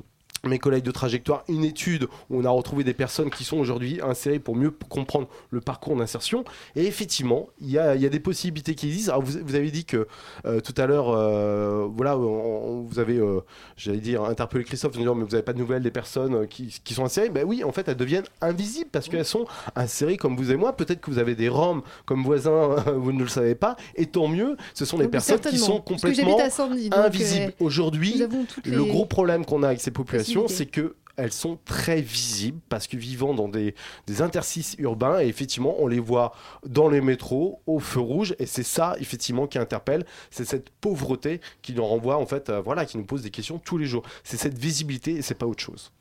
mes 0.46 0.59
collègues 0.59 0.85
de 0.85 0.90
trajectoire, 0.90 1.44
une 1.48 1.64
étude 1.64 2.05
où 2.31 2.40
on 2.40 2.44
a 2.44 2.50
retrouvé 2.50 2.83
des 2.85 2.94
personnes 2.94 3.31
qui 3.31 3.44
sont 3.44 3.59
aujourd'hui 3.59 4.00
insérées 4.03 4.38
pour 4.38 4.57
mieux 4.57 4.70
comprendre 4.88 5.29
le 5.50 5.61
parcours 5.61 5.96
d'insertion. 5.96 6.44
Et 6.76 6.87
effectivement, 6.87 7.48
il 7.61 7.70
y 7.70 7.79
a, 7.79 7.94
il 7.94 8.00
y 8.03 8.07
a 8.07 8.09
des 8.09 8.20
possibilités 8.20 8.74
qui 8.74 8.87
existent. 8.87 9.12
Alors 9.12 9.22
vous, 9.24 9.38
vous 9.44 9.55
avez 9.55 9.70
dit 9.70 9.85
que 9.85 10.07
euh, 10.46 10.61
tout 10.61 10.74
à 10.79 10.87
l'heure, 10.87 11.11
euh, 11.11 11.87
voilà, 11.94 12.16
on- 12.16 12.22
on- 12.22 12.83
vous 12.83 12.98
avez, 12.98 13.16
euh, 13.18 13.40
j'allais 13.76 13.98
dire, 13.98 14.24
interpellé 14.24 14.64
Christophe 14.64 14.94
en 14.96 14.98
disant 14.98 15.14
mais 15.14 15.24
vous 15.24 15.31
n'avez 15.31 15.42
pas 15.42 15.53
de 15.53 15.59
nouvelles 15.59 15.83
des 15.83 15.90
personnes 15.90 16.46
qui, 16.48 16.81
qui 16.85 16.94
sont 16.94 17.05
insérées. 17.05 17.29
Ben 17.29 17.44
oui, 17.46 17.62
en 17.64 17.72
fait, 17.72 17.87
elles 17.88 17.96
deviennent 17.96 18.24
invisibles 18.40 18.90
parce 18.90 19.09
qu'elles 19.09 19.24
sont 19.24 19.46
insérées 19.76 20.16
comme 20.16 20.37
vous 20.37 20.50
et 20.53 20.57
moi. 20.57 20.76
Peut-être 20.76 21.00
que 21.00 21.11
vous 21.11 21.18
avez 21.18 21.35
des 21.35 21.48
Roms 21.48 21.83
comme 22.07 22.22
voisins, 22.24 22.76
vous 22.96 23.12
ne 23.12 23.22
le 23.22 23.29
savez 23.29 23.55
pas. 23.55 23.76
Et 23.96 24.07
tant 24.07 24.29
mieux, 24.29 24.57
ce 24.74 24.85
sont 24.85 24.96
des 24.96 25.05
Oui, 25.05 25.11
personnes 25.11 25.40
qui 25.40 25.59
sont 25.59 25.81
complètement 25.81 26.38
Sandy, 26.50 26.88
invisibles. 26.92 27.53
Aujourd'hui, 27.61 28.22
le 28.64 28.79
les 28.79 28.88
gros 28.88 29.05
problème 29.07 29.44
qu'on 29.44 29.62
a 29.62 29.68
avec 29.68 29.81
ces 29.81 29.90
populations, 29.90 30.29
c'est 30.48 30.66
que 30.66 30.96
elles 31.20 31.32
sont 31.32 31.58
très 31.64 32.00
visibles 32.00 32.60
parce 32.68 32.86
que 32.86 32.96
vivant 32.96 33.34
dans 33.34 33.48
des, 33.48 33.74
des 34.06 34.22
interstices 34.22 34.74
urbains, 34.78 35.20
et 35.20 35.26
effectivement, 35.26 35.76
on 35.78 35.86
les 35.86 36.00
voit 36.00 36.32
dans 36.66 36.88
les 36.88 37.00
métros, 37.00 37.60
au 37.66 37.78
feu 37.78 38.00
rouge, 38.00 38.34
et 38.38 38.46
c'est 38.46 38.62
ça, 38.62 38.96
effectivement, 39.00 39.46
qui 39.46 39.58
interpelle. 39.58 40.06
C'est 40.30 40.46
cette 40.46 40.70
pauvreté 40.70 41.40
qui 41.62 41.74
nous 41.74 41.84
renvoie, 41.84 42.16
en 42.16 42.26
fait, 42.26 42.48
euh, 42.48 42.60
voilà, 42.60 42.86
qui 42.86 42.96
nous 42.96 43.04
pose 43.04 43.22
des 43.22 43.30
questions 43.30 43.58
tous 43.58 43.76
les 43.76 43.86
jours. 43.86 44.02
C'est 44.24 44.38
cette 44.38 44.56
visibilité 44.56 45.12
et 45.12 45.22
c'est 45.22 45.34
pas 45.34 45.46
autre 45.46 45.62
chose. 45.62 45.92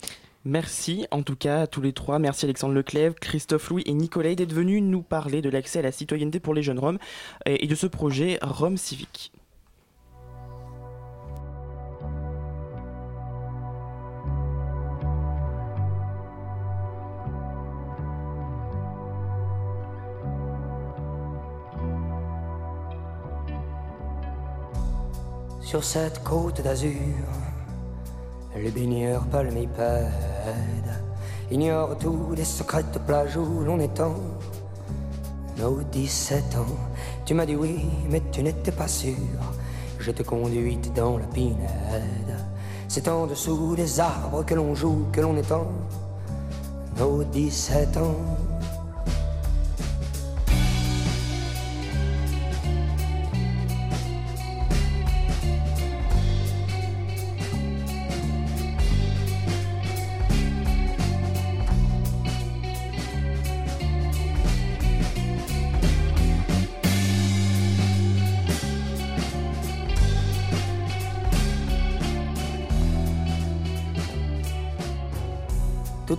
Merci 0.45 1.05
en 1.11 1.21
tout 1.21 1.35
cas 1.35 1.63
à 1.63 1.67
tous 1.67 1.81
les 1.81 1.91
trois. 1.91 2.17
Merci 2.17 2.45
Alexandre 2.45 2.73
Leclève, 2.73 3.13
Christophe 3.13 3.69
Louis 3.69 3.83
et 3.85 3.93
Nicolas 3.93 4.35
d'être 4.35 4.53
venus 4.53 4.81
nous 4.81 5.01
parler 5.01 5.41
de 5.41 5.49
l'accès 5.49 5.79
à 5.79 5.81
la 5.81 5.91
citoyenneté 5.91 6.39
pour 6.39 6.53
les 6.53 6.63
jeunes 6.63 6.79
Roms 6.79 6.97
et 7.45 7.65
et 7.65 7.67
de 7.67 7.75
ce 7.75 7.87
projet 7.87 8.39
Rome 8.41 8.77
Civique. 8.77 9.33
Sur 25.69 25.83
cette 25.83 26.23
côte 26.23 26.63
d'azur, 26.63 26.97
les 28.55 28.71
baigneurs 28.71 29.23
palmipèdes 29.27 30.09
ignorent 31.51 31.95
tous 31.99 32.33
les 32.35 32.43
secrètes 32.43 32.99
plages 33.05 33.37
où 33.37 33.63
l'on 33.63 33.79
étend 33.79 34.15
nos 35.59 35.79
17 35.83 36.55
ans. 36.55 36.75
Tu 37.23 37.35
m'as 37.35 37.45
dit 37.45 37.55
oui, 37.55 37.85
mais 38.09 38.23
tu 38.31 38.41
n'étais 38.41 38.71
pas 38.71 38.87
sûr. 38.87 39.13
Je 39.99 40.09
te 40.09 40.23
conduite 40.23 40.91
dans 40.95 41.19
la 41.19 41.27
pinède. 41.27 42.35
C'est 42.87 43.07
en 43.07 43.27
dessous 43.27 43.75
des 43.75 43.99
arbres 43.99 44.43
que 44.43 44.55
l'on 44.55 44.73
joue, 44.73 45.05
que 45.11 45.21
l'on 45.21 45.37
étend 45.37 45.67
nos 46.97 47.23
17 47.23 47.95
ans. 47.97 48.38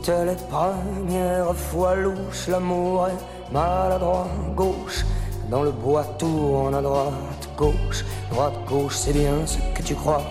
Toutes 0.02 0.14
les 0.24 0.36
premières 0.48 1.54
fois 1.54 1.94
louches, 1.94 2.48
l'amour 2.48 3.08
est 3.08 3.52
maladroit, 3.52 4.28
gauche. 4.56 5.04
Dans 5.50 5.62
le 5.62 5.72
bois 5.72 6.04
tourne 6.18 6.74
à 6.74 6.80
droite, 6.80 7.48
gauche, 7.54 8.04
droite, 8.30 8.54
gauche, 8.66 8.94
c'est 8.96 9.12
bien 9.12 9.44
ce 9.44 9.58
que 9.74 9.82
tu 9.82 9.94
crois. 9.94 10.22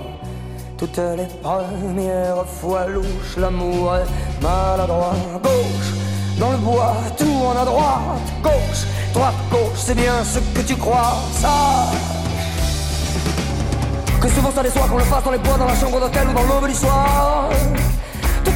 Toutes 0.75 0.97
les 0.97 1.27
premières 1.43 2.47
fois 2.47 2.87
louches, 2.87 3.37
l'amour 3.37 3.97
est 3.97 4.41
maladroit, 4.41 5.13
gauche. 5.43 5.93
Dans 6.39 6.49
le 6.49 6.57
bois 6.57 6.95
tourne 7.15 7.57
à 7.57 7.65
droite, 7.65 8.27
gauche, 8.41 8.87
droite, 9.13 9.35
gauche, 9.51 9.77
c'est 9.77 9.95
bien 9.95 10.23
ce 10.23 10.39
que 10.39 10.65
tu 10.65 10.75
crois. 10.77 11.13
Ça. 11.33 11.91
Que 14.19 14.29
souvent 14.29 14.51
ça 14.51 14.63
déçoit 14.63 14.87
qu'on 14.87 14.97
le 14.97 15.03
fasse 15.03 15.23
dans 15.23 15.31
les 15.31 15.37
bois, 15.37 15.57
dans 15.59 15.65
la 15.65 15.75
chambre 15.75 15.99
d'hôtel 15.99 16.27
ou 16.27 16.33
dans 16.33 16.55
l'aube 16.55 16.67
du 16.67 16.73
soir. 16.73 17.49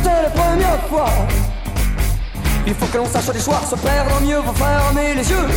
Toutes 0.03 0.11
les 0.11 0.41
premières 0.41 0.83
fois 0.89 1.09
Il 2.67 2.73
faut 2.73 2.85
que 2.87 2.97
l'on 2.97 3.05
sache 3.05 3.31
des 3.31 3.39
soirs 3.39 3.63
se 3.65 3.75
perdre, 3.75 4.21
mieux 4.21 4.39
vaut 4.39 4.53
fermer 4.53 5.13
les 5.15 5.29
yeux. 5.29 5.47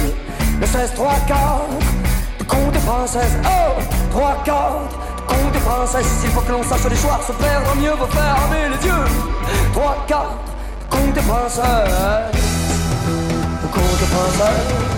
Le 0.61 0.67
16, 0.67 0.93
3, 0.95 1.15
4, 1.27 1.39
compte 2.47 2.73
des 2.73 2.79
princesses. 2.79 3.37
Oh, 3.45 3.81
3, 4.13 4.43
4, 4.45 4.57
compte 5.27 5.53
des 5.53 5.59
princesses. 5.59 6.23
Il 6.25 6.31
faut 6.31 6.41
que 6.43 6.53
l'on 6.53 6.63
sache 6.63 6.89
des 6.89 6.97
soirs 6.97 7.21
se 7.27 7.33
perdre, 7.33 7.75
mieux 7.77 7.91
vaut 7.91 8.07
fermer 8.07 8.69
les 8.71 8.87
yeux. 8.87 9.05
3, 9.73 10.05
4, 10.07 10.23
compte 10.91 11.13
des 11.13 11.21
princesses. 11.21 11.65
Compte 13.73 13.99
des 13.99 14.07
princesses. 14.07 14.96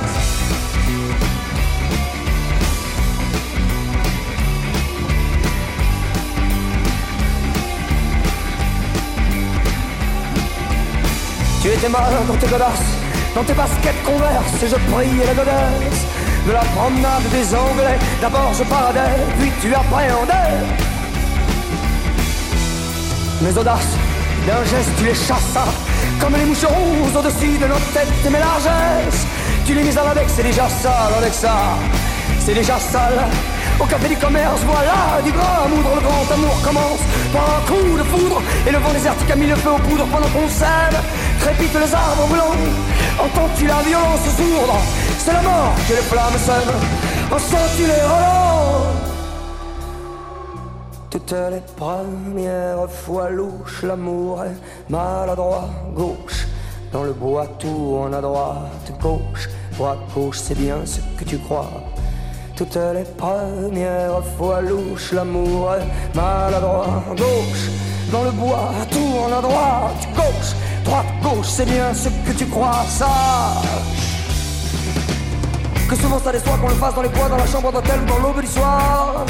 Tu 11.61 11.69
étais 11.69 11.89
mal 11.89 12.13
dans 12.29 12.35
tes 12.35 12.47
godasses, 12.47 12.93
dans 13.35 13.43
tes 13.43 13.53
baskets 13.53 14.03
converses, 14.05 14.63
et 14.63 14.69
je 14.69 14.77
priais 14.93 15.27
la 15.27 15.35
godesse 15.35 16.07
de 16.47 16.53
la 16.53 16.61
promenade 16.61 17.29
des 17.33 17.55
Anglais. 17.55 17.99
D'abord 18.21 18.53
je 18.57 18.63
paradais, 18.63 19.17
puis 19.41 19.51
tu 19.61 19.75
appréhendais 19.75 20.55
mes 23.41 23.59
audaces. 23.59 23.97
D'un 24.47 24.65
geste 24.65 24.91
tu 24.99 25.05
les 25.05 25.15
chassas, 25.15 25.75
comme 26.21 26.37
les 26.37 26.45
moucherons 26.45 27.05
au-dessus 27.17 27.59
de 27.59 27.67
nos 27.67 27.81
têtes 27.93 28.09
et 28.25 28.31
mes 28.31 28.39
largesses. 28.39 29.27
Tu 29.67 29.75
les 29.75 29.83
mis 29.83 29.99
à 29.99 30.05
l'index, 30.05 30.33
c'est 30.37 30.45
déjà 30.45 30.69
sale, 30.69 31.13
avec 31.19 31.35
ça, 31.35 31.77
c'est 32.39 32.55
déjà 32.55 32.79
sale. 32.79 33.19
Au 33.81 33.85
café 33.85 34.09
du 34.09 34.17
commerce, 34.17 34.61
voilà 34.65 35.21
du 35.25 35.31
grand 35.31 35.65
amour, 35.67 35.95
le 35.95 36.01
grand 36.01 36.35
amour 36.35 36.61
commence 36.63 37.01
par 37.33 37.59
un 37.59 37.67
coup 37.67 37.97
de 37.97 38.03
foudre 38.03 38.43
Et 38.67 38.73
le 38.73 38.79
vent 38.79 38.93
désertique 38.93 39.31
a 39.31 39.37
mis 39.37 39.47
le 39.47 39.55
feu 39.55 39.71
aux 39.71 39.79
poudres 39.79 40.07
pendant 40.07 40.27
qu'on 40.29 40.49
s'aime 40.49 40.99
Crépitent 41.41 41.81
les 41.81 41.95
arbres 41.95 42.27
blancs, 42.29 42.59
entends-tu 43.19 43.67
la 43.67 43.81
violence 43.83 44.27
sourde 44.37 44.79
C'est 45.19 45.33
la 45.33 45.43
mort 45.43 45.75
que 45.87 45.95
les 45.95 46.07
flammes 46.11 46.39
sèment, 46.39 46.81
ressens-tu 47.31 47.83
les 47.83 48.03
relents? 48.03 49.09
Toutes 51.11 51.33
les 51.33 51.63
premières 51.77 52.91
fois 52.91 53.31
louches, 53.31 53.83
l'amour 53.83 54.45
est 54.45 54.91
maladroit, 54.91 55.69
gauche. 55.95 56.47
Dans 56.93 57.03
le 57.03 57.13
bois, 57.13 57.47
tourne 57.59 58.15
à 58.15 58.21
droite, 58.21 58.93
gauche, 59.01 59.49
droite, 59.77 59.99
gauche, 60.15 60.39
c'est 60.39 60.55
bien 60.55 60.79
ce 60.85 61.01
que 61.19 61.25
tu 61.25 61.39
crois. 61.39 61.71
Toutes 62.57 62.77
les 62.77 63.05
premières 63.17 64.25
fois 64.37 64.61
louche, 64.61 65.13
l'amour 65.13 65.75
est 65.75 66.17
maladroit, 66.17 67.05
gauche. 67.11 67.71
Dans 68.11 68.25
le 68.25 68.31
bois, 68.31 68.71
tourne 68.91 69.33
à 69.33 69.41
droite, 69.41 70.09
gauche, 70.15 70.55
droite, 70.85 71.07
gauche, 71.23 71.47
c'est 71.49 71.65
bien 71.65 71.93
ce 71.95 72.09
que 72.09 72.37
tu 72.37 72.47
crois, 72.47 72.85
sache. 72.89 73.09
Que 75.89 75.97
souvent 75.97 76.19
ça 76.19 76.33
déçoit 76.33 76.59
qu'on 76.59 76.69
le 76.69 76.75
fasse 76.75 76.95
dans 76.95 77.03
les 77.03 77.09
bois, 77.09 77.29
dans 77.29 77.37
la 77.37 77.47
chambre 77.47 77.73
d'hôtel 77.73 78.05
dans 78.07 78.19
l'aube 78.19 78.41
du 78.41 78.47
soir. 78.47 79.25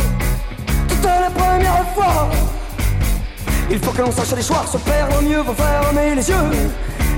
Toutes 0.89 1.05
les 1.05 1.35
premières 1.35 1.85
fois. 1.95 2.29
Il 3.71 3.79
faut 3.79 3.93
que 3.93 4.03
l'on 4.03 4.11
sache 4.11 4.35
les 4.35 4.43
choix, 4.43 4.65
se 4.67 4.79
perdre 4.79 5.23
mieux, 5.23 5.43
faut 5.45 5.53
fermer 5.53 6.15
les 6.15 6.29
yeux. 6.29 6.51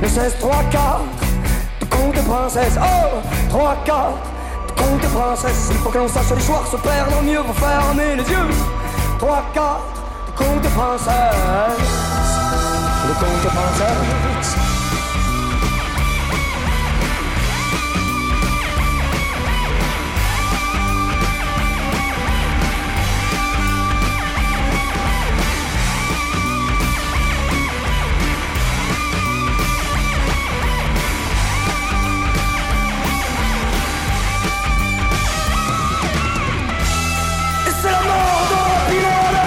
Le 0.02 0.08
16, 0.08 0.36
3, 0.40 0.56
4, 0.70 1.00
de 1.80 2.16
de 2.16 2.22
princesse. 2.22 2.74
Oh, 2.76 3.20
3, 3.48 3.76
4, 3.84 4.02
de 4.76 5.02
de 5.02 5.06
princesse. 5.06 5.68
Il 5.70 5.76
faut 5.78 5.90
que 5.90 5.98
l'on 5.98 6.08
sache 6.08 6.30
les 6.36 6.42
choix, 6.42 6.64
se 6.70 6.76
perdre 6.76 7.22
mieux, 7.22 7.42
faut 7.42 7.52
fermer 7.52 8.16
les 8.16 8.28
yeux. 8.28 8.48
3, 9.18 9.42
4, 9.54 9.80
de 10.38 10.60
de 10.60 10.68
princesse. 10.68 12.39
De 13.10 13.14
conte 13.14 13.42
de 13.42 13.48
princesse. 13.48 14.56
Et 37.66 37.72
c'est 37.82 37.90
la 37.90 38.02
mort 38.02 38.46
dans 38.50 38.66
la 38.68 38.80
pilule 38.88 39.40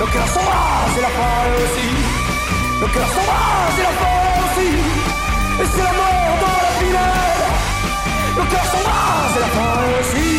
Le 0.00 0.06
cœur 0.06 0.26
sauvage 0.26 0.98
et 0.98 1.00
la 1.00 1.08
forêt 1.10 1.62
aussi 1.62 1.95
Le 2.86 2.92
cœur 2.92 3.08
sauvage 3.08 3.78
et 3.78 3.82
la 3.82 3.88
forêt 3.98 4.38
aussi 4.44 4.70
Et 5.60 5.66
c'est 5.72 5.82
la 5.82 5.92
mort 5.92 6.34
dans 6.40 6.54
la 6.62 6.70
pilule 6.78 6.98
Le 8.36 8.44
cœur 8.48 8.64
sauvage 8.64 9.34
et 9.36 9.40
la 9.40 9.48
forêt 9.48 9.94
aussi 10.00 10.30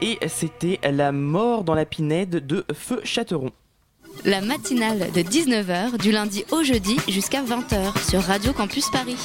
Et 0.00 0.28
c'était 0.28 0.78
La 0.92 1.10
mort 1.10 1.64
dans 1.64 1.74
la 1.74 1.84
pinède 1.84 2.46
de 2.46 2.64
Feu 2.72 3.00
Châteron. 3.02 3.50
La 4.24 4.40
matinale 4.40 5.10
de 5.12 5.22
19h 5.22 5.98
du 5.98 6.12
lundi 6.12 6.44
au 6.52 6.62
jeudi 6.62 6.98
jusqu'à 7.08 7.42
20h 7.42 8.08
sur 8.08 8.22
Radio 8.22 8.52
Campus 8.52 8.90
Paris. 8.90 9.16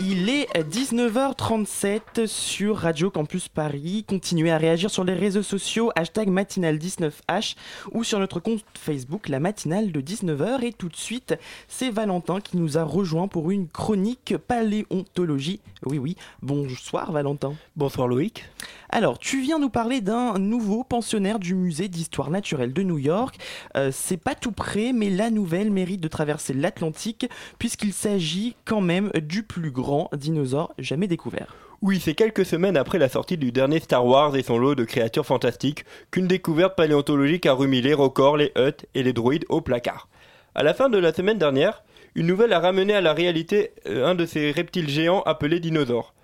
Il 0.00 0.28
est 0.28 0.46
19h37 0.54 2.28
sur 2.28 2.76
Radio 2.76 3.10
Campus 3.10 3.48
Paris. 3.48 4.04
Continuez 4.06 4.52
à 4.52 4.56
réagir 4.56 4.90
sur 4.90 5.02
les 5.02 5.12
réseaux 5.12 5.42
sociaux, 5.42 5.90
hashtag 5.96 6.28
matinale19h 6.28 7.56
ou 7.90 8.04
sur 8.04 8.20
notre 8.20 8.38
compte 8.38 8.64
Facebook, 8.78 9.28
la 9.28 9.40
matinale 9.40 9.90
de 9.90 10.00
19h. 10.00 10.62
Et 10.62 10.72
tout 10.72 10.88
de 10.88 10.94
suite, 10.94 11.34
c'est 11.66 11.90
Valentin 11.90 12.40
qui 12.40 12.58
nous 12.58 12.78
a 12.78 12.84
rejoint 12.84 13.26
pour 13.26 13.50
une 13.50 13.66
chronique 13.66 14.36
paléontologie. 14.46 15.60
Oui, 15.84 15.98
oui. 15.98 16.16
Bonsoir 16.42 17.10
Valentin. 17.10 17.54
Bonsoir 17.74 18.06
Loïc. 18.06 18.44
Alors, 18.90 19.18
tu 19.18 19.42
viens 19.42 19.58
nous 19.58 19.68
parler 19.68 20.00
d'un 20.00 20.38
nouveau 20.38 20.82
pensionnaire 20.82 21.38
du 21.38 21.54
musée 21.54 21.88
d'histoire 21.88 22.30
naturelle 22.30 22.72
de 22.72 22.82
New 22.82 22.96
York. 22.96 23.36
Euh, 23.76 23.90
c'est 23.92 24.16
pas 24.16 24.34
tout 24.34 24.52
près, 24.52 24.92
mais 24.94 25.10
la 25.10 25.28
nouvelle 25.28 25.70
mérite 25.70 26.00
de 26.00 26.08
traverser 26.08 26.54
l'Atlantique 26.54 27.28
puisqu'il 27.58 27.92
s'agit 27.92 28.56
quand 28.64 28.80
même 28.80 29.10
du 29.22 29.42
plus 29.42 29.70
grand 29.70 30.08
dinosaure 30.16 30.72
jamais 30.78 31.06
découvert. 31.06 31.54
Oui, 31.82 32.00
c'est 32.02 32.14
quelques 32.14 32.46
semaines 32.46 32.78
après 32.78 32.98
la 32.98 33.10
sortie 33.10 33.36
du 33.36 33.52
dernier 33.52 33.78
Star 33.78 34.06
Wars 34.06 34.34
et 34.34 34.42
son 34.42 34.58
lot 34.58 34.74
de 34.74 34.84
créatures 34.84 35.26
fantastiques 35.26 35.84
qu'une 36.10 36.26
découverte 36.26 36.74
paléontologique 36.74 37.46
a 37.46 37.52
remis 37.52 37.82
les 37.82 37.94
records, 37.94 38.38
les 38.38 38.52
huttes 38.56 38.86
et 38.94 39.02
les 39.02 39.12
droïdes 39.12 39.44
au 39.50 39.60
placard. 39.60 40.08
À 40.54 40.62
la 40.62 40.72
fin 40.72 40.88
de 40.88 40.98
la 40.98 41.12
semaine 41.12 41.38
dernière, 41.38 41.84
une 42.14 42.26
nouvelle 42.26 42.54
a 42.54 42.58
ramené 42.58 42.94
à 42.94 43.00
la 43.02 43.12
réalité 43.12 43.72
euh, 43.86 44.06
un 44.06 44.14
de 44.14 44.26
ces 44.26 44.50
reptiles 44.50 44.88
géants 44.88 45.22
appelés 45.22 45.60
dinosaures. 45.60 46.14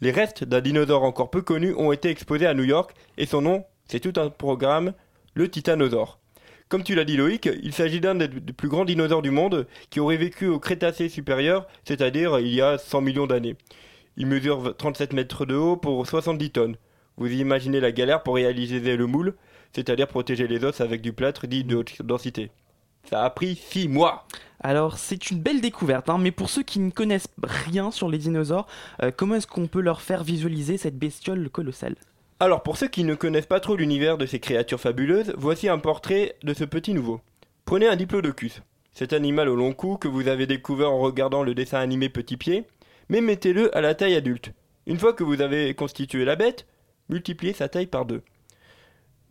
Les 0.00 0.12
restes 0.12 0.44
d'un 0.44 0.60
dinosaure 0.60 1.02
encore 1.02 1.28
peu 1.28 1.42
connu 1.42 1.74
ont 1.74 1.90
été 1.90 2.08
exposés 2.08 2.46
à 2.46 2.54
New 2.54 2.62
York 2.62 2.94
et 3.16 3.26
son 3.26 3.42
nom, 3.42 3.64
c'est 3.88 3.98
tout 3.98 4.20
un 4.20 4.30
programme, 4.30 4.92
le 5.34 5.50
titanosaure. 5.50 6.20
Comme 6.68 6.84
tu 6.84 6.94
l'as 6.94 7.04
dit 7.04 7.16
Loïc, 7.16 7.48
il 7.62 7.72
s'agit 7.72 8.00
d'un 8.00 8.14
des 8.14 8.28
plus 8.28 8.68
grands 8.68 8.84
dinosaures 8.84 9.22
du 9.22 9.32
monde 9.32 9.66
qui 9.90 9.98
aurait 9.98 10.16
vécu 10.16 10.46
au 10.46 10.60
Crétacé 10.60 11.08
supérieur, 11.08 11.66
c'est-à-dire 11.84 12.38
il 12.38 12.54
y 12.54 12.60
a 12.60 12.78
100 12.78 13.00
millions 13.00 13.26
d'années. 13.26 13.56
Il 14.16 14.26
mesure 14.26 14.76
37 14.76 15.14
mètres 15.14 15.46
de 15.46 15.56
haut 15.56 15.76
pour 15.76 16.06
70 16.06 16.50
tonnes. 16.50 16.76
Vous 17.16 17.32
imaginez 17.32 17.80
la 17.80 17.90
galère 17.90 18.22
pour 18.22 18.36
réaliser 18.36 18.96
le 18.96 19.06
moule, 19.06 19.34
c'est-à-dire 19.74 20.06
protéger 20.06 20.46
les 20.46 20.64
os 20.64 20.80
avec 20.80 21.00
du 21.00 21.12
plâtre 21.12 21.48
dit 21.48 21.64
de 21.64 21.74
haute 21.74 22.02
densité. 22.02 22.50
Ça 23.08 23.24
a 23.24 23.30
pris 23.30 23.56
6 23.56 23.88
mois. 23.88 24.26
Alors, 24.60 24.98
c'est 24.98 25.30
une 25.30 25.40
belle 25.40 25.60
découverte, 25.60 26.10
hein, 26.10 26.18
mais 26.18 26.32
pour 26.32 26.50
ceux 26.50 26.62
qui 26.62 26.80
ne 26.80 26.90
connaissent 26.90 27.28
rien 27.42 27.90
sur 27.90 28.08
les 28.08 28.18
dinosaures, 28.18 28.66
euh, 29.02 29.10
comment 29.16 29.36
est-ce 29.36 29.46
qu'on 29.46 29.68
peut 29.68 29.80
leur 29.80 30.02
faire 30.02 30.24
visualiser 30.24 30.76
cette 30.78 30.98
bestiole 30.98 31.48
colossale? 31.48 31.96
Alors 32.40 32.62
pour 32.62 32.76
ceux 32.76 32.86
qui 32.86 33.02
ne 33.02 33.16
connaissent 33.16 33.46
pas 33.46 33.58
trop 33.58 33.74
l'univers 33.74 34.16
de 34.16 34.24
ces 34.24 34.38
créatures 34.38 34.78
fabuleuses, 34.78 35.34
voici 35.36 35.68
un 35.68 35.78
portrait 35.78 36.36
de 36.44 36.54
ce 36.54 36.62
petit 36.62 36.94
nouveau. 36.94 37.20
Prenez 37.64 37.88
un 37.88 37.96
diplodocus, 37.96 38.62
cet 38.92 39.12
animal 39.12 39.48
au 39.48 39.56
long 39.56 39.72
cou 39.72 39.96
que 39.96 40.06
vous 40.06 40.28
avez 40.28 40.46
découvert 40.46 40.92
en 40.92 41.00
regardant 41.00 41.42
le 41.42 41.54
dessin 41.54 41.80
animé 41.80 42.08
Petit 42.08 42.36
Pied, 42.36 42.64
mais 43.08 43.20
mettez-le 43.20 43.76
à 43.76 43.80
la 43.80 43.96
taille 43.96 44.14
adulte. 44.14 44.52
Une 44.86 45.00
fois 45.00 45.14
que 45.14 45.24
vous 45.24 45.42
avez 45.42 45.74
constitué 45.74 46.24
la 46.24 46.36
bête, 46.36 46.66
multipliez 47.08 47.54
sa 47.54 47.68
taille 47.68 47.86
par 47.86 48.04
deux. 48.04 48.22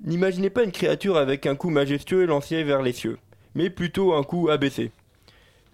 N'imaginez 0.04 0.50
pas 0.50 0.64
une 0.64 0.74
créature 0.74 1.16
avec 1.16 1.46
un 1.46 1.56
cou 1.56 1.70
majestueux 1.70 2.26
lancé 2.26 2.62
vers 2.64 2.82
les 2.82 2.92
cieux, 2.92 3.18
mais 3.58 3.72
plutôt 3.72 4.14
un 4.14 4.22
cou 4.22 4.50
abaissé. 4.50 4.92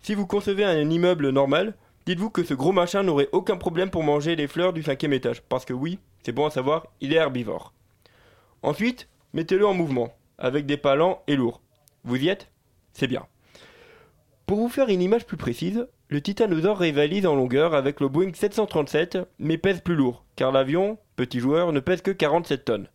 Si 0.02 0.16
vous 0.16 0.26
concevez 0.26 0.64
un 0.64 0.90
immeuble 0.90 1.30
normal, 1.32 1.76
dites-vous 2.06 2.30
que 2.30 2.46
ce 2.46 2.54
gros 2.54 2.72
machin 2.72 3.04
n'aurait 3.04 3.28
aucun 3.34 3.58
problème 3.58 3.90
pour 3.90 4.04
manger 4.04 4.38
les 4.38 4.48
fleurs 4.48 4.72
du 4.72 4.84
cinquième 4.84 5.12
étage, 5.12 5.42
parce 5.42 5.66
que 5.66 5.74
oui, 5.74 6.00
c'est 6.24 6.32
bon 6.32 6.46
à 6.46 6.50
savoir, 6.50 6.88
il 7.02 7.12
est 7.12 7.18
herbivore. 7.18 7.74
Ensuite, 8.62 9.10
mettez-le 9.34 9.68
en 9.68 9.74
mouvement, 9.74 10.14
avec 10.38 10.66
des 10.66 10.78
pas 10.78 10.96
lents 10.96 11.24
et 11.28 11.36
lourds. 11.36 11.60
Vous 12.06 12.16
y 12.16 12.30
êtes? 12.30 12.50
C'est 12.94 13.08
bien. 13.08 13.26
Pour 14.46 14.60
vous 14.60 14.70
faire 14.70 14.88
une 14.88 15.02
image 15.02 15.26
plus 15.26 15.38
précise, 15.38 15.86
Le 16.08 16.22
Titanosaure 16.22 16.78
rivalise 16.78 17.26
en 17.26 17.36
longueur 17.36 17.74
avec 17.74 18.00
le 18.00 18.08
Boeing 18.08 18.34
737, 18.34 19.18
mais 19.40 19.58
pèse 19.58 19.82
plus 19.82 19.96
lourd, 19.96 20.24
car 20.38 20.54
l'avion, 20.54 20.98
petit 21.18 21.40
joueur, 21.42 21.74
ne 21.74 21.82
pèse 21.82 22.02
que 22.02 22.12
47 22.12 22.64
tonnes. 22.64 22.88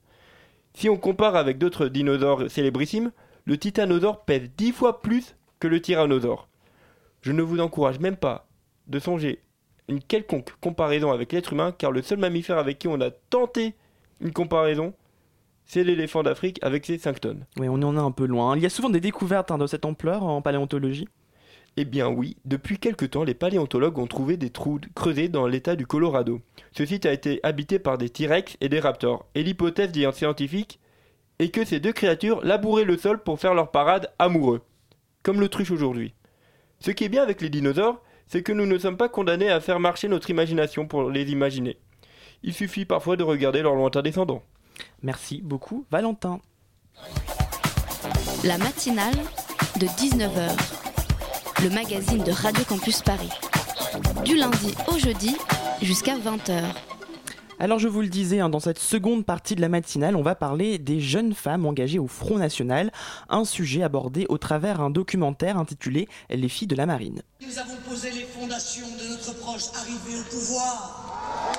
Si 0.73 0.89
on 0.89 0.97
compare 0.97 1.37
avec 1.37 1.59
d'autres 1.59 1.89
dinosaures 1.89 2.51
célébrissimes, 2.51 3.13
le 3.49 3.57
Titanosaure 3.57 4.27
pèse 4.27 4.51
10 4.59 4.73
fois 4.73 5.01
plus 5.01 5.35
que 5.59 5.69
le 5.69 5.81
Tyrannosaure. 5.81 6.49
Je 7.23 7.33
ne 7.33 7.41
vous 7.41 7.61
encourage 7.61 7.99
même 7.99 8.19
pas 8.19 8.47
de 8.89 8.99
songer 8.99 9.41
une 9.89 10.03
quelconque 10.03 10.53
comparaison 10.61 11.13
avec 11.13 11.33
l'être 11.33 11.55
humain, 11.55 11.73
car 11.73 11.91
le 11.91 12.03
seul 12.03 12.19
mammifère 12.19 12.59
avec 12.59 12.79
qui 12.79 12.89
on 12.89 13.01
a 13.01 13.11
tenté 13.11 13.75
une 14.21 14.35
comparaison, 14.35 14.93
c'est 15.65 15.83
l'éléphant 15.83 16.23
d'Afrique 16.23 16.59
avec 16.61 16.85
ses 16.85 16.99
5 16.99 17.21
tonnes. 17.21 17.47
Oui, 17.59 17.69
on 17.71 17.83
en 17.83 17.97
est 17.97 18.01
un 18.01 18.11
peu 18.11 18.27
loin. 18.27 18.55
Il 18.55 18.63
y 18.63 18.67
a 18.67 18.71
souvent 18.71 18.91
des 18.91 19.01
découvertes 19.01 19.51
hein, 19.51 19.57
de 19.57 19.67
cette 19.67 19.87
ampleur 19.87 20.25
en 20.25 20.43
paléontologie. 20.43 21.09
Eh 21.79 21.87
bien 21.87 22.09
oui, 22.09 22.37
depuis 22.45 22.77
quelque 22.77 23.07
temps, 23.07 23.25
les 23.25 23.33
paléontologues 23.33 23.99
ont 23.99 24.07
trouvé 24.07 24.37
des 24.37 24.51
trous 24.51 24.81
creusés 24.95 25.31
dans 25.31 25.47
l'état 25.47 25.75
du 25.75 25.87
Colorado. 25.87 26.43
Ce 26.73 26.85
site 26.85 27.07
a 27.07 27.15
été 27.15 27.41
habité 27.43 27.79
par 27.79 27.97
des 27.97 28.11
T-Rex 28.11 28.59
et 28.61 28.69
des 28.69 28.81
raptors, 28.81 29.25
et 29.35 29.43
l'hypothèse 29.43 29.91
des 29.91 30.13
scientifiques 30.13 30.81
est 31.39 31.51
que 31.51 31.65
ces 31.65 31.81
deux 31.81 31.93
créatures 31.93 32.45
labouraient 32.45 32.85
le 32.85 32.97
sol 32.97 33.23
pour 33.23 33.39
faire 33.39 33.55
leur 33.55 33.71
parade 33.71 34.13
amoureux, 34.19 34.63
comme 35.23 35.41
l'autruche 35.41 35.71
aujourd'hui. 35.71 36.15
Ce 36.81 36.91
qui 36.91 37.05
est 37.05 37.09
bien 37.09 37.23
avec 37.23 37.41
les 37.41 37.51
dinosaures, 37.51 38.03
c'est 38.27 38.43
que 38.43 38.53
nous 38.53 38.67
ne 38.67 38.79
sommes 38.79 38.97
pas 38.97 39.09
condamnés 39.09 39.51
à 39.51 39.61
faire 39.61 39.81
marcher 39.81 40.09
notre 40.09 40.31
imagination 40.31 40.87
pour 40.87 41.11
les 41.11 41.31
imaginer. 41.31 41.79
Il 42.43 42.53
suffit 42.53 42.85
parfois 42.85 43.17
de 43.17 43.25
regarder 43.25 43.63
leurs 43.63 43.75
lointains 43.75 44.03
descendants. 44.03 44.43
Merci 45.03 45.41
beaucoup, 45.43 45.85
Valentin. 45.91 46.41
La 48.45 48.59
matinale 48.59 49.15
de 49.81 49.87
19h, 49.87 50.51
le 51.63 51.71
magazine 51.71 52.23
de 52.23 52.31
Radio 52.31 52.65
Campus 52.65 53.03
Paris. 53.03 53.31
Du 54.25 54.37
lundi 54.37 54.75
au 54.89 54.99
jeudi 54.99 55.37
jusqu'à 55.83 56.17
20h. 56.17 56.63
Alors 57.61 57.81
je 57.81 57.89
vous 57.89 58.03
le 58.03 58.09
disais, 58.09 58.39
hein, 58.39 58.49
dans 58.49 58.61
cette 58.61 58.79
seconde 58.79 59.27
partie 59.27 59.57
de 59.57 59.61
la 59.61 59.69
matinale, 59.69 60.15
on 60.15 60.23
va 60.23 60.37
parler 60.37 60.79
des 60.79 61.01
jeunes 61.01 61.35
femmes 61.35 61.67
engagées 61.67 61.99
au 61.99 62.07
Front 62.07 62.39
National, 62.39 62.93
un 63.29 63.45
sujet 63.45 63.83
abordé 63.83 64.27
au 64.29 64.39
travers 64.39 64.81
un 64.81 64.91
documentaire 64.91 65.59
intitulé 65.59 66.09
Les 66.31 66.49
filles 66.49 66.69
de 66.69 66.77
la 66.77 66.87
marine. 66.87 67.23
Nous 67.41 67.59
avons 67.59 67.77
posé 67.89 68.13
les 68.13 68.23
fondations 68.23 68.87
de 68.87 69.09
notre 69.09 69.35
proche 69.41 69.65
arrivée 69.75 70.21
au 70.21 70.25
pouvoir. 70.31 71.51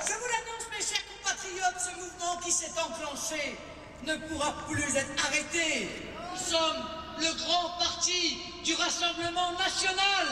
Je 0.00 0.12
vous 0.14 0.28
l'annonce, 0.32 0.70
mes 0.72 0.82
chers 0.82 1.04
compatriotes, 1.12 1.80
ce 1.80 1.90
mouvement 2.00 2.40
qui 2.42 2.50
s'est 2.50 2.72
enclenché 2.80 3.58
ne 4.06 4.14
pourra 4.28 4.54
plus 4.68 4.96
être 4.96 5.12
arrêté. 5.22 5.88
Nous 6.32 6.40
sommes 6.40 6.82
le 7.18 7.30
grand 7.44 7.76
parti 7.78 8.38
du 8.64 8.72
Rassemblement 8.74 9.52
national. 9.58 10.26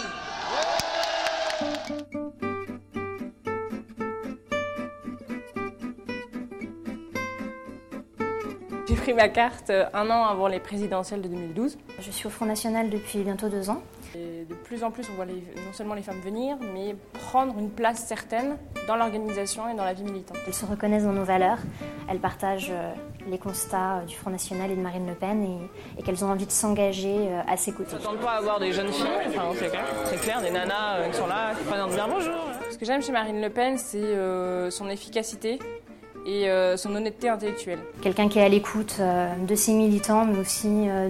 Pris 9.05 9.13
ma 9.15 9.29
carte 9.29 9.69
euh, 9.69 9.85
un 9.93 10.09
an 10.09 10.25
avant 10.25 10.47
les 10.49 10.61
présidentielles 10.61 11.21
de 11.21 11.29
2012. 11.29 11.77
Je 12.01 12.11
suis 12.11 12.27
au 12.27 12.31
Front 12.31 12.47
National 12.47 12.89
depuis 12.89 13.19
bientôt 13.19 13.49
deux 13.51 13.69
ans. 13.69 13.83
Et 14.15 14.45
de 14.49 14.55
plus 14.55 14.83
en 14.85 14.91
plus, 14.91 15.05
on 15.11 15.15
voit 15.15 15.25
les- 15.27 15.35
non 15.35 15.73
seulement 15.73 15.95
les 15.95 16.01
femmes 16.03 16.21
venir, 16.25 16.57
mais 16.73 16.95
prendre 17.31 17.59
une 17.59 17.69
place 17.71 18.05
certaine 18.07 18.57
dans 18.87 18.97
l'organisation 18.97 19.69
et 19.69 19.75
dans 19.75 19.85
la 19.85 19.93
vie 19.93 20.05
militante. 20.05 20.39
Elles 20.47 20.55
se 20.55 20.65
reconnaissent 20.65 21.03
dans 21.05 21.13
nos 21.13 21.25
valeurs, 21.25 21.59
elles 22.09 22.21
partagent 22.21 22.71
euh, 22.73 22.93
les 23.29 23.39
constats 23.39 23.97
euh, 23.99 24.05
du 24.05 24.15
Front 24.15 24.31
National 24.31 24.71
et 24.71 24.77
de 24.77 24.81
Marine 24.81 25.07
Le 25.07 25.15
Pen 25.15 25.43
et, 25.45 26.01
et 26.01 26.03
qu'elles 26.03 26.25
ont 26.25 26.31
envie 26.31 26.47
de 26.47 26.51
s'engager 26.53 27.29
à 27.49 27.57
ses 27.57 27.73
côtés. 27.73 27.91
On 27.93 27.97
ne 27.97 28.03
s'attend 28.03 28.17
pas 28.25 28.33
à 28.33 28.41
voir 28.41 28.61
des 28.61 28.73
jeunes 28.73 28.93
filles, 28.93 29.07
enfin 29.29 29.43
c'est 29.59 29.69
clair, 29.71 29.85
très 30.05 30.17
clair, 30.17 30.41
des 30.41 30.51
nanas 30.51 31.09
qui 31.11 31.17
sont 31.19 31.27
là, 31.27 31.53
qui 31.59 31.65
présentent 31.65 31.93
bien 31.95 32.07
bonjour. 32.09 32.35
Ce 32.71 32.79
que 32.79 32.85
j'aime 32.87 33.03
chez 33.03 33.13
Marine 33.13 33.41
Le 33.43 33.51
Pen, 33.51 33.77
c'est 33.79 33.99
euh, 33.99 34.71
son 34.71 34.89
efficacité 34.89 35.59
et 36.27 36.49
euh, 36.49 36.77
son 36.77 36.95
honnêteté 36.95 37.29
intellectuelle. 37.29 37.79
Quelqu'un 38.01 38.29
qui 38.29 38.39
est 38.39 38.43
à 38.43 38.49
l'écoute 38.49 38.97
euh, 39.01 39.35
de 39.37 39.55
ses 39.55 39.73
militants, 39.73 40.25
mais 40.25 40.39
aussi 40.39 40.89
euh, 40.89 41.09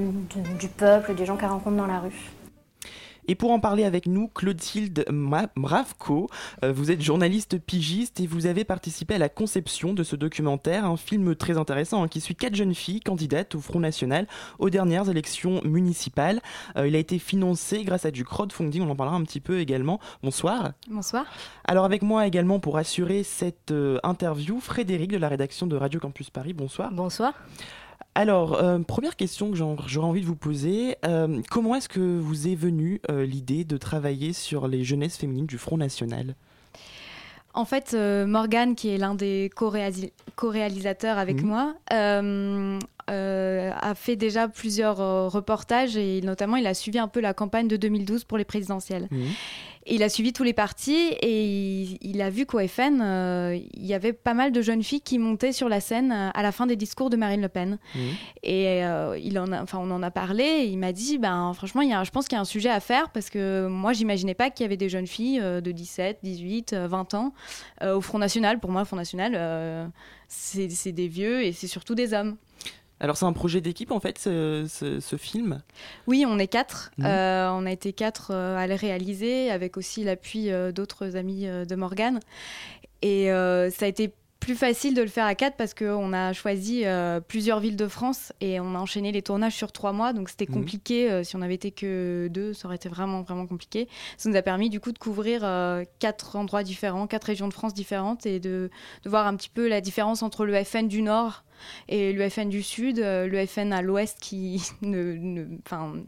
du 0.58 0.68
peuple, 0.68 1.14
des 1.14 1.26
gens 1.26 1.36
qu'elle 1.36 1.50
rencontre 1.50 1.76
dans 1.76 1.86
la 1.86 2.00
rue. 2.00 2.32
Et 3.26 3.34
pour 3.34 3.50
en 3.50 3.60
parler 3.60 3.84
avec 3.84 4.06
nous, 4.06 4.28
Clotilde 4.28 5.04
Mravko, 5.10 6.28
euh, 6.62 6.72
vous 6.72 6.90
êtes 6.90 7.00
journaliste 7.00 7.58
pigiste 7.58 8.20
et 8.20 8.26
vous 8.26 8.46
avez 8.46 8.64
participé 8.64 9.14
à 9.14 9.18
la 9.18 9.28
conception 9.28 9.94
de 9.94 10.02
ce 10.02 10.16
documentaire, 10.16 10.84
un 10.84 10.96
film 10.96 11.34
très 11.34 11.56
intéressant 11.56 12.02
hein, 12.02 12.08
qui 12.08 12.20
suit 12.20 12.34
quatre 12.34 12.54
jeunes 12.54 12.74
filles 12.74 13.00
candidates 13.00 13.54
au 13.54 13.60
Front 13.60 13.80
National 13.80 14.26
aux 14.58 14.70
dernières 14.70 15.08
élections 15.08 15.60
municipales. 15.64 16.40
Euh, 16.76 16.86
il 16.86 16.94
a 16.96 16.98
été 16.98 17.18
financé 17.18 17.84
grâce 17.84 18.04
à 18.04 18.10
du 18.10 18.24
crowdfunding, 18.24 18.82
on 18.82 18.90
en 18.90 18.96
parlera 18.96 19.16
un 19.16 19.24
petit 19.24 19.40
peu 19.40 19.60
également. 19.60 20.00
Bonsoir. 20.22 20.72
Bonsoir. 20.88 21.24
Alors 21.64 21.84
avec 21.84 22.02
moi 22.02 22.26
également 22.26 22.60
pour 22.60 22.76
assurer 22.76 23.22
cette 23.22 23.70
euh, 23.70 23.98
interview, 24.02 24.60
Frédéric 24.60 25.12
de 25.12 25.18
la 25.18 25.28
rédaction 25.28 25.66
de 25.66 25.76
Radio 25.76 26.00
Campus 26.00 26.30
Paris. 26.30 26.52
Bonsoir. 26.52 26.90
Bonsoir. 26.92 27.32
Alors, 28.16 28.54
euh, 28.54 28.78
première 28.78 29.16
question 29.16 29.50
que 29.50 29.56
j'aurais 29.56 30.06
envie 30.06 30.20
de 30.20 30.26
vous 30.26 30.36
poser, 30.36 30.96
euh, 31.04 31.40
comment 31.50 31.74
est-ce 31.74 31.88
que 31.88 32.00
vous 32.00 32.46
est 32.46 32.54
venue 32.54 33.00
euh, 33.10 33.26
l'idée 33.26 33.64
de 33.64 33.76
travailler 33.76 34.32
sur 34.32 34.68
les 34.68 34.84
jeunesses 34.84 35.16
féminines 35.16 35.46
du 35.46 35.58
Front 35.58 35.76
National? 35.76 36.36
En 37.54 37.64
fait, 37.64 37.94
Morgane, 37.94 38.74
qui 38.74 38.88
est 38.88 38.98
l'un 38.98 39.14
des 39.14 39.48
co-réalisateurs 39.54 41.18
avec 41.18 41.40
Mhm. 41.40 41.46
moi, 41.46 41.74
a 43.06 43.94
fait 43.94 44.16
déjà 44.16 44.48
plusieurs 44.48 45.30
reportages 45.30 45.96
et 45.96 46.20
notamment 46.22 46.56
il 46.56 46.66
a 46.66 46.74
suivi 46.74 46.98
un 46.98 47.06
peu 47.06 47.20
la 47.20 47.32
campagne 47.32 47.68
de 47.68 47.76
2012 47.76 48.24
pour 48.24 48.38
les 48.38 48.44
présidentielles. 48.44 49.08
Et 49.86 49.96
il 49.96 50.02
a 50.02 50.08
suivi 50.08 50.32
tous 50.32 50.44
les 50.44 50.52
partis 50.52 51.12
et 51.20 51.44
il, 51.44 51.98
il 52.00 52.22
a 52.22 52.30
vu 52.30 52.46
qu'au 52.46 52.58
FN, 52.66 53.00
euh, 53.02 53.58
il 53.74 53.84
y 53.84 53.92
avait 53.92 54.12
pas 54.12 54.32
mal 54.32 54.50
de 54.50 54.62
jeunes 54.62 54.82
filles 54.82 55.02
qui 55.02 55.18
montaient 55.18 55.52
sur 55.52 55.68
la 55.68 55.80
scène 55.80 56.10
euh, 56.10 56.30
à 56.32 56.42
la 56.42 56.52
fin 56.52 56.66
des 56.66 56.76
discours 56.76 57.10
de 57.10 57.16
Marine 57.16 57.42
Le 57.42 57.48
Pen. 57.48 57.78
Et 58.42 58.84
euh, 58.84 59.18
il 59.22 59.38
en 59.38 59.52
a, 59.52 59.62
enfin, 59.62 59.78
on 59.80 59.90
en 59.90 60.02
a 60.02 60.10
parlé. 60.10 60.44
Et 60.44 60.66
il 60.66 60.78
m'a 60.78 60.92
dit, 60.92 61.18
ben, 61.18 61.52
franchement, 61.54 61.82
il 61.82 61.90
y 61.90 61.92
a, 61.92 62.02
je 62.04 62.10
pense 62.10 62.28
qu'il 62.28 62.36
y 62.36 62.38
a 62.38 62.40
un 62.40 62.46
sujet 62.46 62.70
à 62.70 62.80
faire 62.80 63.10
parce 63.10 63.28
que 63.28 63.66
moi, 63.66 63.92
j'imaginais 63.92 64.34
pas 64.34 64.50
qu'il 64.50 64.64
y 64.64 64.66
avait 64.66 64.76
des 64.76 64.88
jeunes 64.88 65.06
filles 65.06 65.40
de 65.40 65.70
17, 65.70 66.20
18, 66.22 66.72
euh, 66.72 66.88
20 66.88 67.14
ans 67.14 67.34
au 67.82 68.00
Front 68.00 68.18
National. 68.18 68.60
Pour 68.60 68.70
moi, 68.70 68.80
le 68.80 68.86
Front 68.86 68.96
National, 68.96 69.90
c'est 70.28 70.92
des 70.92 71.08
vieux 71.08 71.42
et 71.42 71.52
c'est 71.52 71.66
surtout 71.66 71.94
des 71.94 72.14
hommes. 72.14 72.36
Alors 73.00 73.16
c'est 73.16 73.24
un 73.26 73.32
projet 73.32 73.60
d'équipe 73.60 73.90
en 73.90 74.00
fait, 74.00 74.18
ce, 74.18 74.66
ce- 74.68 75.00
ce 75.00 75.16
film? 75.16 75.62
Oui, 76.06 76.24
on 76.26 76.38
est 76.38 76.46
quatre. 76.46 76.92
Mhm. 76.98 77.06
Euh, 77.06 77.50
on 77.52 77.66
a 77.66 77.70
été 77.72 77.92
quatre 77.92 78.30
euh, 78.32 78.56
à 78.56 78.66
le 78.66 78.74
réaliser, 78.74 79.50
avec 79.50 79.76
aussi 79.76 80.04
l'appui 80.04 80.50
euh, 80.50 80.72
d'autres 80.72 81.16
amis 81.16 81.46
de 81.46 81.74
Morgane. 81.74 82.20
Et 83.02 83.30
euh, 83.32 83.70
ça 83.70 83.84
a 83.84 83.88
été 83.88 84.12
plus 84.44 84.54
facile 84.56 84.94
de 84.94 85.00
le 85.00 85.08
faire 85.08 85.24
à 85.24 85.34
quatre 85.34 85.56
parce 85.56 85.72
qu'on 85.72 86.12
a 86.12 86.34
choisi 86.34 86.82
euh, 86.84 87.18
plusieurs 87.20 87.60
villes 87.60 87.76
de 87.76 87.88
France 87.88 88.30
et 88.42 88.60
on 88.60 88.74
a 88.74 88.78
enchaîné 88.78 89.10
les 89.10 89.22
tournages 89.22 89.54
sur 89.54 89.72
trois 89.72 89.92
mois. 89.92 90.12
Donc 90.12 90.28
c'était 90.28 90.44
Mhm. 90.46 90.54
compliqué. 90.54 91.10
euh, 91.10 91.24
si 91.24 91.34
on 91.34 91.40
avait 91.40 91.54
été 91.54 91.70
que 91.70 92.28
deux, 92.30 92.52
ça 92.52 92.66
aurait 92.66 92.76
été 92.76 92.90
vraiment, 92.90 93.22
vraiment 93.22 93.46
compliqué. 93.46 93.88
Ça 94.18 94.28
nous 94.28 94.36
a 94.36 94.42
permis 94.42 94.68
du 94.68 94.80
coup 94.80 94.92
de 94.92 94.98
couvrir 94.98 95.40
euh, 95.44 95.84
quatre 95.98 96.36
endroits 96.36 96.62
différents, 96.62 97.06
quatre 97.06 97.24
régions 97.24 97.48
de 97.48 97.54
France 97.54 97.72
différentes 97.72 98.26
et 98.26 98.38
de, 98.38 98.68
de 99.04 99.08
voir 99.10 99.26
un 99.26 99.34
petit 99.34 99.48
peu 99.48 99.66
la 99.66 99.80
différence 99.80 100.22
entre 100.22 100.44
le 100.44 100.62
FN 100.62 100.88
du 100.88 101.00
Nord 101.00 101.44
et 101.88 102.12
le 102.12 102.28
FN 102.28 102.50
du 102.50 102.62
Sud, 102.62 102.98
le 102.98 103.46
FN 103.46 103.72
à 103.72 103.80
l'Ouest 103.80 104.18
qui 104.20 104.62
ne, 104.82 105.14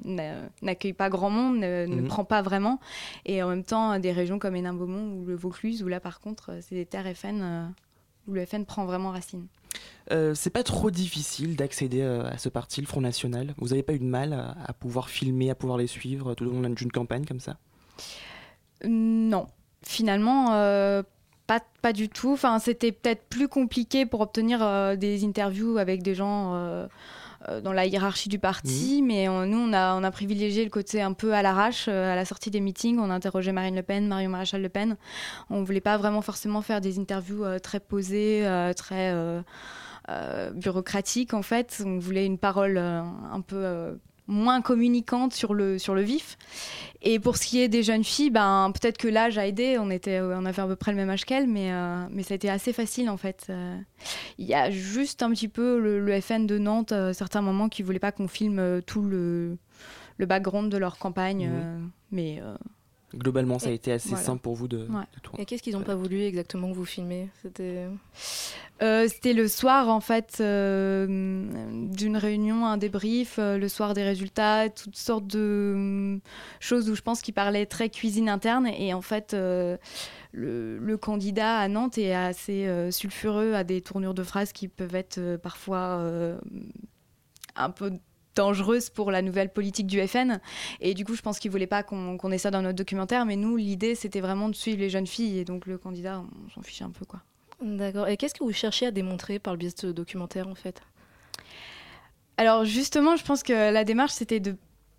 ne- 0.04 0.48
n'accueille 0.60 0.92
pas 0.92 1.08
grand 1.08 1.30
monde, 1.30 1.56
ne, 1.56 1.86
ne 1.86 2.02
Mhm. 2.02 2.06
prend 2.08 2.24
pas 2.24 2.42
vraiment, 2.42 2.80
et 3.24 3.42
en 3.42 3.48
même 3.48 3.64
temps 3.64 3.98
des 3.98 4.12
régions 4.12 4.38
comme 4.38 4.56
Hénin-Beaumont 4.56 5.14
ou 5.14 5.24
le 5.24 5.34
Vaucluse, 5.36 5.82
où 5.82 5.88
là 5.88 6.00
par 6.00 6.20
contre 6.20 6.50
c'est 6.60 6.74
des 6.74 6.84
terres 6.84 7.06
FN 7.16 7.72
où 8.28 8.32
le 8.32 8.44
FN 8.44 8.64
prend 8.64 8.84
vraiment 8.84 9.10
racine. 9.10 9.46
Euh, 10.10 10.34
c'est 10.34 10.50
pas 10.50 10.62
trop 10.62 10.90
difficile 10.90 11.56
d'accéder 11.56 12.00
euh, 12.00 12.24
à 12.24 12.38
ce 12.38 12.48
parti, 12.48 12.80
le 12.80 12.86
Front 12.86 13.00
National 13.00 13.54
Vous 13.58 13.72
avez 13.72 13.82
pas 13.82 13.92
eu 13.92 13.98
de 13.98 14.04
mal 14.04 14.32
à, 14.32 14.56
à 14.64 14.72
pouvoir 14.72 15.10
filmer, 15.10 15.50
à 15.50 15.54
pouvoir 15.54 15.78
les 15.78 15.86
suivre 15.86 16.34
tout 16.34 16.44
au 16.44 16.50
long 16.50 16.70
d'une 16.70 16.92
campagne 16.92 17.24
comme 17.26 17.40
ça? 17.40 17.58
Non, 18.84 19.46
finalement, 19.82 20.52
euh, 20.52 21.02
pas, 21.46 21.60
pas 21.82 21.92
du 21.92 22.08
tout. 22.08 22.32
Enfin, 22.32 22.58
c'était 22.58 22.92
peut-être 22.92 23.24
plus 23.28 23.48
compliqué 23.48 24.06
pour 24.06 24.20
obtenir 24.20 24.62
euh, 24.62 24.96
des 24.96 25.24
interviews 25.24 25.78
avec 25.78 26.02
des 26.02 26.14
gens 26.14 26.54
euh, 26.54 26.56
euh, 26.56 26.88
dans 27.62 27.72
la 27.72 27.86
hiérarchie 27.86 28.28
du 28.28 28.38
parti, 28.38 29.02
mais 29.02 29.28
euh, 29.28 29.46
nous, 29.46 29.58
on 29.58 29.72
a, 29.72 29.94
on 29.94 30.02
a 30.02 30.10
privilégié 30.10 30.64
le 30.64 30.70
côté 30.70 31.00
un 31.00 31.12
peu 31.12 31.32
à 31.32 31.42
l'arrache. 31.42 31.86
euh, 31.88 32.12
à 32.12 32.16
la 32.16 32.24
sortie 32.24 32.50
des 32.50 32.60
meetings, 32.60 32.98
on 32.98 33.10
a 33.10 33.14
interrogé 33.14 33.52
Marine 33.52 33.76
Le 33.76 33.82
Pen, 33.82 34.08
Marion 34.08 34.30
Maréchal 34.30 34.62
Le 34.62 34.68
Pen. 34.68 34.96
On 35.50 35.62
voulait 35.62 35.80
pas 35.80 35.96
vraiment 35.96 36.22
forcément 36.22 36.62
faire 36.62 36.80
des 36.80 36.98
interviews 36.98 37.44
euh, 37.44 37.58
très 37.58 37.80
posées, 37.80 38.46
euh, 38.46 38.72
très 38.72 39.12
euh, 39.12 39.42
euh, 40.08 40.50
bureaucratiques, 40.50 41.34
en 41.34 41.42
fait. 41.42 41.82
On 41.84 41.98
voulait 41.98 42.26
une 42.26 42.38
parole 42.38 42.76
euh, 42.78 43.02
un 43.32 43.40
peu... 43.40 43.98
euh, 44.28 44.32
moins 44.32 44.60
communicante 44.62 45.32
sur 45.32 45.54
le, 45.54 45.78
sur 45.78 45.94
le 45.94 46.02
vif. 46.02 46.36
Et 47.02 47.20
pour 47.20 47.36
ce 47.36 47.46
qui 47.46 47.60
est 47.60 47.68
des 47.68 47.82
jeunes 47.82 48.02
filles, 48.02 48.30
ben, 48.30 48.72
peut-être 48.72 48.98
que 48.98 49.06
l'âge 49.06 49.38
a 49.38 49.46
aidé, 49.46 49.76
on, 49.78 49.90
était, 49.90 50.20
on 50.20 50.44
avait 50.44 50.62
à 50.62 50.66
peu 50.66 50.76
près 50.76 50.90
le 50.90 50.96
même 50.96 51.10
âge 51.10 51.24
qu'elles, 51.24 51.46
mais, 51.46 51.70
euh, 51.70 52.04
mais 52.10 52.22
ça 52.22 52.34
a 52.34 52.36
été 52.36 52.50
assez 52.50 52.72
facile 52.72 53.08
en 53.10 53.16
fait. 53.16 53.46
Euh, 53.50 53.76
Il 54.38 54.46
y 54.46 54.54
a 54.54 54.70
juste 54.70 55.22
un 55.22 55.30
petit 55.30 55.48
peu 55.48 55.78
le, 55.78 56.00
le 56.00 56.20
FN 56.20 56.46
de 56.46 56.58
Nantes, 56.58 56.92
à 56.92 57.12
certains 57.14 57.42
moments, 57.42 57.68
qui 57.68 57.82
ne 57.82 57.86
voulaient 57.86 58.00
pas 58.00 58.12
qu'on 58.12 58.26
filme 58.28 58.58
euh, 58.58 58.80
tout 58.80 59.02
le, 59.02 59.56
le 60.16 60.26
background 60.26 60.72
de 60.72 60.78
leur 60.78 60.98
campagne, 60.98 61.48
euh, 61.52 61.78
mais 62.10 62.40
euh, 62.42 62.56
Globalement, 63.16 63.58
ça 63.58 63.68
a 63.70 63.72
été 63.72 63.92
assez 63.92 64.10
voilà. 64.10 64.24
simple 64.24 64.42
pour 64.42 64.54
vous 64.54 64.68
de, 64.68 64.78
Ouais. 64.78 65.04
de 65.14 65.20
tourner. 65.22 65.42
Et 65.42 65.46
qu'est-ce 65.46 65.62
qu'ils 65.62 65.72
n'ont 65.74 65.82
pas 65.82 65.94
voulu 65.94 66.22
exactement 66.22 66.68
que 66.70 66.74
vous 66.76 66.84
filmez 66.84 67.28
C'était. 67.42 67.86
Euh, 68.82 69.08
C'était 69.08 69.32
le 69.32 69.48
soir, 69.48 69.88
en 69.88 70.00
fait, 70.00 70.36
euh, 70.40 71.06
d'une 71.92 72.16
réunion, 72.16 72.66
un 72.66 72.76
débrief, 72.76 73.38
euh, 73.38 73.56
le 73.56 73.68
soir 73.68 73.94
des 73.94 74.02
résultats, 74.02 74.68
toutes 74.68 74.96
sortes 74.96 75.26
de 75.26 75.72
hum, 75.74 76.20
choses 76.60 76.90
où 76.90 76.94
je 76.94 77.00
pense 77.02 77.22
qu'il 77.22 77.32
parlait 77.34 77.64
très 77.66 77.88
cuisine 77.88 78.28
interne. 78.28 78.66
Et 78.66 78.92
en 78.92 79.00
fait, 79.02 79.32
le, 79.34 79.78
le 80.32 80.96
candidat 80.98 81.58
à 81.58 81.68
Nantes 81.68 81.96
est 81.98 82.14
assez 82.14 82.68
sulfureux, 82.90 83.54
à 83.54 83.64
des 83.64 83.80
tournures 83.80 84.14
de 84.14 84.22
phrases 84.22 84.52
qui 84.52 84.68
peuvent 84.68 84.94
être 84.94 85.36
parfois 85.42 86.02
un 87.56 87.70
peu 87.70 87.92
dangereuses 88.36 88.90
pour 88.90 89.10
la 89.10 89.22
nouvelle 89.22 89.52
politique 89.52 89.86
du 89.86 90.06
FN. 90.06 90.40
Et 90.80 90.94
du 90.94 91.04
coup, 91.04 91.16
je 91.16 91.22
pense 91.22 91.38
qu'il 91.40 91.50
voulait 91.50 91.66
pas 91.66 91.82
qu'on 91.82 92.16
qu'on 92.16 92.30
ait 92.30 92.38
ça 92.38 92.50
dans 92.52 92.62
notre 92.62 92.76
documentaire. 92.76 93.26
Mais 93.26 93.36
nous, 93.36 93.56
l'idée, 93.56 93.94
c'était 93.94 94.20
vraiment 94.20 94.48
de 94.48 94.54
suivre 94.54 94.78
les 94.78 94.90
jeunes 94.90 95.06
filles. 95.06 95.38
Et 95.38 95.44
donc, 95.44 95.66
le 95.66 95.78
candidat, 95.78 96.22
on 96.46 96.50
s'en 96.50 96.62
fichait 96.62 96.84
un 96.84 96.90
peu, 96.90 97.04
quoi. 97.04 97.22
D'accord. 97.60 98.08
Et 98.08 98.16
qu'est-ce 98.16 98.34
que 98.34 98.44
vous 98.44 98.52
cherchez 98.52 98.86
à 98.86 98.90
démontrer 98.90 99.38
par 99.38 99.54
le 99.54 99.58
biais 99.58 99.70
de 99.70 99.78
ce 99.78 99.86
documentaire 99.86 100.46
en 100.46 100.54
fait? 100.54 100.82
Alors 102.36 102.64
justement, 102.66 103.16
je 103.16 103.24
pense 103.24 103.42
que 103.42 103.72
la 103.72 103.84
démarche, 103.84 104.12
c'était 104.12 104.40
de 104.40 104.56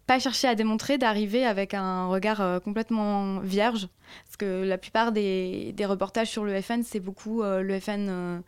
pas 0.07 0.19
chercher 0.19 0.47
à 0.47 0.55
démontrer, 0.55 0.97
d'arriver 0.97 1.45
avec 1.45 1.73
un 1.73 2.07
regard 2.07 2.41
euh, 2.41 2.59
complètement 2.59 3.39
vierge. 3.39 3.89
Parce 4.25 4.37
que 4.37 4.63
la 4.63 4.77
plupart 4.77 5.11
des, 5.11 5.73
des 5.73 5.85
reportages 5.85 6.29
sur 6.29 6.43
le 6.43 6.61
FN, 6.61 6.83
c'est 6.83 6.99
beaucoup 6.99 7.43
euh, 7.43 7.61
le 7.61 7.79
FN, 7.79 8.07
euh, 8.09 8.39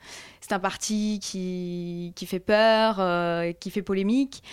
c'est 0.42 0.54
un 0.54 0.60
parti 0.60 1.20
qui, 1.22 2.14
qui 2.16 2.26
fait 2.26 2.40
peur, 2.40 2.98
euh, 3.00 3.52
qui 3.54 3.72
fait 3.72 3.82
polémique. 3.82 4.44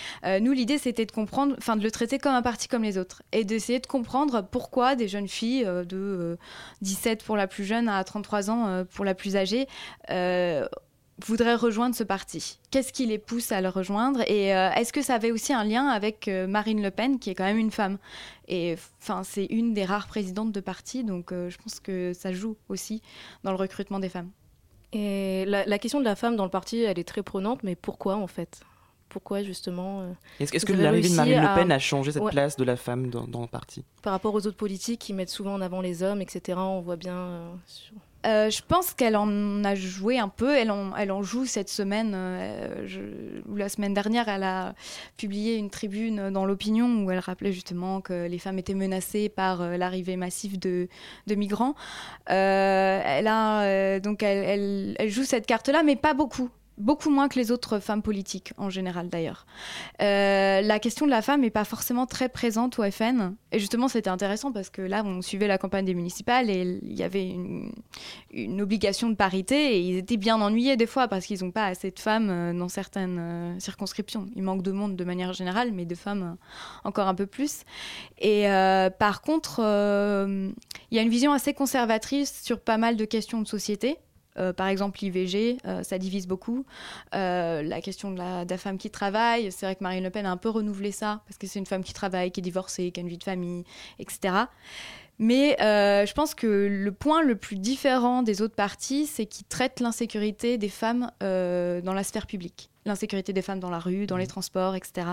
Nous, 0.40 0.52
l'idée, 0.52 0.78
c'était 0.78 1.07
de 1.07 1.12
comprendre, 1.12 1.54
enfin 1.59 1.76
de 1.76 1.82
le 1.82 1.90
traiter 1.90 2.18
comme 2.18 2.34
un 2.34 2.42
parti 2.42 2.68
comme 2.68 2.82
les 2.82 2.98
autres. 2.98 3.22
Et 3.32 3.44
d'essayer 3.44 3.78
de 3.78 3.86
comprendre 3.86 4.42
pourquoi 4.42 4.96
des 4.96 5.09
jeunes 5.09 5.28
filles 5.28 5.64
de 5.64 5.86
euh, 5.92 6.36
17 6.82 7.22
pour 7.24 7.36
la 7.36 7.46
plus 7.46 7.64
jeune 7.64 7.88
à 7.88 8.02
33 8.02 8.50
ans 8.50 8.84
pour 8.90 9.04
la 9.04 9.14
plus 9.14 9.36
âgée 9.36 9.66
voudraient 11.25 11.55
rejoindre 11.55 11.95
ce 11.95 12.05
parti. 12.05 12.59
Qu'est-ce 12.71 12.93
qui 12.93 13.07
les 13.07 13.19
pousse 13.19 13.51
à 13.53 13.61
le 13.61 13.69
rejoindre? 13.69 14.21
Et 14.31 14.55
euh, 14.55 14.71
est-ce 14.73 14.93
que 14.93 15.01
ça 15.03 15.14
avait 15.14 15.31
aussi 15.33 15.53
un 15.53 15.64
lien 15.64 15.87
avec 15.89 16.29
euh, 16.29 16.47
Marine 16.47 16.83
Le 16.83 16.91
Pen, 16.91 17.19
qui 17.19 17.31
est 17.31 17.35
quand 17.35 17.45
même 17.45 17.57
une 17.59 17.71
femme? 17.71 17.99
Et 18.49 18.77
enfin, 19.01 19.23
c'est 19.25 19.47
une 19.47 19.73
des 19.75 19.85
rares 19.85 20.07
présidentes 20.09 20.53
de 20.53 20.61
parti, 20.61 21.05
donc 21.05 21.33
euh, 21.33 21.49
je 21.49 21.57
pense 21.59 21.81
que 21.81 22.12
ça 22.12 22.33
joue 22.33 22.57
aussi 22.69 23.01
dans 23.45 23.51
le 23.51 23.57
recrutement 23.57 23.99
des 23.99 24.09
femmes. 24.11 24.31
Et 24.93 25.45
la, 25.47 25.64
la 25.67 25.79
question 25.79 25.99
de 26.01 26.05
la 26.05 26.17
femme 26.17 26.37
dans 26.37 26.45
le 26.45 26.51
parti, 26.51 26.81
elle 26.83 26.99
est 26.99 27.05
très 27.09 27.23
prenante, 27.23 27.62
mais 27.62 27.75
pourquoi 27.77 28.17
en 28.17 28.27
fait? 28.27 28.61
Pourquoi 29.09 29.43
justement 29.43 30.03
euh, 30.03 30.12
Est-ce 30.41 30.67
que 30.67 30.73
l'arrivée 30.73 31.09
de 31.09 31.14
Marine 31.14 31.41
Le 31.41 31.55
Pen 31.55 31.73
a 31.73 31.79
changé 31.79 32.12
cette 32.12 32.23
Ouais. 32.23 32.31
place 32.33 32.57
de 32.57 32.64
la 32.64 32.77
femme 32.77 33.09
dans, 33.09 33.27
dans 33.27 33.41
le 33.41 33.47
parti? 33.47 33.85
Par 34.03 34.12
rapport 34.12 34.35
aux 34.35 34.47
autres 34.47 34.57
politiques 34.57 35.01
qui 35.01 35.12
mettent 35.12 35.31
souvent 35.31 35.55
en 35.55 35.61
avant 35.61 35.81
les 35.81 36.03
hommes, 36.03 36.21
etc., 36.21 36.59
on 36.61 36.81
voit 36.81 36.97
bien. 36.97 37.14
euh, 37.17 37.49
sur- 37.67 37.95
Euh, 38.27 38.51
je 38.51 38.61
pense 38.66 38.93
qu'elle 38.93 39.16
en 39.16 39.64
a 39.64 39.74
joué 39.74 40.18
un 40.18 40.29
peu. 40.29 40.55
Elle 40.57 40.70
en, 40.70 41.22
joue 41.22 41.47
cette 41.47 41.68
semaine, 41.68 42.12
euh, 42.14 42.87
je- 42.87 43.01
ou 43.49 43.57
la 43.57 43.68
semaine 43.68 43.95
dernière, 43.95 44.29
elle 44.29 44.43
a 44.43 44.74
publié 45.16 45.57
une 45.57 45.70
tribune 45.70 46.31
dans 46.31 46.45
l'opinion 46.45 47.05
où 47.05 47.11
elle 47.11 47.18
rappelait 47.18 47.53
justement 47.53 48.01
que 48.01 48.27
les 48.27 48.39
femmes 48.39 48.59
étaient 48.59 48.74
menacées 48.74 49.29
par 49.29 49.62
euh, 49.62 49.77
l'arrivée 49.77 50.16
massive 50.16 50.59
de, 50.59 50.89
migrants. 51.29 51.74
Euh, 52.31 53.01
elle, 53.05 53.29
a, 53.29 54.01
donc 54.01 54.22
elle 54.22 54.97
joue 55.09 55.24
cette 55.24 55.47
carte-là, 55.47 55.83
mais 55.83 55.97
pas 55.97 56.14
beaucoup. 56.14 56.51
Beaucoup 56.79 57.09
moins 57.09 57.29
que 57.29 57.39
les 57.39 57.51
autres 57.51 57.79
femmes 57.79 58.03
politiques, 58.03 58.53
en 58.59 58.68
général 58.68 59.09
d'ailleurs. 59.09 59.47
Euh, 60.03 60.61
la 60.61 60.79
question 60.79 61.07
de 61.07 61.11
la 61.11 61.22
femme 61.22 61.41
n'est 61.41 61.51
pas 61.51 61.64
forcément 61.64 62.05
très 62.05 62.29
présente 62.29 62.79
au 62.79 62.91
FN. 62.91 63.35
Et 63.51 63.59
justement, 63.59 63.89
c'était 63.89 64.11
intéressant 64.11 64.53
parce 64.53 64.68
que 64.68 64.83
là, 64.83 65.03
on 65.05 65.22
suivait 65.22 65.49
la 65.49 65.57
campagne 65.57 65.87
des 65.87 65.95
municipales 65.95 66.51
et 66.51 66.79
il 66.83 66.93
y 66.93 67.03
avait 67.03 67.29
une, 67.29 67.72
obligation 68.61 69.09
de 69.09 69.14
parité 69.14 69.77
et 69.77 69.81
ils 69.81 69.97
étaient 69.97 70.18
bien 70.18 70.41
ennuyés 70.41 70.77
des 70.77 70.87
fois 70.87 71.09
parce 71.09 71.24
qu'ils 71.24 71.43
n'ont 71.43 71.51
pas 71.51 71.66
assez 71.66 71.91
de 71.91 71.99
femmes 71.99 72.29
euh, 72.29 72.53
dans 72.53 72.68
certaines 72.68 73.18
euh, 73.18 73.59
circonscriptions. 73.59 74.29
Il 74.37 74.43
manque 74.43 74.62
de 74.62 74.72
monde 74.72 74.97
de 74.97 75.05
manière 75.05 75.33
générale, 75.33 75.72
mais 75.72 75.87
de 75.87 75.95
femmes 75.95 76.37
encore 76.85 77.09
un 77.09 77.14
peu 77.14 77.27
plus. 77.27 77.62
Et 78.18 78.45
par 78.99 79.22
contre, 79.22 79.61
il 79.61 80.97
y 80.97 80.99
a 80.99 81.03
une 81.03 81.09
vision 81.09 81.33
assez 81.33 81.55
conservatrice 81.55 82.43
sur 82.43 82.61
pas 82.61 82.77
mal 82.77 82.97
de 82.97 83.05
questions 83.05 83.41
de 83.41 83.47
société. 83.47 83.99
Euh, 84.39 84.53
par 84.53 84.68
exemple, 84.68 84.99
l'IVG, 85.03 85.59
euh, 85.66 85.82
ça 85.82 85.99
divise 85.99 86.26
beaucoup. 86.26 86.64
Euh, 87.14 87.62
la 87.62 87.80
question 87.80 88.11
de 88.11 88.18
la, 88.18 88.45
de 88.45 88.51
la 88.51 88.59
femme 88.59 88.78
qui 88.78 88.91
travaille, 88.91 89.51
c'est 89.53 89.66
vrai 89.66 89.76
que 89.76 89.82
Marine 89.82 90.05
Le 90.05 90.11
Pen 90.11 90.26
a 90.26 90.30
un 90.30 90.37
peu 90.37 90.51
renouvelé 90.51 90.93
ça, 90.93 91.22
parce 91.26 91.39
que 91.39 91.47
c'est 91.47 91.59
une 91.59 91.66
femme 91.66 91.82
qui 91.82 91.93
travaille, 91.93 92.30
qui 92.30 92.41
est 92.41 92.43
divorcée, 92.43 92.91
qui 92.91 93.01
a 93.01 93.03
une 93.03 93.09
vie 93.09 93.18
de 93.18 93.24
famille, 93.24 93.64
etc. 93.99 94.34
Mais 95.18 95.57
je 95.59 96.12
pense 96.12 96.34
que 96.34 96.47
le 96.47 96.93
point 96.93 97.22
le 97.22 97.37
plus 97.37 97.57
différent 97.57 98.22
des 98.22 98.43
autres 98.43 98.55
partis, 98.55 99.07
c'est 99.07 99.24
qu'ils 99.24 99.47
traitent 99.47 99.80
l'insécurité 99.80 100.59
des 100.59 100.68
femmes 100.68 101.11
dans 101.20 101.95
la 101.95 102.05
sphère 102.05 102.26
publique. 102.26 102.70
L'insécurité 102.84 103.32
des 103.32 103.43
femmes 103.43 103.59
dans 103.59 103.70
la 103.70 103.78
rue, 103.78 104.07
dans 104.07 104.18
les 104.18 104.26
transports, 104.26 104.76
etc. 104.76 105.09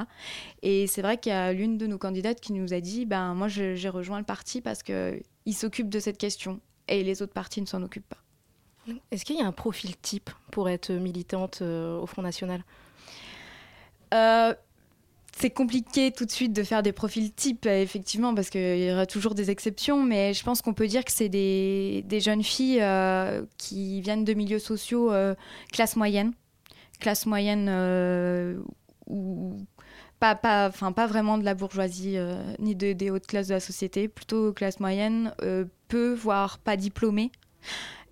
Et 0.61 0.87
c'est 0.87 1.01
vrai 1.01 1.17
qu'il 1.17 1.31
y 1.31 1.35
a 1.35 1.53
l'une 1.53 1.77
de 1.77 1.87
nos 1.87 1.97
candidates 1.97 2.39
qui 2.41 2.53
nous 2.53 2.73
a 2.73 2.81
dit 2.81 3.05
ben, 3.05 3.33
Moi, 3.33 3.47
j'ai 3.47 3.89
rejoint 3.89 4.19
le 4.19 4.25
parti 4.25 4.59
parce 4.59 4.83
qu'il 4.83 5.23
s'occupe 5.53 5.89
de 5.89 5.99
cette 5.99 6.17
question 6.17 6.59
et 6.87 7.03
les 7.03 7.21
autres 7.21 7.33
partis 7.33 7.61
ne 7.61 7.65
s'en 7.65 7.81
occupent 7.81 8.09
pas. 8.09 8.22
Est-ce 9.11 9.25
qu'il 9.25 9.37
y 9.37 9.41
a 9.41 9.45
un 9.45 9.51
profil 9.51 9.95
type 9.97 10.29
pour 10.51 10.69
être 10.69 10.91
militante 10.91 11.59
euh, 11.61 11.97
au 11.97 12.05
Front 12.05 12.21
National? 12.21 12.63
Euh, 14.13 14.53
c'est 15.35 15.49
compliqué 15.49 16.11
tout 16.11 16.25
de 16.25 16.31
suite 16.31 16.53
de 16.53 16.63
faire 16.63 16.83
des 16.83 16.91
profils 16.91 17.31
types, 17.33 17.65
effectivement, 17.65 18.35
parce 18.35 18.49
qu'il 18.49 18.83
y 18.83 18.91
aura 18.91 19.05
toujours 19.05 19.33
des 19.33 19.49
exceptions, 19.49 20.03
mais 20.03 20.33
je 20.33 20.43
pense 20.43 20.61
qu'on 20.61 20.73
peut 20.73 20.87
dire 20.87 21.03
que 21.03 21.11
c'est 21.11 21.29
des, 21.29 22.03
des 22.07 22.19
jeunes 22.19 22.43
filles 22.43 22.81
euh, 22.81 23.43
qui 23.57 24.01
viennent 24.01 24.25
de 24.25 24.33
milieux 24.33 24.59
sociaux 24.59 25.11
classe 25.71 25.95
moyenne, 25.95 26.33
classe 26.99 27.25
moyenne 27.25 28.63
ou 29.07 29.57
pas, 30.19 30.35
pas, 30.35 30.69
vraiment 30.69 31.39
de 31.39 31.45
la 31.45 31.55
bourgeoisie 31.55 32.17
ni 32.59 32.75
de, 32.75 32.93
des 32.93 33.09
hautes 33.09 33.25
classes 33.25 33.47
de 33.47 33.55
la 33.55 33.59
société, 33.59 34.07
plutôt 34.07 34.53
classe 34.53 34.79
moyenne, 34.79 35.33
peu, 35.87 36.13
voire 36.13 36.59
pas 36.59 36.77
diplômée. 36.77 37.31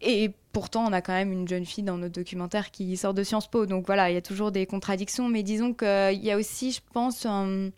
Et 0.01 0.31
pourtant, 0.51 0.85
on 0.85 0.93
a 0.93 1.01
quand 1.01 1.13
même 1.13 1.31
une 1.31 1.47
jeune 1.47 1.65
fille 1.65 1.83
dans 1.83 1.97
notre 1.97 2.13
documentaire 2.13 2.71
qui 2.71 2.95
sort 2.97 3.13
de 3.13 3.23
Sciences 3.23 3.49
Po. 3.49 3.65
Donc 3.65 3.85
voilà, 3.85 4.09
il 4.09 4.13
y 4.13 4.17
a 4.17 4.21
toujours 4.21 4.51
des 4.51 4.65
contradictions. 4.65 5.27
Mais 5.29 5.43
disons 5.43 5.73
qu'il 5.73 6.23
y 6.23 6.31
a 6.31 6.37
aussi, 6.37 6.71
je 6.71 6.81
pense, 6.93 7.25
euh, 7.25 7.69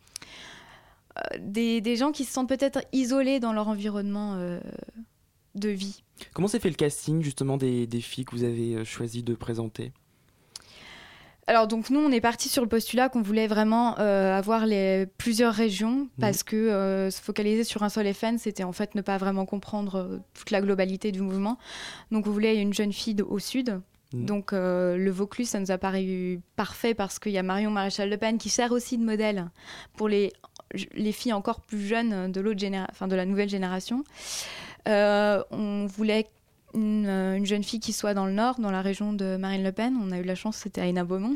des, 1.40 1.96
gens 1.96 2.12
qui 2.12 2.26
se 2.26 2.34
sentent 2.34 2.50
peut-être 2.50 2.82
isolés 2.92 3.40
dans 3.40 3.54
leur 3.54 3.68
environnement 3.68 4.36
euh, 4.36 4.60
de 5.56 5.70
vie. 5.70 6.04
Comment 6.34 6.48
s'est 6.48 6.60
fait 6.60 6.70
le 6.70 6.76
casting 6.76 7.22
justement 7.22 7.58
des, 7.58 7.88
des 7.88 8.02
filles 8.02 8.26
que 8.26 8.36
vous 8.36 8.44
avez 8.44 8.76
euh, 8.76 8.86
choisi 8.86 9.24
de 9.24 9.36
présenter? 9.36 9.92
Alors 11.46 11.68
donc 11.68 11.90
nous 11.90 12.00
on 12.00 12.10
est 12.12 12.22
parti 12.22 12.48
sur 12.48 12.62
le 12.64 12.70
postulat 12.70 13.10
qu'on 13.10 13.22
voulait 13.22 13.48
vraiment 13.48 14.00
euh, 14.00 14.38
avoir 14.38 14.66
les 14.66 15.08
plusieurs 15.18 15.54
régions 15.54 16.08
parce 16.20 16.42
que 16.42 16.56
euh, 16.56 17.12
se 17.12 17.22
focaliser 17.22 17.66
sur 17.66 17.84
un 17.84 17.90
seul 17.90 18.14
FN 18.14 18.38
c'était 18.38 18.64
en 18.64 18.72
fait 18.72 18.96
ne 18.96 19.02
pas 19.02 19.18
vraiment 19.18 19.46
comprendre 19.46 19.96
euh, 19.96 20.18
toute 20.34 20.52
la 20.52 20.62
globalité 20.62 21.12
du 21.12 21.20
mouvement. 21.22 21.58
Donc 22.12 22.28
on 22.28 22.32
voulait 22.32 22.62
une 22.62 22.74
jeune 22.74 22.94
fille 22.94 23.22
au 23.22 23.40
sud. 23.40 23.82
Mhm. 24.14 24.26
Donc 24.26 24.52
le 24.54 25.10
Vaucluse 25.10 25.50
ça 25.50 25.60
nous 25.60 25.72
a 25.72 25.78
paru 25.78 26.40
parfait 26.56 26.94
parce 26.94 27.20
qu'il 27.20 27.34
y 27.34 27.38
a 27.38 27.44
Marion 27.44 27.72
Maréchal 27.72 28.10
Le 28.10 28.18
Pen 28.18 28.38
qui 28.38 28.50
sert 28.50 28.72
aussi 28.72 28.98
de 28.98 29.04
modèle 29.04 29.50
pour 29.98 30.08
les, 30.08 30.32
les 30.94 31.12
filles 31.12 31.34
encore 31.34 31.60
plus 31.60 31.86
jeunes 31.86 32.32
de 32.32 32.40
l'autre 32.40 32.60
généra- 32.60 32.88
enfin 32.90 33.10
de 33.10 33.16
la 33.16 33.26
nouvelle 33.26 33.50
génération. 33.50 34.04
On 34.86 35.88
voulait 35.88 36.28
une, 36.74 37.06
euh, 37.08 37.36
une 37.36 37.46
jeune 37.46 37.64
fille 37.64 37.80
qui 37.80 37.94
soit 37.94 38.14
dans 38.14 38.26
le 38.26 38.34
nord, 38.34 38.60
dans 38.60 38.72
la 38.72 38.82
région 38.82 39.14
de 39.14 39.38
Marine 39.38 39.64
Le 39.64 39.72
Pen. 39.72 39.96
On 40.02 40.12
a 40.12 40.18
eu 40.20 40.24
la 40.24 40.36
chance, 40.36 40.58
c'était 40.58 40.82
à 40.82 40.86
Hénin-Beaumont. 40.86 41.36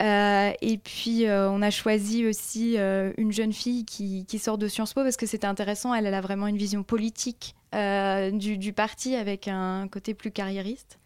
Euh, 0.00 0.50
et 0.60 0.78
puis, 0.78 1.26
euh, 1.26 1.50
on 1.50 1.62
a 1.62 1.70
choisi 1.70 2.26
aussi 2.26 2.76
une 2.76 3.32
jeune 3.32 3.52
fille 3.52 3.84
qui, 3.84 4.38
sort 4.38 4.58
de 4.58 4.68
Sciences 4.68 4.94
Po 4.94 5.02
parce 5.02 5.16
que 5.16 5.26
c'était 5.26 5.46
intéressant. 5.46 5.94
Elle, 5.94 6.12
a 6.12 6.20
vraiment 6.20 6.46
une 6.46 6.56
vision 6.56 6.82
politique 6.82 7.54
du 7.72 8.72
parti 8.72 9.16
avec 9.16 9.48
un 9.48 9.88
côté 9.88 10.14
plus 10.14 10.30
carriériste. 10.30 10.98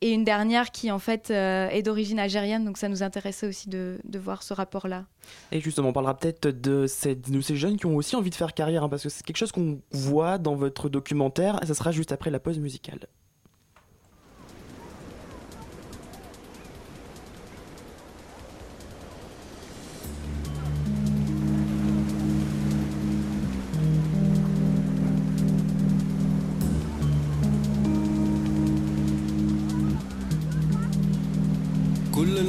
Et 0.00 0.12
une 0.12 0.22
dernière 0.24 0.70
qui, 0.70 0.92
en 0.92 0.98
fait, 0.98 1.30
euh, 1.30 1.68
est 1.70 1.82
d'origine 1.82 2.20
algérienne. 2.20 2.64
Donc, 2.64 2.78
ça 2.78 2.88
nous 2.88 3.02
intéressait 3.02 3.48
aussi 3.48 3.68
de, 3.68 3.98
voir 4.14 4.42
ce 4.42 4.54
rapport-là. 4.54 5.04
Et 5.50 5.60
justement, 5.60 5.88
on 5.88 5.92
parlera 5.92 6.16
peut-être 6.16 6.48
de 6.48 6.86
ces, 6.86 7.16
de 7.16 7.40
ces 7.40 7.56
jeunes 7.56 7.76
qui 7.76 7.86
ont 7.86 7.96
aussi 7.96 8.14
envie 8.14 8.30
de 8.30 8.34
faire 8.34 8.54
carrière, 8.54 8.84
hein, 8.84 8.88
parce 8.88 9.02
que 9.02 9.08
c'est 9.08 9.24
quelque 9.24 9.36
chose 9.36 9.52
qu'on 9.52 9.80
voit 9.90 10.38
dans 10.38 10.54
votre 10.54 10.88
documentaire, 10.88 11.60
et 11.62 11.66
ça 11.66 11.74
sera 11.74 11.90
juste 11.90 12.12
après 12.12 12.30
la 12.30 12.38
pause 12.38 12.58
musicale. 12.58 13.00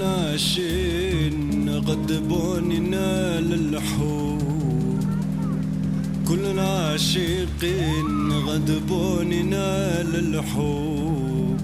العاشين 0.01 1.69
غضبوننا 1.69 3.39
للحور 3.39 4.99
كل 6.27 6.45
العاشقين 6.45 8.31
غضبوننا 8.31 10.03
للحور 10.03 11.57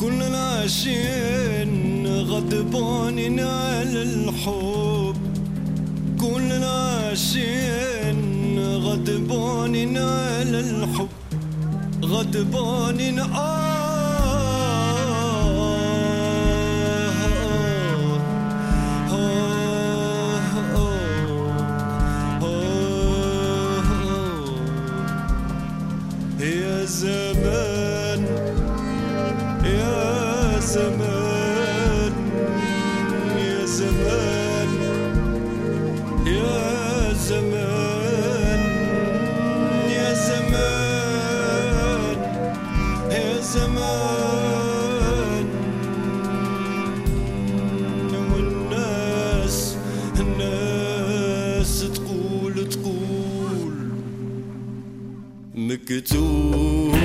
كل 0.00 0.22
العاشقين 0.22 1.72
غضبوننا 2.06 3.84
للحب 3.84 5.16
كل 6.20 6.52
العاشقين 6.52 8.20
غضبوننا 8.58 10.44
للحب 10.44 11.08
غضبوننا 12.04 13.22
آه. 13.22 13.77
زمان 30.68 32.12
يا 33.38 33.64
زمان 33.64 34.68
يا 36.26 37.12
زمان 37.28 38.60
يا 39.96 40.08
زمان 40.28 42.16
يا 43.10 43.40
زمان 43.40 45.46
والناس 48.32 49.76
الناس 50.20 51.84
تقول 51.94 52.68
تقول 52.68 53.74
مكتوب. 55.54 56.97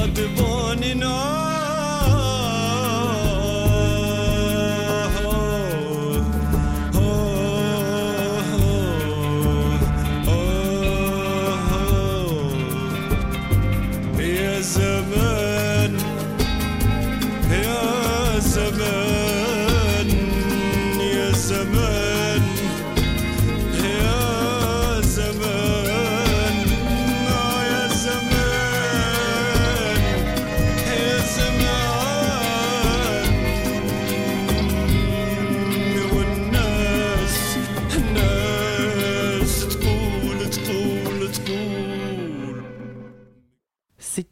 غضبون 0.00 0.82
يا 0.82 1.49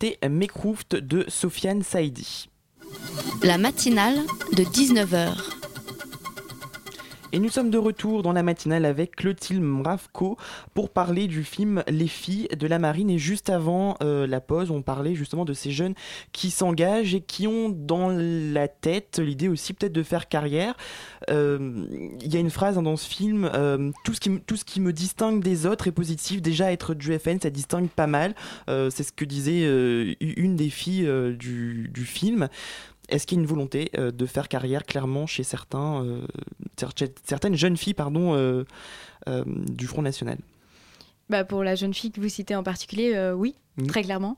C'était 0.02 0.18
de 0.96 1.26
Sofiane 1.28 1.84
Saidi. 1.84 2.50
La 3.44 3.58
matinale 3.58 4.20
de 4.54 4.64
19h. 4.64 5.59
Et 7.32 7.38
nous 7.38 7.50
sommes 7.50 7.70
de 7.70 7.78
retour 7.78 8.24
dans 8.24 8.34
la 8.34 8.42
matinale 8.42 8.86
avec 8.86 9.16
Clotilde 9.16 9.62
Mravko 9.62 10.36
pour 10.74 10.90
parler 10.90 11.28
du 11.28 11.44
film 11.44 11.84
Les 11.88 12.08
filles 12.08 12.48
de 12.58 12.66
la 12.66 12.80
marine. 12.80 13.12
Et 13.12 13.20
juste 13.20 13.52
avant 13.52 13.98
euh, 14.02 14.26
la 14.26 14.42
pause, 14.42 14.72
on 14.72 14.82
parlait 14.82 15.14
justement 15.14 15.46
de 15.46 15.54
ces 15.54 15.70
jeunes 15.70 15.94
qui 16.32 16.50
s'engagent 16.50 17.14
et 17.14 17.22
qui 17.22 17.46
ont 17.46 17.70
dans 17.70 18.10
la 18.10 18.68
tête 18.68 19.20
l'idée 19.20 19.48
aussi 19.48 19.74
peut-être 19.74 19.94
de 19.94 20.02
faire 20.02 20.28
carrière. 20.28 20.76
Euh, 21.30 21.86
Il 22.20 22.34
y 22.34 22.36
a 22.36 22.40
une 22.40 22.50
phrase 22.50 22.80
hein, 22.80 22.84
dans 22.84 22.98
ce 22.98 23.08
film 23.08 23.48
euh, 23.54 23.92
tout, 24.04 24.16
ce 24.16 24.20
qui, 24.20 24.82
me- 24.82 24.92
distingue 24.92 25.44
des 25.44 25.68
autres 25.68 25.88
est 25.88 25.92
positif. 25.92 26.42
Déjà, 26.42 26.72
être 26.72 26.96
du 26.96 27.16
FN, 27.20 27.40
ça 27.40 27.52
distingue 27.52 27.90
pas 27.90 28.08
mal. 28.08 28.34
C'est 28.68 29.04
ce 29.04 29.12
que 29.12 29.24
disait 29.26 29.62
une 30.20 30.56
des 30.56 30.70
filles 30.72 31.08
du 31.38 32.06
film. 32.06 32.50
Est-ce 33.10 33.26
qu'il 33.28 33.38
y 33.38 33.42
a 33.42 33.44
une 33.44 33.48
volonté 33.50 33.90
euh, 33.98 34.12
de 34.12 34.26
faire 34.26 34.48
carrière 34.48 34.86
clairement 34.86 35.26
chez 35.28 35.44
certains, 35.44 36.04
euh, 36.04 36.26
cer- 36.78 37.12
certaines 37.26 37.56
jeunes 37.56 37.78
filles 37.78 37.94
euh, 39.28 39.44
du 39.48 39.88
Front 39.88 40.02
National? 40.02 40.38
Bah, 41.30 41.44
pour 41.44 41.64
la 41.64 41.76
jeune 41.76 41.94
fille 41.94 42.12
que 42.12 42.20
vous 42.20 42.30
citez 42.30 42.56
en 42.56 42.64
particulier, 42.64 43.14
euh, 43.14 43.34
oui, 43.34 43.54
très 43.88 44.02
clairement. 44.02 44.38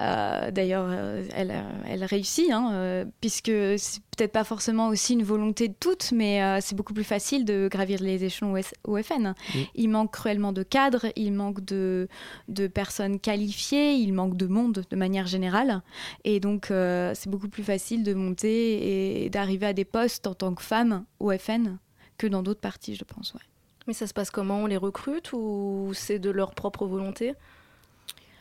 Euh, 0.00 0.50
D'ailleurs, 0.50 0.86
euh, 0.88 1.22
elle, 1.34 1.52
elle 1.86 2.04
réussit, 2.04 2.50
hein, 2.50 3.04
puisque 3.20 3.52
c'est 3.76 4.00
peut-être 4.16 4.32
pas 4.32 4.42
forcément 4.42 4.88
aussi 4.88 5.12
une 5.12 5.24
volonté 5.24 5.68
de 5.68 5.74
toutes, 5.78 6.10
mais 6.12 6.58
c'est 6.62 6.74
beaucoup 6.74 6.94
plus 6.94 7.04
facile 7.04 7.44
de 7.44 7.68
gravir 7.70 8.00
les 8.00 8.24
échelons 8.24 8.54
OS 8.54 8.72
au 8.84 8.96
FN. 9.02 9.34
Mhm. 9.54 9.64
Il 9.74 9.90
manque 9.90 10.12
cruellement 10.12 10.54
de 10.54 10.62
cadres, 10.62 11.06
il 11.16 11.34
manque 11.34 11.62
de, 11.64 12.08
de 12.48 12.66
personnes 12.66 13.20
qualifiées, 13.20 13.92
il 13.92 14.14
manque 14.14 14.36
de 14.38 14.46
monde 14.46 14.84
de 14.88 14.96
manière 14.96 15.26
générale. 15.26 15.82
Et 16.24 16.40
donc, 16.40 16.68
c'est 16.68 17.28
beaucoup 17.28 17.48
plus 17.48 17.62
facile 17.64 18.04
de 18.04 18.14
monter 18.14 19.24
et 19.24 19.30
d'arriver 19.30 19.66
à 19.66 19.72
des 19.74 19.84
postes 19.84 20.26
en 20.26 20.34
tant 20.34 20.54
que 20.54 20.62
femme 20.62 21.04
au 21.20 21.30
FN 21.36 21.76
que 22.16 22.26
dans 22.26 22.42
d'autres 22.42 22.60
partis, 22.60 22.94
je 22.94 23.04
pense. 23.04 23.34
Ouais. 23.34 23.40
Mais 23.86 23.92
ça 23.92 24.06
se 24.06 24.14
passe 24.14 24.30
comment 24.30 24.58
On 24.58 24.66
les 24.66 24.76
recrute 24.76 25.32
ou 25.32 25.92
c'est 25.94 26.18
de 26.18 26.30
leur 26.30 26.54
propre 26.54 26.86
volonté 26.86 27.34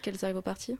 qu'elles 0.02 0.24
arrivent 0.24 0.38
au 0.38 0.42
parti? 0.42 0.78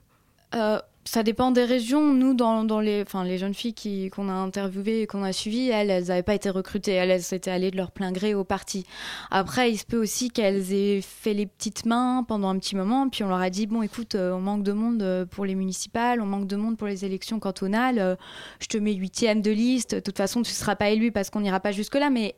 Euh, 0.54 0.78
ça 1.04 1.22
dépend 1.22 1.50
des 1.50 1.64
régions. 1.64 2.12
Nous, 2.12 2.34
dans, 2.34 2.80
les, 2.80 3.02
enfin, 3.02 3.24
les 3.24 3.38
jeunes 3.38 3.54
filles 3.54 4.10
qu'on 4.10 4.28
a 4.28 4.32
interviewées 4.32 5.02
et 5.02 5.06
qu'on 5.06 5.24
a 5.24 5.32
suivies, 5.32 5.70
elles, 5.70 6.04
n'avaient 6.04 6.22
pas 6.22 6.34
été 6.34 6.50
recrutées. 6.50 6.92
Elles, 6.92 7.10
elles 7.10 7.34
étaient 7.34 7.50
allées 7.50 7.70
de 7.70 7.76
leur 7.76 7.90
plein 7.90 8.12
gré 8.12 8.34
au 8.34 8.44
parti. 8.44 8.84
Après, 9.30 9.72
il 9.72 9.78
se 9.78 9.84
peut 9.84 9.96
aussi 9.96 10.30
qu'elles 10.30 10.72
aient 10.72 11.00
fait 11.00 11.34
les 11.34 11.46
petites 11.46 11.86
mains 11.86 12.24
pendant 12.28 12.48
un 12.50 12.58
petit 12.58 12.76
moment, 12.76 13.08
puis 13.08 13.24
on 13.24 13.28
leur 13.28 13.40
a 13.40 13.50
dit 13.50 13.66
bon, 13.66 13.82
écoute, 13.82 14.14
euh, 14.14 14.32
on 14.32 14.40
manque 14.40 14.62
de 14.62 14.72
monde 14.72 15.02
euh, 15.02 15.24
pour 15.24 15.44
les 15.44 15.54
municipales, 15.54 16.20
on 16.20 16.26
manque 16.26 16.46
de 16.46 16.56
monde 16.56 16.76
pour 16.76 16.86
les 16.86 17.04
élections 17.04 17.40
cantonales. 17.40 18.16
je 18.60 18.66
te 18.66 18.78
mets 18.78 18.92
huitième 18.92 19.40
de 19.40 19.50
liste. 19.50 19.94
De 19.94 20.00
toute 20.00 20.18
façon, 20.18 20.42
tu 20.42 20.50
ne 20.50 20.54
seras 20.54 20.76
pas 20.76 20.90
élu 20.90 21.10
parce 21.10 21.30
qu'on 21.30 21.40
n'ira 21.40 21.60
pas 21.60 21.72
jusque-là, 21.72 22.10
mais 22.10 22.36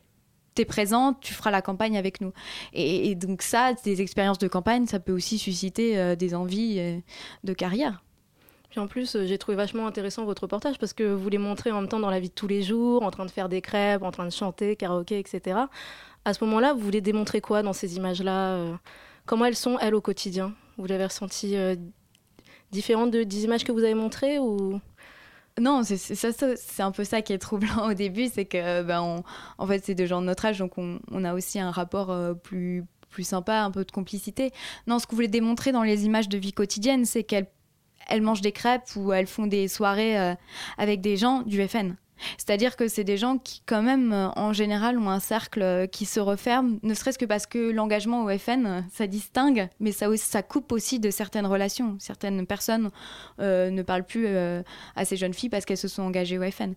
tu 0.55 0.61
es 0.61 0.65
présente, 0.65 1.19
tu 1.19 1.33
feras 1.33 1.51
la 1.51 1.61
campagne 1.61 1.97
avec 1.97 2.21
nous. 2.21 2.31
Et, 2.73 3.13
donc 3.15 3.41
ça, 3.41 3.73
des 3.83 4.01
expériences 4.01 4.39
de 4.39 4.47
campagne, 4.47 4.87
ça 4.87 4.99
peut 4.99 5.11
aussi 5.11 5.37
susciter 5.37 5.97
euh, 5.97 6.15
des 6.15 6.33
envies 6.33 6.79
euh, 6.79 6.97
de 7.43 7.53
carrière. 7.53 8.03
Puis 8.69 8.79
en 8.79 8.87
plus, 8.87 9.15
euh, 9.15 9.25
j'ai 9.25 9.37
trouvé 9.37 9.55
vachement 9.55 9.85
intéressant 9.85 10.25
votre 10.25 10.43
reportage 10.43 10.77
parce 10.79 10.93
que 10.93 11.03
vous 11.03 11.29
les 11.29 11.37
montrez 11.37 11.71
en 11.71 11.81
même 11.81 11.89
temps 11.89 11.99
dans 11.99 12.09
la 12.09 12.19
vie 12.19 12.29
de 12.29 12.33
tous 12.33 12.47
les 12.47 12.63
jours, 12.63 13.03
en 13.03 13.11
train 13.11 13.25
de 13.25 13.31
faire 13.31 13.49
des 13.49 13.61
crêpes, 13.61 14.03
en 14.03 14.11
train 14.11 14.25
de 14.25 14.31
chanter, 14.31 14.75
karaoké, 14.75 15.19
etc. 15.19 15.59
À 16.23 16.33
ce 16.33 16.43
moment-là, 16.45 16.73
vous 16.73 16.79
voulez 16.79 17.01
démontrer 17.01 17.41
quoi 17.41 17.61
dans 17.61 17.73
ces 17.73 17.97
images-là 17.97 18.79
Comment 19.25 19.45
elles 19.45 19.55
sont, 19.55 19.77
elles, 19.79 19.95
au 19.95 20.01
quotidien? 20.01 20.53
Vous 20.77 20.85
l'avez 20.85 21.05
ressenti 21.05 21.55
différente 22.71 23.11
de, 23.11 23.23
des 23.23 23.43
images 23.43 23.63
que 23.63 23.71
vous 23.71 23.83
avez 23.83 23.93
montrées 23.93 24.39
ou? 24.39 24.79
Non, 25.59 25.83
c'est 25.83 26.81
un 26.81 26.91
peu 26.91 27.05
ça 27.05 27.21
qui 27.21 27.31
est 27.31 27.37
troublant 27.37 27.89
au 27.89 27.93
début, 27.93 28.27
c'est 28.27 28.43
que 28.43 28.83
ben, 28.83 29.23
en 29.57 29.67
fait 29.67 29.85
c'est 29.85 29.95
des 29.95 30.05
gens 30.05 30.19
de 30.19 30.25
notre 30.25 30.45
âge, 30.45 30.59
donc 30.59 30.77
on, 30.77 31.23
a 31.23 31.33
aussi 31.33 31.59
un 31.59 31.71
rapport 31.71 32.11
euh, 32.11 32.33
plus 32.33 32.83
plus 33.09 33.23
sympa, 33.23 33.61
un 33.61 33.71
peu 33.71 33.85
de 33.85 33.91
complicité. 33.91 34.51
Non, 34.87 34.99
ce 34.99 35.05
que 35.05 35.11
vous 35.11 35.15
voulez 35.15 35.29
démontrer 35.29 35.71
dans 35.71 35.83
les 35.83 36.03
images 36.03 36.27
de 36.27 36.37
vie 36.37 36.51
quotidienne, 36.51 37.05
c'est 37.05 37.23
qu'elles 37.23 37.47
elles 38.07 38.21
mangent 38.21 38.41
des 38.41 38.51
crêpes 38.51 38.95
ou 38.97 39.13
elles 39.13 39.27
font 39.27 39.47
des 39.47 39.69
soirées 39.69 40.19
euh, 40.19 40.35
avec 40.77 40.99
des 40.99 41.15
gens 41.15 41.41
du 41.41 41.65
FN. 41.65 41.95
C'est-à-dire 42.37 42.75
que 42.75 42.87
c'est 42.87 43.03
des 43.03 43.17
gens 43.17 43.37
qui, 43.37 43.61
quand 43.65 43.81
même, 43.81 44.13
euh, 44.13 44.29
en 44.35 44.53
général, 44.53 44.97
ont 44.97 45.09
un 45.09 45.19
cercle 45.19 45.61
euh, 45.61 45.87
qui 45.87 46.05
se 46.05 46.19
referme, 46.19 46.79
ne 46.83 46.93
serait-ce 46.93 47.17
que 47.17 47.25
parce 47.25 47.45
que 47.45 47.71
l'engagement 47.71 48.23
au 48.23 48.37
FN, 48.37 48.65
euh, 48.65 48.81
ça 48.91 49.07
distingue, 49.07 49.67
mais 49.79 49.91
ça, 49.91 50.43
coupe 50.43 50.71
aussi 50.71 50.99
de 50.99 51.09
certaines 51.09 51.45
relations. 51.45 51.97
Certaines 51.99 52.45
personnes 52.45 52.91
ne 53.39 53.81
parlent 53.81 54.05
plus 54.05 54.27
à 54.27 55.05
ces 55.05 55.17
jeunes 55.17 55.33
filles 55.33 55.49
parce 55.49 55.65
qu'elles 55.65 55.77
se 55.77 55.87
sont 55.87 56.03
engagées 56.03 56.37
au 56.37 56.51
FN. 56.51 56.73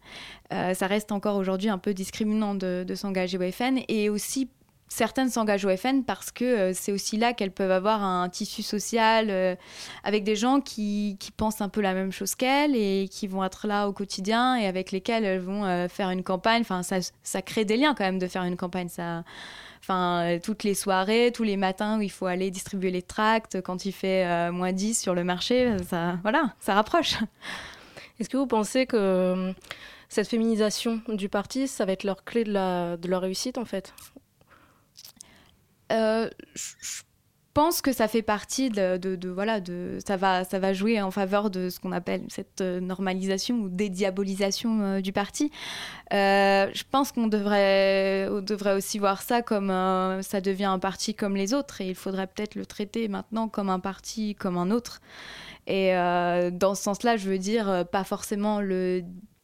Ça 0.51 0.87
reste 0.87 1.13
encore 1.13 1.37
aujourd'hui 1.37 1.69
un 1.69 1.79
peu 1.79 1.93
discriminant 1.93 2.55
de, 2.55 2.85
de 2.87 2.95
s'engager 2.95 3.37
au 3.37 3.53
FN 3.53 3.81
et 3.89 4.09
aussi 4.09 4.49
certaines 4.89 5.29
s'engagent 5.29 5.65
au 5.65 5.77
FN 5.77 6.03
parce 6.03 6.31
que 6.31 6.45
euh, 6.45 6.73
c'est 6.75 6.93
aussi 6.93 7.17
là 7.17 7.33
qu'elles 7.33 7.53
peuvent 7.53 7.71
avoir 7.71 8.03
un 8.03 8.29
tissu 8.29 8.63
social 8.63 9.29
euh, 9.31 9.55
avec 10.03 10.25
des 10.25 10.37
gens 10.37 10.61
qui, 10.61 11.17
pensent 11.37 11.61
un 11.61 11.69
peu 11.69 11.81
la 11.81 11.95
même 11.95 12.11
chose 12.11 12.35
qu'elles 12.35 12.75
et 12.75 13.09
qui 13.09 13.27
vont 13.27 13.45
être 13.45 13.67
là 13.67 13.87
au 13.89 13.93
quotidien 13.93 14.57
et 14.57 14.67
avec 14.67 14.91
lesquels 14.91 15.25
elles 15.25 15.41
vont 15.41 15.65
euh, 15.65 15.89
faire 15.89 16.11
une 16.11 16.25
campagne. 16.25 16.63
Enfin, 16.63 16.83
ça, 16.83 16.97
ça 17.23 17.43
crée 17.43 17.65
des 17.65 17.77
liens 17.77 17.95
quand 17.95 18.05
même 18.05 18.19
de 18.19 18.27
faire 18.27 18.43
une 18.43 18.57
campagne. 18.57 18.89
Ça, 18.89 19.23
enfin, 19.81 20.39
toutes 20.43 20.65
les 20.65 20.75
soirées, 20.75 21.31
tous 21.33 21.45
les 21.45 21.57
matins 21.57 21.99
où 21.99 22.03
il 22.03 22.11
faut 22.11 22.27
aller 22.27 22.51
distribuer 22.51 22.91
les 22.91 23.03
tracts 23.03 23.61
quand 23.61 23.85
il 23.85 23.93
fait 23.93 24.51
moins 24.51 24.73
10 24.73 25.01
sur 25.01 25.15
le 25.15 25.23
marché, 25.23 25.77
ça, 25.87 26.19
voilà, 26.23 26.55
ça 26.61 26.75
rapproche. 26.75 27.17
Est-ce 28.19 28.29
que 28.29 28.37
vous 28.37 28.49
pensez 28.49 28.87
que 28.87 29.55
cette 30.09 30.27
féminisation 30.27 31.01
du 31.09 31.29
parti, 31.29 31.69
ça 31.69 31.85
va 31.85 31.93
être 31.93 32.05
leur 32.05 32.25
clé 32.25 32.43
de, 32.43 32.53
la, 32.53 32.97
de 32.97 33.09
leur 33.09 33.21
réussite 33.21 33.59
en 33.59 33.65
fait? 33.65 33.95
Euh, 35.93 36.29
je 36.55 37.03
pense 37.59 37.83
que 37.83 37.93
ça 37.93 38.07
fait 38.07 38.23
partie 38.23 38.71
de, 38.71 39.19
voilà 39.35 39.59
de 39.61 39.99
ça 40.07 40.17
va 40.17 40.45
ça 40.45 40.61
va 40.61 40.73
jouer 40.73 41.03
en 41.03 41.11
faveur 41.11 41.51
de 41.51 41.71
ce 41.71 41.81
qu'on 41.81 41.91
appelle 41.91 42.23
cette 42.29 42.61
euh, 42.61 42.79
normalisation 42.79 43.57
ou 43.57 43.69
dédiabolisation 43.69 44.81
euh, 44.81 45.01
du 45.01 45.13
parti. 45.13 45.51
Euh, 46.13 46.69
je 46.73 46.85
pense 46.89 47.11
qu'on 47.11 47.27
devrait 47.27 48.29
devrait 48.43 48.75
aussi 48.75 49.01
voir 49.01 49.23
ça 49.23 49.43
comme 49.43 49.73
ça 50.23 50.41
devient 50.41 50.67
un 50.67 50.79
parti 50.79 51.17
comme 51.17 51.35
les 51.35 51.53
autres 51.53 51.81
et 51.81 51.89
il 51.89 51.97
faudrait 51.97 52.29
peut-être 52.29 52.55
le 52.55 52.65
traiter 52.65 53.09
maintenant 53.09 53.49
comme 53.49 53.71
un 53.71 53.81
parti 53.81 54.37
comme 54.37 54.57
un 54.57 54.71
autre. 54.71 55.01
Et 55.67 55.91
dans 56.53 56.77
ce 56.77 56.83
sens-là, 56.85 57.17
je 57.17 57.29
veux 57.29 57.39
dire 57.39 57.85
pas 57.91 58.05
forcément 58.05 58.61
le 58.61 59.03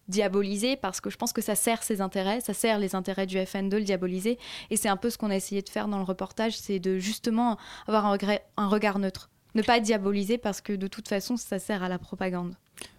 diaboliser 0.09 0.77
parce 0.77 1.01
que 1.01 1.11
je 1.11 1.17
pense 1.17 1.33
que 1.33 1.43
ça 1.43 1.55
sert 1.55 1.83
ses 1.83 2.01
intérêts, 2.01 2.41
ça 2.41 2.55
sert 2.55 2.79
les 2.79 2.95
intérêts 2.95 3.27
du 3.27 3.45
FN 3.45 3.69
de 3.69 3.77
le 3.77 3.85
diaboliser 3.85 4.39
et 4.71 4.77
c'est 4.77 4.89
un 4.89 4.97
peu 4.97 5.11
ce 5.11 5.19
qu'on 5.19 5.31
a 5.31 5.37
essayé 5.37 5.63
de 5.63 5.69
faire 5.69 5.89
dans 5.89 5.99
le 5.99 6.05
reportage, 6.05 6.57
c'est 6.59 6.79
de 6.79 6.99
justement 6.99 7.59
avoir 7.87 8.07
un, 8.07 8.19
un 8.57 8.69
regard 8.69 8.99
neutre. 8.99 9.31
Ne 9.55 9.63
pas 9.63 9.81
diaboliser 9.81 10.39
parce 10.39 10.61
que 10.61 10.73
de 10.73 10.87
toute 10.87 11.09
façon 11.09 11.37
ça 11.37 11.59
sert 11.59 11.83
à 11.83 11.89
la 11.89 11.99
propagande. 11.99 12.55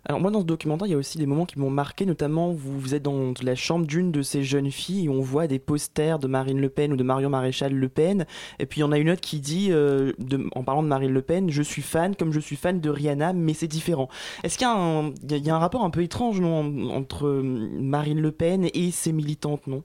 Alors 0.08 0.22
moi 0.22 0.30
dans 0.30 0.42
ce 0.42 0.46
documentaire 0.46 0.86
il 0.86 0.92
y 0.92 0.94
a 0.94 0.98
aussi 0.98 1.18
des 1.18 1.26
moments 1.26 1.48
qui 1.48 1.58
m'ont 1.58 1.72
marqué, 1.72 2.06
notamment 2.06 2.52
vous, 2.52 2.80
vous 2.80 2.94
êtes 2.94 3.02
dans 3.02 3.34
la 3.42 3.56
chambre 3.56 3.88
d'une 3.88 4.12
de 4.12 4.22
ces 4.22 4.44
jeunes 4.44 4.70
filles 4.70 5.06
et 5.06 5.10
on 5.10 5.20
voit 5.22 5.48
des 5.48 5.58
posters 5.58 6.20
de 6.20 6.28
Marine 6.28 6.62
Le 6.62 6.70
Pen 6.70 6.94
ou 6.94 6.96
de 6.96 7.04
Marion 7.04 7.30
Maréchal 7.32 7.74
Le 7.74 7.90
Pen 7.90 8.28
et 8.60 8.68
puis 8.68 8.80
il 8.80 8.82
y 8.82 8.84
en 8.84 8.92
a 8.92 9.00
une 9.00 9.10
autre 9.10 9.22
qui 9.22 9.40
dit, 9.40 9.70
euh, 9.72 10.12
en 10.54 10.64
parlant 10.64 10.84
de 10.84 10.88
Marine 10.88 11.12
Le 11.12 11.24
Pen, 11.24 11.50
je 11.50 11.64
suis 11.64 11.82
fan 11.82 12.16
comme 12.16 12.32
je 12.32 12.40
suis 12.40 12.56
fan 12.56 12.80
de 12.80 12.90
Rihanna 12.90 13.34
mais 13.34 13.54
c'est 13.56 13.68
différent. 13.68 14.08
Est-ce 14.44 14.60
qu'il 14.60 14.68
y, 14.68 15.42
y 15.44 15.50
a- 15.50 15.56
un 15.56 15.60
rapport 15.60 15.84
un 15.84 15.90
peu 15.90 16.04
étrange 16.04 16.40
non, 16.40 16.60
en- 16.60 16.90
entre 16.96 17.28
Marine 17.42 18.22
Le 18.22 18.32
Pen 18.32 18.68
et 18.76 18.92
ses 18.92 19.12
militantes 19.12 19.66
non? 19.66 19.82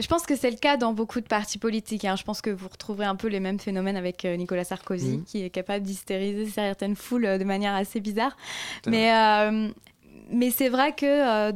Je 0.00 0.06
pense 0.06 0.26
que 0.26 0.36
c'est 0.36 0.50
le 0.50 0.56
cas 0.56 0.76
dans 0.76 0.92
beaucoup 0.92 1.20
de 1.20 1.26
partis 1.26 1.58
politiques. 1.58 2.04
hein. 2.04 2.14
Je 2.16 2.22
pense 2.22 2.40
que 2.40 2.50
vous 2.50 2.68
retrouverez 2.68 3.06
un 3.06 3.16
peu 3.16 3.26
les 3.28 3.40
mêmes 3.40 3.58
phénomènes 3.58 3.96
avec 3.96 4.24
euh, 4.24 4.36
Nicolas 4.36 4.64
Sarkozy, 4.64 5.18
Mhm. 5.18 5.24
qui 5.24 5.42
est 5.42 5.50
capable 5.50 5.84
d'hystériser 5.84 6.46
certaines 6.46 6.94
foules 6.96 7.26
euh, 7.26 7.38
de 7.38 7.44
manière 7.44 7.74
assez 7.74 8.00
bizarre. 8.00 8.36
Mais, 8.86 9.12
euh, 9.14 9.68
mais 10.30 10.50
c'est 10.50 10.68
vrai 10.68 10.94
que 10.94 11.04
euh, 11.48 11.52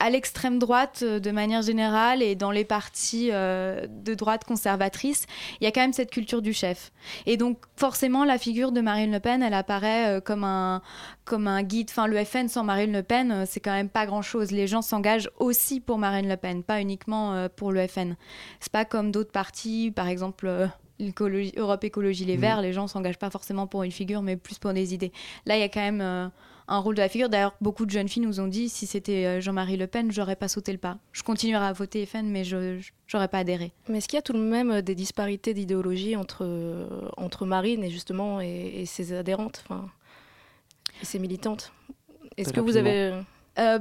à 0.00 0.10
l'extrême 0.10 0.58
droite, 0.58 1.00
euh, 1.02 1.18
de 1.18 1.30
manière 1.30 1.62
générale, 1.62 2.22
et 2.22 2.34
dans 2.34 2.50
les 2.50 2.64
partis 2.64 3.30
euh, 3.32 3.86
de 3.88 4.14
droite 4.14 4.44
conservatrice, 4.44 5.26
il 5.60 5.64
y 5.64 5.66
a 5.66 5.72
quand 5.72 5.80
même 5.80 5.92
cette 5.92 6.10
culture 6.10 6.42
du 6.42 6.52
chef. 6.52 6.92
Et 7.26 7.36
donc, 7.36 7.58
forcément, 7.76 8.24
la 8.24 8.38
figure 8.38 8.72
de 8.72 8.80
Marine 8.80 9.10
Le 9.10 9.20
Pen, 9.20 9.42
elle 9.42 9.54
apparaît 9.54 10.16
euh, 10.16 10.20
comme 10.20 10.44
un, 10.44 10.82
comme 11.24 11.48
un 11.48 11.62
guide. 11.62 11.88
Enfin, 11.90 12.06
le 12.06 12.24
FN 12.24 12.48
sans 12.48 12.64
Marine 12.64 12.92
Le 12.92 13.02
Pen, 13.02 13.44
c'est 13.46 13.60
quand 13.60 13.72
même 13.72 13.88
pas 13.88 14.06
grand-chose. 14.06 14.50
Les 14.52 14.66
gens 14.66 14.82
s'engagent 14.82 15.30
aussi 15.38 15.80
pour 15.80 15.98
Marine 15.98 16.28
Le 16.28 16.36
Pen, 16.36 16.62
pas 16.62 16.80
uniquement 16.80 17.48
pour 17.56 17.72
le 17.72 17.86
FN. 17.86 18.14
C'est 18.60 18.72
pas 18.72 18.84
comme 18.84 19.10
d'autres 19.10 19.32
partis, 19.32 19.92
par 19.94 20.08
exemple. 20.08 20.68
Europe 21.00 21.84
Écologie 21.84 22.24
Les 22.24 22.34
Mhm. 22.36 22.40
Verts, 22.40 22.62
les 22.62 22.72
gens 22.72 22.86
s'engagent 22.88 23.18
pas 23.18 23.30
forcément 23.30 23.66
pour 23.66 23.82
une 23.82 23.92
figure, 23.92 24.22
mais 24.22 24.36
plus 24.36 24.58
pour 24.58 24.72
des 24.72 24.94
idées. 24.94 25.12
Là, 25.46 25.56
il 25.56 25.60
y 25.60 25.64
a 25.64 25.68
quand 25.68 25.80
même 25.80 26.00
euh, 26.00 26.28
un 26.66 26.78
rôle 26.78 26.94
de 26.96 27.00
la 27.00 27.08
figure. 27.08 27.28
D'ailleurs, 27.28 27.54
beaucoup 27.60 27.86
de 27.86 27.90
jeunes 27.90 28.08
filles 28.08 28.22
nous 28.24 28.40
ont 28.40 28.46
dit 28.48 28.68
si 28.68 28.86
c'était 28.86 29.24
euh, 29.26 29.40
Jean-Marie 29.40 29.76
Le 29.76 29.86
Pen, 29.86 30.10
j'aurais 30.12 30.36
pas 30.36 30.48
sauté 30.48 30.72
le 30.72 30.78
pas. 30.78 30.98
Je 31.12 31.22
continuerai 31.22 31.64
à 31.66 31.72
voter 31.72 32.04
FN, 32.04 32.26
mais 32.26 32.44
je 32.44 32.78
j'aurais 33.06 33.28
pas 33.28 33.38
adhéré. 33.38 33.72
Mais 33.88 33.98
est-ce 33.98 34.08
qu'il 34.08 34.16
y 34.16 34.18
a 34.18 34.22
tout 34.22 34.32
de 34.34 34.38
même 34.38 34.70
euh, 34.70 34.82
des 34.82 34.94
disparités 34.94 35.54
d'idéologie 35.54 36.16
entre, 36.16 36.44
entre 37.16 37.46
Marine 37.46 37.84
et 37.84 37.90
justement 37.90 38.40
et, 38.40 38.72
et 38.82 38.86
ses 38.86 39.12
adhérentes, 39.14 39.62
enfin, 39.64 39.88
et 41.00 41.04
ses 41.04 41.18
militantes? 41.18 41.72
Est-ce 42.36 42.52
que 42.52 42.60
vous 42.60 42.76
avez... 42.76 43.14
Euh, 43.58 43.78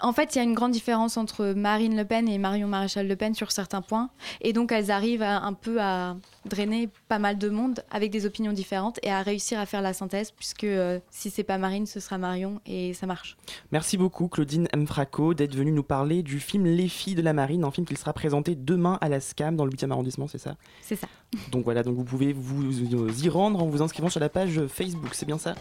en 0.00 0.12
fait, 0.12 0.34
il 0.34 0.38
y 0.38 0.40
a 0.40 0.44
une 0.44 0.54
grande 0.54 0.72
différence 0.72 1.16
entre 1.18 1.52
Marine 1.52 1.96
Le 1.96 2.04
Pen 2.04 2.28
et 2.28 2.38
Marion 2.38 2.66
Maréchal 2.66 3.06
Le 3.06 3.14
Pen 3.14 3.34
sur 3.34 3.52
certains 3.52 3.82
points. 3.82 4.10
Et 4.40 4.52
donc, 4.52 4.72
elles 4.72 4.90
arrivent 4.90 5.22
à- 5.22 5.40
un 5.42 5.52
peu 5.52 5.80
à 5.80 6.16
drainer 6.46 6.88
pas 7.08 7.18
mal 7.18 7.38
de 7.38 7.48
monde 7.48 7.84
avec 7.90 8.10
des 8.10 8.26
opinions 8.26 8.52
différentes 8.52 8.98
et 9.02 9.10
à 9.10 9.22
réussir 9.22 9.58
à 9.58 9.66
faire 9.66 9.82
la 9.82 9.92
synthèse, 9.92 10.30
puisque 10.30 10.64
euh, 10.64 10.98
si 11.10 11.30
c'est 11.30 11.42
pas 11.44 11.58
Marine, 11.58 11.86
ce 11.86 12.00
sera 12.00 12.18
Marion 12.18 12.60
et 12.66 12.94
ça 12.94 13.06
marche. 13.06 13.36
Merci 13.72 13.96
beaucoup 13.96 14.28
Claudine 14.28 14.68
Mfraco 14.76 15.34
d'être 15.34 15.54
venue 15.54 15.72
nous 15.72 15.82
parler 15.82 16.22
du 16.22 16.40
film 16.40 16.64
Les 16.64 16.88
filles 16.88 17.14
de 17.14 17.22
la 17.22 17.32
marine, 17.32 17.64
un 17.64 17.70
film 17.70 17.86
qui 17.86 17.96
sera 17.96 18.12
présenté 18.12 18.54
demain 18.54 18.98
à 19.00 19.08
la 19.08 19.20
SCAM 19.20 19.56
dans 19.56 19.64
le 19.64 19.70
8e 19.70 19.90
arrondissement, 19.90 20.28
c'est 20.28 20.38
ça? 20.38 20.56
C'est 20.82 20.96
ça. 20.96 21.06
Donc 21.50 21.64
voilà, 21.64 21.82
donc 21.82 21.96
vous 21.96 22.04
pouvez 22.04 22.32
vous 22.32 22.70
y 23.24 23.28
rendre 23.28 23.62
en 23.62 23.66
vous 23.66 23.82
inscrivant 23.82 24.08
sur 24.08 24.20
la 24.20 24.28
page 24.28 24.60
Facebook, 24.68 25.10
c'est 25.12 25.26
bien 25.26 25.38
ça? 25.38 25.54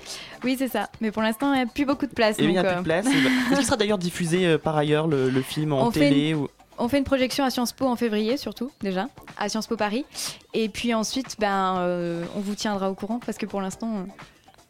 Oui, 0.44 0.56
c'est 0.58 0.68
ça. 0.68 0.90
Mais 1.02 1.12
pour 1.12 1.22
l'instant, 1.24 1.52
il 1.54 1.58
n'y 1.58 1.64
a 1.64 1.66
plus 1.66 1.86
beaucoup 1.86 2.06
de 2.06 2.14
place. 2.14 2.38
Et 2.40 2.44
il 2.44 2.50
n'y 2.52 2.58
a 2.58 2.62
donc, 2.64 2.72
plus 2.72 2.78
euh, 2.78 2.80
de 2.82 2.84
place. 2.84 3.06
et 3.08 3.10
bah, 3.24 3.30
Est-ce 3.50 3.56
qu'il 3.58 3.66
sera 3.66 3.78
d'ailleurs 3.78 3.98
diffusé 3.98 4.46
euh, 4.46 4.58
par 4.58 4.78
ailleurs 4.78 5.08
le, 5.08 5.30
le 5.30 5.42
film 5.42 5.74
en 5.74 5.88
On 5.88 5.92
télé 5.92 6.30
une- 6.30 6.36
ou... 6.38 6.48
On 6.78 6.88
fait 6.90 6.98
une 6.98 7.04
projection 7.06 7.44
à 7.46 7.50
Sciences 7.50 7.72
Po 7.72 7.86
en 7.88 7.96
février, 7.96 8.38
surtout, 8.38 8.72
déjà, 8.82 9.08
à 9.38 9.48
Sciences 9.50 9.68
Po 9.68 9.78
Paris. 9.78 10.06
Et 10.54 10.68
puis 10.70 10.94
ensuite, 10.94 11.36
ben, 11.40 11.78
euh, 11.80 12.24
on 12.36 12.42
vous 12.42 12.56
tiendra 12.56 12.90
au 12.92 12.96
courant, 12.96 13.20
parce 13.26 13.38
que 13.38 13.46
pour 13.46 13.62
l'instant. 13.62 13.90
euh, 13.98 14.04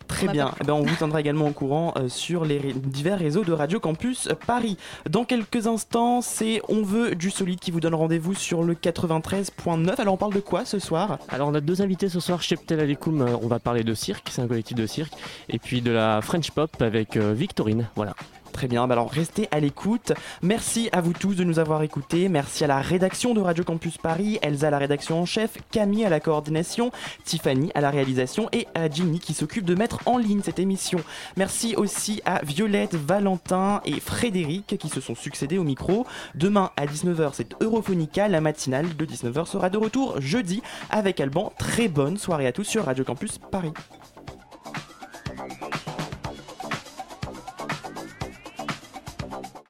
Très 0.07 0.27
on 0.29 0.31
bien. 0.31 0.51
Eh 0.61 0.63
ben, 0.65 0.73
on 0.73 0.83
vous 0.83 0.95
tiendra 0.95 1.19
également 1.19 1.47
au 1.47 1.51
courant 1.51 1.91
euh, 1.97 2.09
sur 2.09 2.45
les 2.45 2.59
ré- 2.59 2.73
divers 2.73 3.17
réseaux 3.17 3.43
de 3.43 3.51
Radio 3.51 3.79
Campus 3.79 4.29
Paris. 4.45 4.77
Dans 5.09 5.25
quelques 5.25 5.65
instants, 5.65 6.21
c'est 6.21 6.61
On 6.69 6.83
veut 6.83 7.15
du 7.15 7.31
solide 7.31 7.59
qui 7.59 7.71
vous 7.71 7.79
donne 7.79 7.95
rendez-vous 7.95 8.35
sur 8.35 8.61
le 8.61 8.75
93.9. 8.75 9.99
Alors 9.99 10.13
on 10.13 10.17
parle 10.17 10.33
de 10.35 10.41
quoi 10.41 10.63
ce 10.63 10.77
soir? 10.77 11.17
Alors 11.29 11.47
on 11.47 11.55
a 11.55 11.59
deux 11.59 11.81
invités 11.81 12.07
ce 12.07 12.19
soir 12.19 12.43
chez 12.43 12.55
Ptel 12.55 12.81
Alekoum, 12.81 13.21
euh, 13.23 13.35
on 13.41 13.47
va 13.47 13.57
parler 13.57 13.83
de 13.83 13.95
cirque, 13.95 14.27
c'est 14.29 14.43
un 14.43 14.47
collectif 14.47 14.77
de 14.77 14.85
cirque, 14.85 15.13
et 15.49 15.57
puis 15.57 15.81
de 15.81 15.89
la 15.89 16.21
French 16.21 16.51
Pop 16.51 16.79
avec 16.83 17.17
euh, 17.17 17.33
Victorine, 17.33 17.87
voilà. 17.95 18.13
Très 18.55 18.69
bien, 18.69 18.87
bah 18.87 18.93
alors 18.93 19.11
restez 19.11 19.49
à 19.51 19.59
l'écoute. 19.59 20.13
Merci 20.41 20.87
à 20.93 21.01
vous 21.01 21.11
tous 21.11 21.35
de 21.35 21.43
nous 21.43 21.59
avoir 21.59 21.83
écoutés. 21.83 22.29
Merci 22.29 22.63
à 22.63 22.67
la 22.67 22.79
rédaction 22.79 23.33
de 23.33 23.41
Radio 23.41 23.65
Campus 23.65 23.97
Paris, 23.97 24.39
Elsa 24.41 24.67
à 24.67 24.69
la 24.69 24.77
rédaction 24.77 25.19
en 25.19 25.25
chef, 25.25 25.57
Camille 25.71 26.05
à 26.05 26.09
la 26.09 26.21
coordination, 26.21 26.89
Tiffany 27.25 27.73
à 27.75 27.81
la 27.81 27.89
réalisation 27.89 28.47
et 28.53 28.65
à 28.73 28.89
Ginny 28.89 29.19
qui 29.19 29.33
s'occupe 29.33 29.65
de 29.65 29.75
mettre 29.75 29.99
en 30.05 30.17
ligne 30.17 30.39
cette 30.41 30.59
émission. 30.59 31.01
Merci 31.35 31.75
aussi 31.75 32.21
à 32.23 32.39
Violette, 32.45 32.95
Valentin 32.95 33.81
et 33.83 33.99
Frédéric 33.99 34.77
qui 34.79 34.87
se 34.87 35.01
sont 35.01 35.15
succédés 35.15 35.57
au 35.57 35.65
micro. 35.65 36.07
Demain 36.33 36.71
à 36.77 36.85
19h, 36.85 37.31
c'est 37.33 37.61
Europhonica. 37.61 38.29
La 38.29 38.39
matinale 38.39 38.95
de 38.95 39.05
19h 39.05 39.47
sera 39.47 39.69
de 39.69 39.77
retour 39.77 40.21
jeudi 40.21 40.63
avec 40.89 41.19
Alban. 41.19 41.51
Très 41.57 41.89
bonne 41.89 42.17
soirée 42.17 42.47
à 42.47 42.53
tous 42.53 42.63
sur 42.63 42.85
Radio 42.85 43.03
Campus 43.03 43.37
Paris. 43.37 43.73